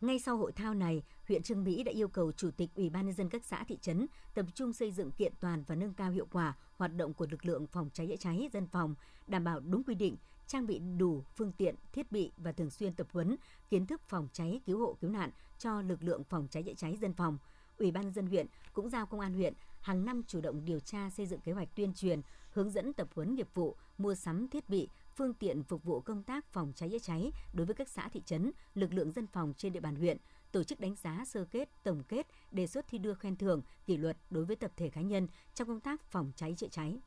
Ngay 0.00 0.18
sau 0.18 0.36
hội 0.36 0.52
thao 0.52 0.74
này, 0.74 1.02
huyện 1.28 1.42
Trương 1.42 1.64
Mỹ 1.64 1.82
đã 1.82 1.92
yêu 1.92 2.08
cầu 2.08 2.32
Chủ 2.32 2.50
tịch 2.50 2.70
Ủy 2.74 2.90
ban 2.90 3.06
nhân 3.06 3.14
dân 3.14 3.28
các 3.28 3.44
xã 3.44 3.64
thị 3.64 3.78
trấn 3.80 4.06
tập 4.34 4.46
trung 4.54 4.72
xây 4.72 4.92
dựng 4.92 5.10
kiện 5.10 5.32
toàn 5.40 5.64
và 5.66 5.74
nâng 5.74 5.94
cao 5.94 6.10
hiệu 6.10 6.26
quả 6.32 6.54
hoạt 6.76 6.96
động 6.96 7.14
của 7.14 7.26
lực 7.30 7.46
lượng 7.46 7.66
phòng 7.66 7.90
cháy 7.92 8.06
chữa 8.06 8.16
cháy 8.16 8.48
dân 8.52 8.66
phòng, 8.66 8.94
đảm 9.26 9.44
bảo 9.44 9.60
đúng 9.60 9.82
quy 9.84 9.94
định, 9.94 10.16
trang 10.46 10.66
bị 10.66 10.78
đủ 10.98 11.24
phương 11.36 11.52
tiện, 11.52 11.74
thiết 11.92 12.12
bị 12.12 12.30
và 12.36 12.52
thường 12.52 12.70
xuyên 12.70 12.94
tập 12.94 13.06
huấn 13.12 13.36
kiến 13.70 13.86
thức 13.86 14.00
phòng 14.08 14.28
cháy 14.32 14.60
cứu 14.66 14.78
hộ 14.78 14.96
cứu 15.00 15.10
nạn 15.10 15.30
cho 15.58 15.82
lực 15.82 16.02
lượng 16.02 16.24
phòng 16.24 16.46
cháy 16.50 16.62
chữa 16.62 16.74
cháy 16.74 16.96
dân 17.00 17.12
phòng. 17.12 17.38
Ủy 17.78 17.90
ban 17.90 18.12
dân 18.12 18.26
huyện 18.26 18.46
cũng 18.72 18.90
giao 18.90 19.06
công 19.06 19.20
an 19.20 19.34
huyện 19.34 19.54
hàng 19.80 20.04
năm 20.04 20.22
chủ 20.26 20.40
động 20.40 20.64
điều 20.64 20.80
tra 20.80 21.10
xây 21.10 21.26
dựng 21.26 21.40
kế 21.40 21.52
hoạch 21.52 21.68
tuyên 21.74 21.94
truyền, 21.94 22.20
hướng 22.50 22.70
dẫn 22.70 22.92
tập 22.92 23.08
huấn 23.14 23.34
nghiệp 23.34 23.48
vụ, 23.54 23.76
mua 23.98 24.14
sắm 24.14 24.48
thiết 24.48 24.68
bị, 24.68 24.88
phương 25.16 25.34
tiện 25.34 25.62
phục 25.62 25.84
vụ 25.84 26.00
công 26.00 26.22
tác 26.22 26.52
phòng 26.52 26.72
cháy 26.76 26.88
chữa 26.90 26.98
cháy 26.98 27.32
đối 27.52 27.66
với 27.66 27.74
các 27.74 27.88
xã 27.88 28.08
thị 28.08 28.22
trấn, 28.26 28.52
lực 28.74 28.92
lượng 28.92 29.12
dân 29.12 29.26
phòng 29.26 29.52
trên 29.56 29.72
địa 29.72 29.80
bàn 29.80 29.96
huyện, 29.96 30.16
tổ 30.52 30.64
chức 30.64 30.80
đánh 30.80 30.94
giá 30.94 31.24
sơ 31.26 31.44
kết, 31.44 31.68
tổng 31.82 32.02
kết, 32.08 32.26
đề 32.50 32.66
xuất 32.66 32.88
thi 32.88 32.98
đua 32.98 33.14
khen 33.14 33.36
thưởng, 33.36 33.62
kỷ 33.86 33.96
luật 33.96 34.16
đối 34.30 34.44
với 34.44 34.56
tập 34.56 34.72
thể 34.76 34.90
cá 34.90 35.00
nhân 35.00 35.28
trong 35.54 35.68
công 35.68 35.80
tác 35.80 36.02
phòng 36.10 36.32
cháy 36.36 36.54
chữa 36.56 36.68
cháy. 36.70 37.00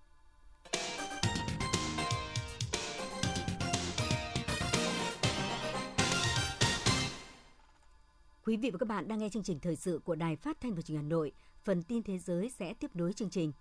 Quý 8.45 8.57
vị 8.57 8.69
và 8.71 8.77
các 8.77 8.85
bạn 8.85 9.07
đang 9.07 9.19
nghe 9.19 9.29
chương 9.29 9.43
trình 9.43 9.59
thời 9.59 9.75
sự 9.75 9.99
của 10.03 10.15
Đài 10.15 10.35
Phát 10.35 10.61
thanh 10.61 10.75
và 10.75 10.81
Truyền 10.81 10.97
hình 10.97 11.05
Hà 11.05 11.09
Nội. 11.09 11.31
Phần 11.63 11.83
tin 11.83 12.03
thế 12.03 12.17
giới 12.17 12.49
sẽ 12.49 12.73
tiếp 12.73 12.95
nối 12.95 13.13
chương 13.13 13.29
trình. 13.29 13.51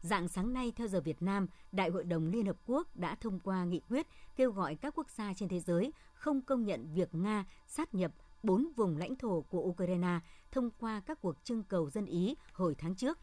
Dạng 0.00 0.28
sáng 0.28 0.52
nay 0.52 0.72
theo 0.76 0.88
giờ 0.88 1.00
Việt 1.00 1.22
Nam, 1.22 1.46
Đại 1.72 1.88
hội 1.88 2.04
đồng 2.04 2.26
Liên 2.26 2.46
Hợp 2.46 2.56
Quốc 2.66 2.96
đã 2.96 3.14
thông 3.14 3.40
qua 3.40 3.64
nghị 3.64 3.80
quyết 3.88 4.06
kêu 4.36 4.52
gọi 4.52 4.74
các 4.74 4.94
quốc 4.96 5.10
gia 5.10 5.34
trên 5.34 5.48
thế 5.48 5.60
giới 5.60 5.92
không 6.14 6.42
công 6.42 6.64
nhận 6.64 6.88
việc 6.94 7.14
Nga 7.14 7.44
sát 7.66 7.94
nhập 7.94 8.12
bốn 8.42 8.68
vùng 8.76 8.96
lãnh 8.96 9.16
thổ 9.16 9.40
của 9.40 9.60
Ukraine 9.60 10.20
thông 10.52 10.70
qua 10.78 11.00
các 11.06 11.20
cuộc 11.20 11.44
trưng 11.44 11.62
cầu 11.62 11.90
dân 11.90 12.06
Ý 12.06 12.34
hồi 12.52 12.74
tháng 12.78 12.94
trước. 12.94 13.18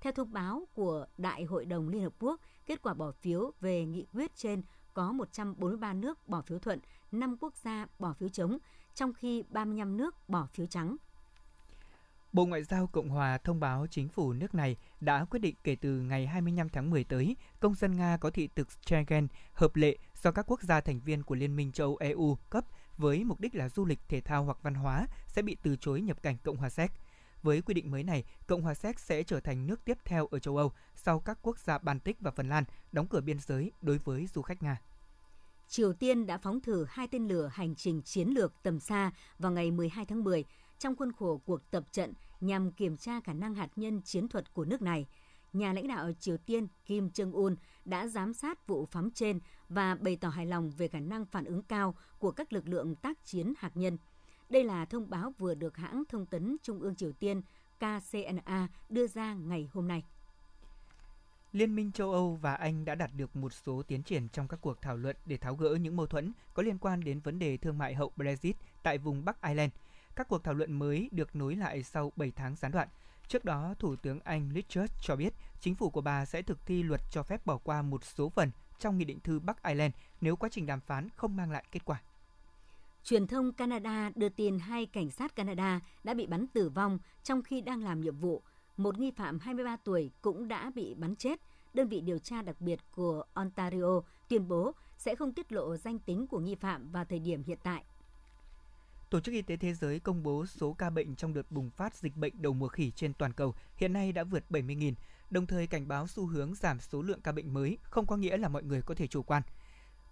Theo 0.00 0.12
thông 0.12 0.32
báo 0.32 0.68
của 0.74 1.06
Đại 1.18 1.44
hội 1.44 1.64
đồng 1.64 1.88
Liên 1.88 2.02
Hợp 2.02 2.12
Quốc, 2.18 2.40
kết 2.66 2.82
quả 2.82 2.94
bỏ 2.94 3.12
phiếu 3.12 3.52
về 3.60 3.84
nghị 3.84 4.06
quyết 4.12 4.36
trên 4.36 4.62
có 4.94 5.12
143 5.12 5.92
nước 5.92 6.28
bỏ 6.28 6.42
phiếu 6.42 6.58
thuận, 6.58 6.78
5 7.12 7.36
quốc 7.40 7.56
gia 7.56 7.86
bỏ 7.98 8.12
phiếu 8.12 8.28
chống, 8.28 8.58
trong 8.94 9.12
khi 9.12 9.42
35 9.48 9.96
nước 9.96 10.28
bỏ 10.28 10.46
phiếu 10.52 10.66
trắng. 10.66 10.96
Bộ 12.32 12.46
Ngoại 12.46 12.62
giao 12.62 12.86
Cộng 12.86 13.08
hòa 13.08 13.38
thông 13.38 13.60
báo 13.60 13.86
chính 13.90 14.08
phủ 14.08 14.32
nước 14.32 14.54
này 14.54 14.76
đã 15.00 15.24
quyết 15.24 15.38
định 15.38 15.54
kể 15.64 15.76
từ 15.76 15.90
ngày 16.00 16.26
25 16.26 16.68
tháng 16.68 16.90
10 16.90 17.04
tới, 17.04 17.36
công 17.60 17.74
dân 17.74 17.96
Nga 17.96 18.16
có 18.16 18.30
thị 18.30 18.48
thực 18.56 18.68
Schengen 18.72 19.28
hợp 19.52 19.76
lệ 19.76 19.98
do 20.22 20.30
các 20.30 20.46
quốc 20.48 20.62
gia 20.62 20.80
thành 20.80 21.00
viên 21.00 21.22
của 21.22 21.34
Liên 21.34 21.56
minh 21.56 21.72
châu 21.72 21.86
Âu 21.86 21.96
EU 21.96 22.38
cấp 22.50 22.64
với 22.98 23.24
mục 23.24 23.40
đích 23.40 23.54
là 23.54 23.68
du 23.68 23.84
lịch, 23.84 24.00
thể 24.08 24.20
thao 24.20 24.44
hoặc 24.44 24.58
văn 24.62 24.74
hóa 24.74 25.06
sẽ 25.26 25.42
bị 25.42 25.56
từ 25.62 25.76
chối 25.76 26.00
nhập 26.00 26.22
cảnh 26.22 26.36
Cộng 26.44 26.56
hòa 26.56 26.70
Séc. 26.70 26.92
Với 27.42 27.62
quy 27.62 27.74
định 27.74 27.90
mới 27.90 28.02
này, 28.02 28.24
Cộng 28.46 28.62
hòa 28.62 28.74
Séc 28.74 29.00
sẽ 29.00 29.22
trở 29.22 29.40
thành 29.40 29.66
nước 29.66 29.84
tiếp 29.84 29.98
theo 30.04 30.26
ở 30.26 30.38
châu 30.38 30.56
Âu 30.56 30.72
sau 30.94 31.20
các 31.20 31.38
quốc 31.42 31.58
gia 31.58 31.78
Baltic 31.78 32.20
và 32.20 32.30
Phần 32.30 32.48
Lan 32.48 32.64
đóng 32.92 33.06
cửa 33.06 33.20
biên 33.20 33.38
giới 33.38 33.72
đối 33.82 33.98
với 33.98 34.26
du 34.26 34.42
khách 34.42 34.62
Nga. 34.62 34.80
Triều 35.68 35.92
Tiên 35.92 36.26
đã 36.26 36.38
phóng 36.38 36.60
thử 36.60 36.86
hai 36.88 37.08
tên 37.08 37.28
lửa 37.28 37.50
hành 37.52 37.74
trình 37.74 38.02
chiến 38.02 38.28
lược 38.28 38.52
tầm 38.62 38.80
xa 38.80 39.12
vào 39.38 39.52
ngày 39.52 39.70
12 39.70 40.06
tháng 40.06 40.24
10 40.24 40.44
trong 40.78 40.96
khuôn 40.96 41.12
khổ 41.12 41.40
cuộc 41.46 41.70
tập 41.70 41.84
trận 41.92 42.12
nhằm 42.40 42.72
kiểm 42.72 42.96
tra 42.96 43.20
khả 43.20 43.32
năng 43.32 43.54
hạt 43.54 43.68
nhân 43.76 44.02
chiến 44.02 44.28
thuật 44.28 44.54
của 44.54 44.64
nước 44.64 44.82
này. 44.82 45.06
Nhà 45.54 45.72
lãnh 45.72 45.88
đạo 45.88 46.12
Triều 46.20 46.36
Tiên 46.36 46.66
Kim 46.86 47.08
Jong-un 47.08 47.56
đã 47.84 48.06
giám 48.06 48.34
sát 48.34 48.66
vụ 48.66 48.86
phóng 48.86 49.10
trên 49.10 49.40
và 49.68 49.94
bày 49.94 50.16
tỏ 50.16 50.28
hài 50.28 50.46
lòng 50.46 50.70
về 50.70 50.88
khả 50.88 51.00
năng 51.00 51.26
phản 51.26 51.44
ứng 51.44 51.62
cao 51.62 51.94
của 52.18 52.30
các 52.30 52.52
lực 52.52 52.68
lượng 52.68 52.94
tác 52.94 53.24
chiến 53.24 53.52
hạt 53.58 53.70
nhân. 53.74 53.98
Đây 54.48 54.64
là 54.64 54.84
thông 54.84 55.10
báo 55.10 55.32
vừa 55.38 55.54
được 55.54 55.76
hãng 55.76 56.02
thông 56.08 56.26
tấn 56.26 56.56
Trung 56.62 56.80
ương 56.80 56.96
Triều 56.96 57.12
Tiên 57.12 57.42
KCNA 57.78 58.68
đưa 58.88 59.06
ra 59.06 59.34
ngày 59.34 59.68
hôm 59.72 59.88
nay. 59.88 60.02
Liên 61.52 61.76
minh 61.76 61.92
châu 61.92 62.12
Âu 62.12 62.38
và 62.42 62.54
Anh 62.54 62.84
đã 62.84 62.94
đạt 62.94 63.10
được 63.16 63.36
một 63.36 63.52
số 63.52 63.82
tiến 63.82 64.02
triển 64.02 64.28
trong 64.28 64.48
các 64.48 64.60
cuộc 64.60 64.82
thảo 64.82 64.96
luận 64.96 65.16
để 65.26 65.36
tháo 65.36 65.56
gỡ 65.56 65.74
những 65.80 65.96
mâu 65.96 66.06
thuẫn 66.06 66.32
có 66.54 66.62
liên 66.62 66.78
quan 66.78 67.04
đến 67.04 67.20
vấn 67.20 67.38
đề 67.38 67.56
thương 67.56 67.78
mại 67.78 67.94
hậu 67.94 68.12
Brexit 68.16 68.56
tại 68.82 68.98
vùng 68.98 69.24
Bắc 69.24 69.42
Ireland. 69.42 69.72
Các 70.16 70.28
cuộc 70.28 70.44
thảo 70.44 70.54
luận 70.54 70.72
mới 70.72 71.08
được 71.12 71.36
nối 71.36 71.56
lại 71.56 71.82
sau 71.82 72.12
7 72.16 72.30
tháng 72.30 72.56
gián 72.56 72.72
đoạn. 72.72 72.88
Trước 73.28 73.44
đó, 73.44 73.74
Thủ 73.78 73.96
tướng 73.96 74.20
Anh 74.20 74.50
Liz 74.52 74.62
Truss 74.68 74.94
cho 75.00 75.16
biết 75.16 75.34
chính 75.60 75.74
phủ 75.74 75.90
của 75.90 76.00
bà 76.00 76.24
sẽ 76.24 76.42
thực 76.42 76.66
thi 76.66 76.82
luật 76.82 77.00
cho 77.10 77.22
phép 77.22 77.46
bỏ 77.46 77.58
qua 77.58 77.82
một 77.82 78.04
số 78.04 78.28
phần 78.28 78.50
trong 78.78 78.98
nghị 78.98 79.04
định 79.04 79.20
thư 79.20 79.38
Bắc 79.38 79.62
Ireland 79.62 79.94
nếu 80.20 80.36
quá 80.36 80.48
trình 80.52 80.66
đàm 80.66 80.80
phán 80.80 81.08
không 81.16 81.36
mang 81.36 81.50
lại 81.50 81.64
kết 81.72 81.84
quả. 81.84 82.02
Truyền 83.04 83.26
thông 83.26 83.52
Canada 83.52 84.10
đưa 84.14 84.28
tin 84.28 84.58
hai 84.58 84.86
cảnh 84.86 85.10
sát 85.10 85.36
Canada 85.36 85.80
đã 86.04 86.14
bị 86.14 86.26
bắn 86.26 86.46
tử 86.46 86.68
vong 86.68 86.98
trong 87.22 87.42
khi 87.42 87.60
đang 87.60 87.84
làm 87.84 88.00
nhiệm 88.00 88.16
vụ– 88.16 88.42
một 88.76 88.98
nghi 88.98 89.10
phạm 89.10 89.38
23 89.38 89.76
tuổi 89.76 90.10
cũng 90.22 90.48
đã 90.48 90.70
bị 90.74 90.94
bắn 90.94 91.16
chết. 91.16 91.40
Đơn 91.74 91.88
vị 91.88 92.00
điều 92.00 92.18
tra 92.18 92.42
đặc 92.42 92.60
biệt 92.60 92.80
của 92.94 93.24
Ontario 93.34 94.00
tuyên 94.28 94.48
bố 94.48 94.72
sẽ 94.98 95.14
không 95.14 95.32
tiết 95.32 95.52
lộ 95.52 95.76
danh 95.76 95.98
tính 95.98 96.26
của 96.26 96.38
nghi 96.38 96.54
phạm 96.54 96.90
vào 96.90 97.04
thời 97.04 97.18
điểm 97.18 97.42
hiện 97.42 97.58
tại. 97.62 97.84
Tổ 99.10 99.20
chức 99.20 99.34
Y 99.34 99.42
tế 99.42 99.56
Thế 99.56 99.74
giới 99.74 100.00
công 100.00 100.22
bố 100.22 100.46
số 100.46 100.72
ca 100.72 100.90
bệnh 100.90 101.16
trong 101.16 101.34
đợt 101.34 101.50
bùng 101.50 101.70
phát 101.70 101.94
dịch 101.94 102.16
bệnh 102.16 102.42
đầu 102.42 102.52
mùa 102.52 102.68
khỉ 102.68 102.90
trên 102.90 103.14
toàn 103.14 103.32
cầu 103.32 103.54
hiện 103.76 103.92
nay 103.92 104.12
đã 104.12 104.24
vượt 104.24 104.44
70.000, 104.50 104.94
đồng 105.30 105.46
thời 105.46 105.66
cảnh 105.66 105.88
báo 105.88 106.06
xu 106.06 106.26
hướng 106.26 106.54
giảm 106.54 106.80
số 106.80 107.02
lượng 107.02 107.20
ca 107.20 107.32
bệnh 107.32 107.54
mới 107.54 107.78
không 107.82 108.06
có 108.06 108.16
nghĩa 108.16 108.36
là 108.36 108.48
mọi 108.48 108.62
người 108.62 108.82
có 108.82 108.94
thể 108.94 109.06
chủ 109.06 109.22
quan. 109.22 109.42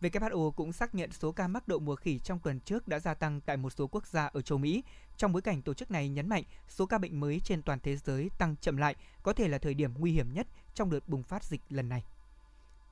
WHO 0.00 0.50
cũng 0.50 0.72
xác 0.72 0.94
nhận 0.94 1.12
số 1.12 1.32
ca 1.32 1.48
mắc 1.48 1.68
đậu 1.68 1.78
mùa 1.78 1.96
khỉ 1.96 2.18
trong 2.18 2.38
tuần 2.38 2.60
trước 2.60 2.88
đã 2.88 2.98
gia 2.98 3.14
tăng 3.14 3.40
tại 3.40 3.56
một 3.56 3.70
số 3.70 3.86
quốc 3.86 4.06
gia 4.06 4.26
ở 4.26 4.42
châu 4.42 4.58
Mỹ. 4.58 4.84
Trong 5.16 5.32
bối 5.32 5.42
cảnh 5.42 5.62
tổ 5.62 5.74
chức 5.74 5.90
này 5.90 6.08
nhấn 6.08 6.28
mạnh 6.28 6.44
số 6.68 6.86
ca 6.86 6.98
bệnh 6.98 7.20
mới 7.20 7.40
trên 7.40 7.62
toàn 7.62 7.78
thế 7.80 7.96
giới 7.96 8.30
tăng 8.38 8.56
chậm 8.56 8.76
lại 8.76 8.96
có 9.22 9.32
thể 9.32 9.48
là 9.48 9.58
thời 9.58 9.74
điểm 9.74 9.94
nguy 9.98 10.12
hiểm 10.12 10.32
nhất 10.32 10.46
trong 10.74 10.90
đợt 10.90 11.08
bùng 11.08 11.22
phát 11.22 11.44
dịch 11.44 11.60
lần 11.68 11.88
này. 11.88 12.04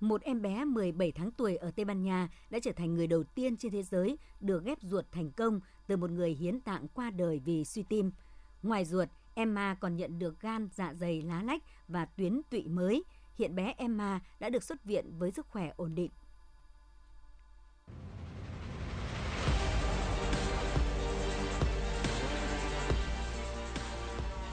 Một 0.00 0.22
em 0.22 0.42
bé 0.42 0.64
17 0.64 1.12
tháng 1.12 1.30
tuổi 1.30 1.56
ở 1.56 1.70
Tây 1.70 1.84
Ban 1.84 2.02
Nha 2.02 2.28
đã 2.50 2.58
trở 2.62 2.72
thành 2.72 2.94
người 2.94 3.06
đầu 3.06 3.24
tiên 3.24 3.56
trên 3.56 3.72
thế 3.72 3.82
giới 3.82 4.18
được 4.40 4.64
ghép 4.64 4.78
ruột 4.82 5.04
thành 5.12 5.30
công 5.30 5.60
từ 5.86 5.96
một 5.96 6.10
người 6.10 6.30
hiến 6.30 6.60
tạng 6.60 6.88
qua 6.88 7.10
đời 7.10 7.40
vì 7.44 7.64
suy 7.64 7.82
tim. 7.82 8.10
Ngoài 8.62 8.84
ruột, 8.84 9.08
Emma 9.34 9.74
còn 9.74 9.96
nhận 9.96 10.18
được 10.18 10.40
gan, 10.40 10.68
dạ 10.72 10.94
dày, 10.94 11.22
lá 11.22 11.42
lách 11.42 11.62
và 11.88 12.04
tuyến 12.04 12.40
tụy 12.50 12.68
mới. 12.68 13.04
Hiện 13.38 13.54
bé 13.54 13.74
Emma 13.76 14.20
đã 14.40 14.50
được 14.50 14.62
xuất 14.62 14.84
viện 14.84 15.12
với 15.18 15.30
sức 15.30 15.46
khỏe 15.46 15.72
ổn 15.76 15.94
định. 15.94 16.10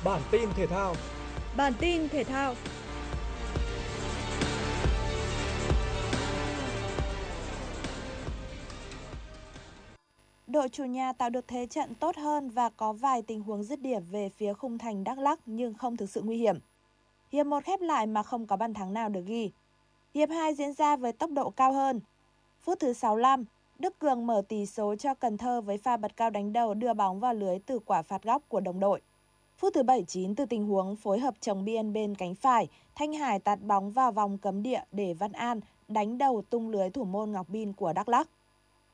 Bản 0.04 0.22
tin 0.32 0.50
thể 0.56 0.68
thao 0.68 0.96
Bản 1.58 1.74
tin 1.80 2.10
thể 2.10 2.24
thao 2.24 2.56
Đội 10.58 10.70
chủ 10.70 10.84
nhà 10.84 11.14
tạo 11.14 11.30
được 11.30 11.48
thế 11.48 11.66
trận 11.66 11.96
tốt 11.96 12.16
hơn 12.16 12.50
và 12.50 12.70
có 12.70 12.94
vài 12.94 13.22
tình 13.22 13.42
huống 13.42 13.64
dứt 13.64 13.82
điểm 13.82 14.04
về 14.12 14.30
phía 14.30 14.54
khung 14.54 14.78
thành 14.78 15.04
Đắk 15.04 15.20
Lắk 15.20 15.40
nhưng 15.46 15.74
không 15.74 15.98
thực 15.98 16.10
sự 16.10 16.22
nguy 16.22 16.38
hiểm. 16.38 16.60
Hiệp 17.32 17.46
1 17.46 17.64
khép 17.64 17.82
lại 17.82 18.08
mà 18.08 18.24
không 18.24 18.48
có 18.48 18.56
bàn 18.56 18.74
thắng 18.74 18.94
nào 18.94 19.10
được 19.10 19.26
ghi. 19.26 19.52
Hiệp 20.14 20.30
2 20.30 20.54
diễn 20.54 20.74
ra 20.74 20.96
với 20.96 21.14
tốc 21.14 21.32
độ 21.32 21.50
cao 21.50 21.74
hơn. 21.74 22.00
Phút 22.62 22.80
thứ 22.80 22.94
65, 22.94 23.46
Đức 23.80 24.00
Cường 24.00 24.28
mở 24.28 24.42
tỷ 24.48 24.66
số 24.66 24.96
cho 24.96 25.14
Cần 25.14 25.38
Thơ 25.38 25.62
với 25.62 25.78
pha 25.78 25.98
bật 25.98 26.18
cao 26.18 26.30
đánh 26.30 26.54
đầu 26.54 26.74
đưa 26.74 26.94
bóng 26.94 27.20
vào 27.20 27.34
lưới 27.34 27.60
từ 27.60 27.80
quả 27.80 28.02
phạt 28.02 28.24
góc 28.24 28.42
của 28.48 28.60
đồng 28.60 28.80
đội. 28.80 29.02
Phút 29.58 29.74
thứ 29.74 29.84
79 29.84 30.36
từ 30.36 30.46
tình 30.46 30.68
huống 30.68 30.96
phối 30.96 31.20
hợp 31.20 31.34
chồng 31.40 31.66
biên 31.66 31.94
bên 31.94 32.16
cánh 32.16 32.36
phải, 32.36 32.68
Thanh 32.96 33.14
Hải 33.14 33.40
tạt 33.40 33.60
bóng 33.62 33.92
vào 33.92 34.12
vòng 34.12 34.38
cấm 34.38 34.64
địa 34.64 34.82
để 34.92 35.14
Văn 35.14 35.32
An 35.32 35.60
đánh 35.88 36.18
đầu 36.18 36.42
tung 36.50 36.70
lưới 36.70 36.90
thủ 36.90 37.04
môn 37.04 37.32
Ngọc 37.32 37.50
Bin 37.50 37.74
của 37.74 37.94
Đắk 37.94 38.10
Lắk. 38.10 38.28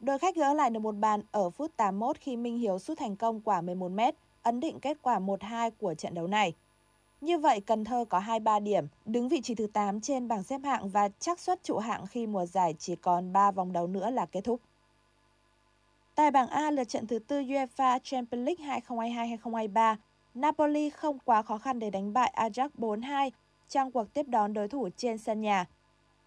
Đội 0.03 0.19
khách 0.19 0.35
gỡ 0.35 0.53
lại 0.53 0.69
được 0.69 0.79
một 0.79 0.95
bàn 0.95 1.21
ở 1.31 1.49
phút 1.49 1.77
81 1.77 2.17
khi 2.19 2.37
Minh 2.37 2.57
Hiếu 2.57 2.79
sút 2.79 2.97
thành 2.97 3.15
công 3.15 3.41
quả 3.41 3.61
11m, 3.61 4.11
ấn 4.41 4.59
định 4.59 4.79
kết 4.79 4.97
quả 5.01 5.19
1-2 5.19 5.71
của 5.79 5.93
trận 5.93 6.13
đấu 6.13 6.27
này. 6.27 6.53
Như 7.21 7.37
vậy, 7.37 7.61
Cần 7.61 7.85
Thơ 7.85 8.05
có 8.09 8.19
23 8.19 8.59
điểm, 8.59 8.87
đứng 9.05 9.29
vị 9.29 9.41
trí 9.41 9.55
thứ 9.55 9.67
8 9.67 10.01
trên 10.01 10.27
bảng 10.27 10.43
xếp 10.43 10.61
hạng 10.63 10.89
và 10.89 11.09
chắc 11.19 11.39
suất 11.39 11.63
trụ 11.63 11.77
hạng 11.77 12.07
khi 12.07 12.27
mùa 12.27 12.45
giải 12.45 12.75
chỉ 12.79 12.95
còn 12.95 13.33
3 13.33 13.51
vòng 13.51 13.73
đấu 13.73 13.87
nữa 13.87 14.09
là 14.09 14.25
kết 14.25 14.41
thúc. 14.41 14.59
Tại 16.15 16.31
bảng 16.31 16.47
A 16.47 16.71
lượt 16.71 16.89
trận 16.89 17.07
thứ 17.07 17.19
tư 17.19 17.41
UEFA 17.41 17.99
Champions 18.03 18.45
League 18.45 18.81
2022-2023, 18.87 19.95
Napoli 20.33 20.89
không 20.89 21.19
quá 21.19 21.41
khó 21.41 21.57
khăn 21.57 21.79
để 21.79 21.89
đánh 21.89 22.13
bại 22.13 22.33
Ajax 22.35 22.69
4-2 22.77 23.29
trong 23.69 23.91
cuộc 23.91 24.13
tiếp 24.13 24.27
đón 24.27 24.53
đối 24.53 24.67
thủ 24.67 24.89
trên 24.97 25.17
sân 25.17 25.41
nhà. 25.41 25.65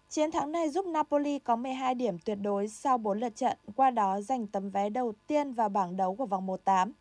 Chiến 0.09 0.31
thắng 0.31 0.51
này 0.51 0.69
giúp 0.69 0.85
Napoli 0.85 1.39
có 1.39 1.55
12 1.55 1.95
điểm 1.95 2.19
tuyệt 2.19 2.37
đối 2.41 2.67
sau 2.67 2.97
4 2.97 3.19
lượt 3.19 3.35
trận, 3.35 3.57
qua 3.75 3.89
đó 3.89 4.21
giành 4.21 4.47
tấm 4.47 4.69
vé 4.69 4.89
đầu 4.89 5.13
tiên 5.27 5.53
vào 5.53 5.69
bảng 5.69 5.97
đấu 5.97 6.15
của 6.15 6.25
vòng 6.25 6.47
1-8. 6.47 6.91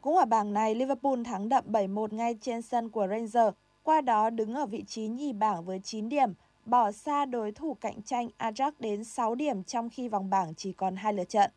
Cũng 0.00 0.16
ở 0.16 0.24
bảng 0.24 0.52
này, 0.52 0.74
Liverpool 0.74 1.22
thắng 1.24 1.48
đậm 1.48 1.64
7-1 1.68 2.14
ngay 2.14 2.38
trên 2.40 2.62
sân 2.62 2.88
của 2.88 3.06
Rangers, 3.06 3.56
qua 3.82 4.00
đó 4.00 4.30
đứng 4.30 4.54
ở 4.54 4.66
vị 4.66 4.84
trí 4.86 5.08
nhì 5.08 5.32
bảng 5.32 5.64
với 5.64 5.80
9 5.84 6.08
điểm, 6.08 6.32
bỏ 6.64 6.92
xa 6.92 7.24
đối 7.24 7.52
thủ 7.52 7.74
cạnh 7.74 8.02
tranh 8.02 8.28
Ajax 8.38 8.72
đến 8.78 9.04
6 9.04 9.34
điểm 9.34 9.64
trong 9.64 9.90
khi 9.90 10.08
vòng 10.08 10.30
bảng 10.30 10.54
chỉ 10.54 10.72
còn 10.72 10.96
2 10.96 11.12
lượt 11.12 11.28
trận. 11.28 11.50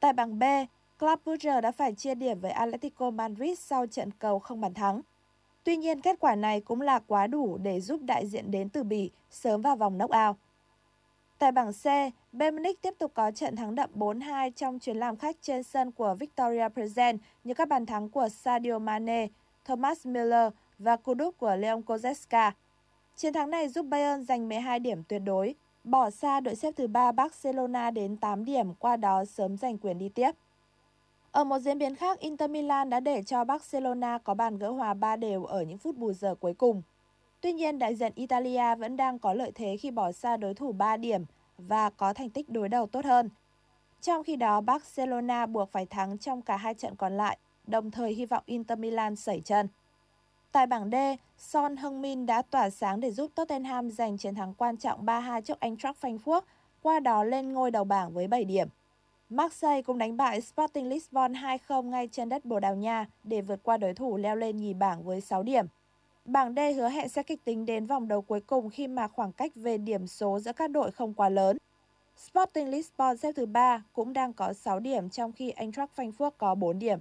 Tại 0.00 0.12
bảng 0.12 0.38
B, 0.38 0.42
Club 0.98 1.18
Brugge 1.24 1.60
đã 1.60 1.72
phải 1.72 1.94
chia 1.94 2.14
điểm 2.14 2.40
với 2.40 2.50
Atletico 2.50 3.10
Madrid 3.10 3.58
sau 3.58 3.86
trận 3.86 4.10
cầu 4.18 4.38
không 4.38 4.60
bàn 4.60 4.74
thắng. 4.74 5.00
Tuy 5.64 5.76
nhiên, 5.76 6.00
kết 6.00 6.16
quả 6.20 6.34
này 6.34 6.60
cũng 6.60 6.80
là 6.80 6.98
quá 6.98 7.26
đủ 7.26 7.58
để 7.58 7.80
giúp 7.80 8.00
đại 8.02 8.26
diện 8.26 8.50
đến 8.50 8.68
từ 8.68 8.82
Bỉ 8.82 9.10
sớm 9.30 9.62
vào 9.62 9.76
vòng 9.76 9.98
knock-out. 9.98 10.34
Tại 11.38 11.52
bảng 11.52 11.72
C, 11.72 11.84
Bayern 12.32 12.56
Munich 12.56 12.82
tiếp 12.82 12.94
tục 12.98 13.12
có 13.14 13.30
trận 13.30 13.56
thắng 13.56 13.74
đậm 13.74 13.90
4-2 13.94 14.50
trong 14.50 14.78
chuyến 14.78 14.96
làm 14.96 15.16
khách 15.16 15.36
trên 15.42 15.62
sân 15.62 15.92
của 15.92 16.14
Victoria 16.14 16.68
Present 16.68 17.20
như 17.44 17.54
các 17.54 17.68
bàn 17.68 17.86
thắng 17.86 18.08
của 18.08 18.28
Sadio 18.28 18.78
Mane, 18.78 19.26
Thomas 19.64 20.06
Müller 20.06 20.52
và 20.78 20.96
cú 20.96 21.14
đúp 21.14 21.34
của 21.38 21.56
Leon 21.56 21.80
Kozeska. 21.80 22.52
Chiến 23.16 23.32
thắng 23.32 23.50
này 23.50 23.68
giúp 23.68 23.86
Bayern 23.86 24.24
giành 24.24 24.48
12 24.48 24.78
điểm 24.78 25.02
tuyệt 25.08 25.22
đối, 25.24 25.54
bỏ 25.84 26.10
xa 26.10 26.40
đội 26.40 26.54
xếp 26.54 26.74
thứ 26.76 26.86
3 26.86 27.12
Barcelona 27.12 27.90
đến 27.90 28.16
8 28.16 28.44
điểm 28.44 28.74
qua 28.74 28.96
đó 28.96 29.24
sớm 29.24 29.56
giành 29.56 29.78
quyền 29.78 29.98
đi 29.98 30.08
tiếp. 30.08 30.30
Ở 31.32 31.44
một 31.44 31.58
diễn 31.58 31.78
biến 31.78 31.96
khác, 31.96 32.18
Inter 32.18 32.50
Milan 32.50 32.90
đã 32.90 33.00
để 33.00 33.22
cho 33.22 33.44
Barcelona 33.44 34.18
có 34.18 34.34
bàn 34.34 34.58
gỡ 34.58 34.70
hòa 34.70 34.94
3 34.94 35.16
đều 35.16 35.44
ở 35.44 35.62
những 35.62 35.78
phút 35.78 35.96
bù 35.96 36.12
giờ 36.12 36.34
cuối 36.34 36.54
cùng. 36.54 36.82
Tuy 37.40 37.52
nhiên, 37.52 37.78
đại 37.78 37.94
diện 37.94 38.12
Italia 38.14 38.74
vẫn 38.74 38.96
đang 38.96 39.18
có 39.18 39.34
lợi 39.34 39.52
thế 39.54 39.76
khi 39.76 39.90
bỏ 39.90 40.12
xa 40.12 40.36
đối 40.36 40.54
thủ 40.54 40.72
3 40.72 40.96
điểm 40.96 41.24
và 41.58 41.90
có 41.90 42.12
thành 42.12 42.30
tích 42.30 42.48
đối 42.48 42.68
đầu 42.68 42.86
tốt 42.86 43.04
hơn. 43.04 43.30
Trong 44.00 44.24
khi 44.24 44.36
đó, 44.36 44.60
Barcelona 44.60 45.46
buộc 45.46 45.72
phải 45.72 45.86
thắng 45.86 46.18
trong 46.18 46.42
cả 46.42 46.56
hai 46.56 46.74
trận 46.74 46.96
còn 46.96 47.16
lại, 47.16 47.38
đồng 47.66 47.90
thời 47.90 48.12
hy 48.12 48.26
vọng 48.26 48.42
Inter 48.46 48.78
Milan 48.78 49.16
sẩy 49.16 49.40
chân. 49.40 49.68
Tại 50.52 50.66
bảng 50.66 50.90
D, 50.90 50.94
Son 51.38 51.76
Heung-min 51.76 52.26
đã 52.26 52.42
tỏa 52.42 52.70
sáng 52.70 53.00
để 53.00 53.10
giúp 53.10 53.30
Tottenham 53.34 53.90
giành 53.90 54.18
chiến 54.18 54.34
thắng 54.34 54.54
quan 54.54 54.76
trọng 54.76 55.06
3-2 55.06 55.40
trước 55.40 55.60
Eintracht 55.60 56.04
Frankfurt, 56.04 56.40
qua 56.82 57.00
đó 57.00 57.24
lên 57.24 57.52
ngôi 57.52 57.70
đầu 57.70 57.84
bảng 57.84 58.12
với 58.12 58.28
7 58.28 58.44
điểm. 58.44 58.68
Marseille 59.32 59.82
cũng 59.82 59.98
đánh 59.98 60.16
bại 60.16 60.40
Sporting 60.40 60.88
Lisbon 60.88 61.32
2-0 61.32 61.82
ngay 61.82 62.08
trên 62.12 62.28
đất 62.28 62.44
Bồ 62.44 62.60
Đào 62.60 62.76
Nha 62.76 63.06
để 63.24 63.40
vượt 63.40 63.62
qua 63.62 63.76
đối 63.76 63.94
thủ 63.94 64.16
leo 64.16 64.36
lên 64.36 64.56
nhì 64.56 64.74
bảng 64.74 65.04
với 65.04 65.20
6 65.20 65.42
điểm. 65.42 65.66
Bảng 66.24 66.54
D 66.54 66.58
hứa 66.76 66.88
hẹn 66.88 67.08
sẽ 67.08 67.22
kịch 67.22 67.44
tính 67.44 67.66
đến 67.66 67.86
vòng 67.86 68.08
đấu 68.08 68.22
cuối 68.22 68.40
cùng 68.40 68.70
khi 68.70 68.88
mà 68.88 69.08
khoảng 69.08 69.32
cách 69.32 69.52
về 69.54 69.78
điểm 69.78 70.06
số 70.06 70.38
giữa 70.38 70.52
các 70.52 70.70
đội 70.70 70.90
không 70.90 71.14
quá 71.14 71.28
lớn. 71.28 71.56
Sporting 72.16 72.68
Lisbon 72.68 73.16
xếp 73.16 73.32
thứ 73.32 73.46
3 73.46 73.82
cũng 73.92 74.12
đang 74.12 74.32
có 74.32 74.52
6 74.52 74.80
điểm 74.80 75.08
trong 75.10 75.32
khi 75.32 75.50
Eintracht 75.50 75.90
Frankfurt 75.96 76.30
có 76.38 76.54
4 76.54 76.78
điểm. 76.78 76.98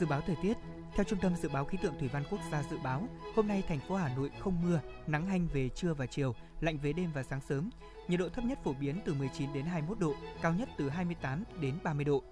Dự 0.00 0.06
báo 0.06 0.20
thời 0.26 0.36
tiết 0.42 0.54
theo 0.94 1.04
Trung 1.04 1.18
tâm 1.18 1.36
Dự 1.36 1.48
báo 1.48 1.64
Khí 1.64 1.78
tượng 1.82 1.98
Thủy 1.98 2.08
văn 2.12 2.24
Quốc 2.30 2.40
gia 2.52 2.62
dự 2.62 2.78
báo, 2.78 3.08
hôm 3.36 3.48
nay 3.48 3.62
thành 3.68 3.80
phố 3.88 3.94
Hà 3.94 4.14
Nội 4.16 4.30
không 4.40 4.62
mưa, 4.62 4.80
nắng 5.06 5.26
hanh 5.26 5.48
về 5.52 5.68
trưa 5.68 5.94
và 5.94 6.06
chiều, 6.06 6.34
lạnh 6.60 6.78
về 6.78 6.92
đêm 6.92 7.10
và 7.14 7.22
sáng 7.22 7.40
sớm. 7.40 7.70
Nhiệt 8.08 8.20
độ 8.20 8.28
thấp 8.28 8.44
nhất 8.44 8.58
phổ 8.64 8.72
biến 8.72 9.00
từ 9.04 9.14
19 9.14 9.52
đến 9.52 9.64
21 9.64 9.98
độ, 9.98 10.14
cao 10.42 10.52
nhất 10.52 10.68
từ 10.76 10.88
28 10.88 11.44
đến 11.60 11.78
30 11.84 12.04
độ. 12.04 12.22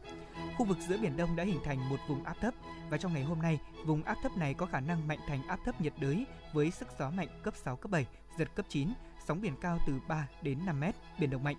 Khu 0.56 0.66
vực 0.66 0.78
giữa 0.88 0.98
Biển 0.98 1.16
Đông 1.16 1.36
đã 1.36 1.44
hình 1.44 1.60
thành 1.64 1.88
một 1.88 1.96
vùng 2.08 2.24
áp 2.24 2.36
thấp 2.40 2.54
và 2.90 2.98
trong 2.98 3.12
ngày 3.12 3.22
hôm 3.24 3.42
nay, 3.42 3.58
vùng 3.86 4.02
áp 4.02 4.16
thấp 4.22 4.36
này 4.36 4.54
có 4.54 4.66
khả 4.66 4.80
năng 4.80 5.08
mạnh 5.08 5.18
thành 5.28 5.46
áp 5.46 5.58
thấp 5.64 5.80
nhiệt 5.80 5.92
đới 6.00 6.26
với 6.52 6.70
sức 6.70 6.88
gió 6.98 7.10
mạnh 7.10 7.28
cấp 7.42 7.54
6, 7.64 7.76
cấp 7.76 7.90
7, 7.90 8.06
giật 8.38 8.54
cấp 8.54 8.66
9, 8.68 8.88
sóng 9.26 9.40
biển 9.40 9.54
cao 9.60 9.78
từ 9.86 9.92
3 10.08 10.28
đến 10.42 10.58
5 10.66 10.80
mét, 10.80 10.94
biển 11.18 11.30
động 11.30 11.44
mạnh. 11.44 11.56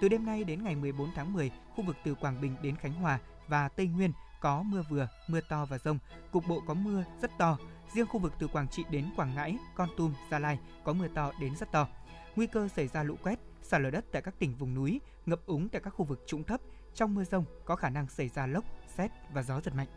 Từ 0.00 0.08
đêm 0.08 0.26
nay 0.26 0.44
đến 0.44 0.64
ngày 0.64 0.76
14 0.76 1.10
tháng 1.14 1.32
10, 1.32 1.50
khu 1.76 1.84
vực 1.84 1.96
từ 2.04 2.14
Quảng 2.14 2.40
Bình 2.40 2.56
đến 2.62 2.76
Khánh 2.76 2.92
Hòa 2.92 3.18
và 3.48 3.68
Tây 3.68 3.86
Nguyên 3.86 4.12
có 4.40 4.62
mưa 4.62 4.84
vừa, 4.88 5.08
mưa 5.28 5.40
to 5.40 5.66
và 5.66 5.78
rông, 5.78 5.98
cục 6.30 6.48
bộ 6.48 6.62
có 6.66 6.74
mưa 6.74 7.04
rất 7.22 7.30
to. 7.38 7.58
Riêng 7.94 8.06
khu 8.06 8.20
vực 8.20 8.32
từ 8.38 8.48
Quảng 8.48 8.68
Trị 8.68 8.84
đến 8.90 9.10
Quảng 9.16 9.34
Ngãi, 9.34 9.56
Con 9.74 9.88
Tum, 9.96 10.14
Gia 10.30 10.38
Lai 10.38 10.58
có 10.84 10.92
mưa 10.92 11.08
to 11.14 11.32
đến 11.40 11.56
rất 11.56 11.72
to. 11.72 11.88
Nguy 12.36 12.46
cơ 12.46 12.68
xảy 12.68 12.88
ra 12.88 13.02
lũ 13.02 13.16
quét, 13.22 13.38
sạt 13.62 13.80
lở 13.80 13.90
đất 13.90 14.04
tại 14.12 14.22
các 14.22 14.34
tỉnh 14.38 14.54
vùng 14.54 14.74
núi, 14.74 15.00
ngập 15.26 15.46
úng 15.46 15.68
tại 15.68 15.80
các 15.84 15.90
khu 15.90 16.04
vực 16.04 16.24
trũng 16.26 16.44
thấp. 16.44 16.60
Trong 16.94 17.14
mưa 17.14 17.24
rông 17.24 17.44
có 17.64 17.76
khả 17.76 17.90
năng 17.90 18.08
xảy 18.08 18.28
ra 18.28 18.46
lốc, 18.46 18.64
xét 18.96 19.10
và 19.32 19.42
gió 19.42 19.60
giật 19.60 19.74
mạnh. 19.74 19.88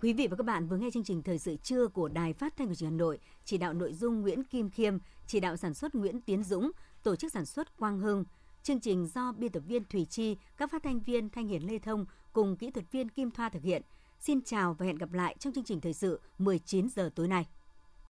Quý 0.00 0.12
vị 0.12 0.26
và 0.26 0.36
các 0.36 0.46
bạn 0.46 0.68
vừa 0.68 0.76
nghe 0.76 0.88
chương 0.92 1.04
trình 1.04 1.22
Thời 1.22 1.38
sự 1.38 1.56
trưa 1.56 1.86
của 1.86 2.08
Đài 2.08 2.32
Phát 2.32 2.56
thanh 2.56 2.68
của 2.68 2.74
Hà 2.80 2.90
Nội, 2.90 3.18
chỉ 3.44 3.58
đạo 3.58 3.72
nội 3.72 3.92
dung 3.92 4.20
Nguyễn 4.20 4.44
Kim 4.44 4.70
Khiêm, 4.70 4.98
chỉ 5.26 5.40
đạo 5.40 5.56
sản 5.56 5.74
xuất 5.74 5.94
Nguyễn 5.94 6.20
Tiến 6.20 6.42
Dũng, 6.42 6.70
tổ 7.02 7.16
chức 7.16 7.32
sản 7.32 7.46
xuất 7.46 7.76
Quang 7.76 7.98
Hưng. 7.98 8.24
Chương 8.62 8.80
trình 8.80 9.06
do 9.06 9.32
biên 9.32 9.52
tập 9.52 9.62
viên 9.66 9.84
Thủy 9.84 10.06
Chi, 10.10 10.36
các 10.56 10.70
phát 10.70 10.82
thanh 10.82 11.00
viên 11.00 11.30
Thanh 11.30 11.46
Hiển 11.46 11.62
Lê 11.62 11.78
Thông 11.78 12.04
cùng 12.38 12.56
kỹ 12.56 12.70
thuật 12.70 12.92
viên 12.92 13.08
Kim 13.08 13.30
Thoa 13.30 13.48
thực 13.48 13.62
hiện. 13.62 13.82
Xin 14.18 14.40
chào 14.44 14.74
và 14.74 14.86
hẹn 14.86 14.96
gặp 14.96 15.12
lại 15.12 15.36
trong 15.38 15.52
chương 15.52 15.64
trình 15.64 15.80
thời 15.80 15.94
sự 15.94 16.20
19 16.38 16.88
giờ 16.88 17.10
tối 17.14 17.28
nay. 17.28 17.46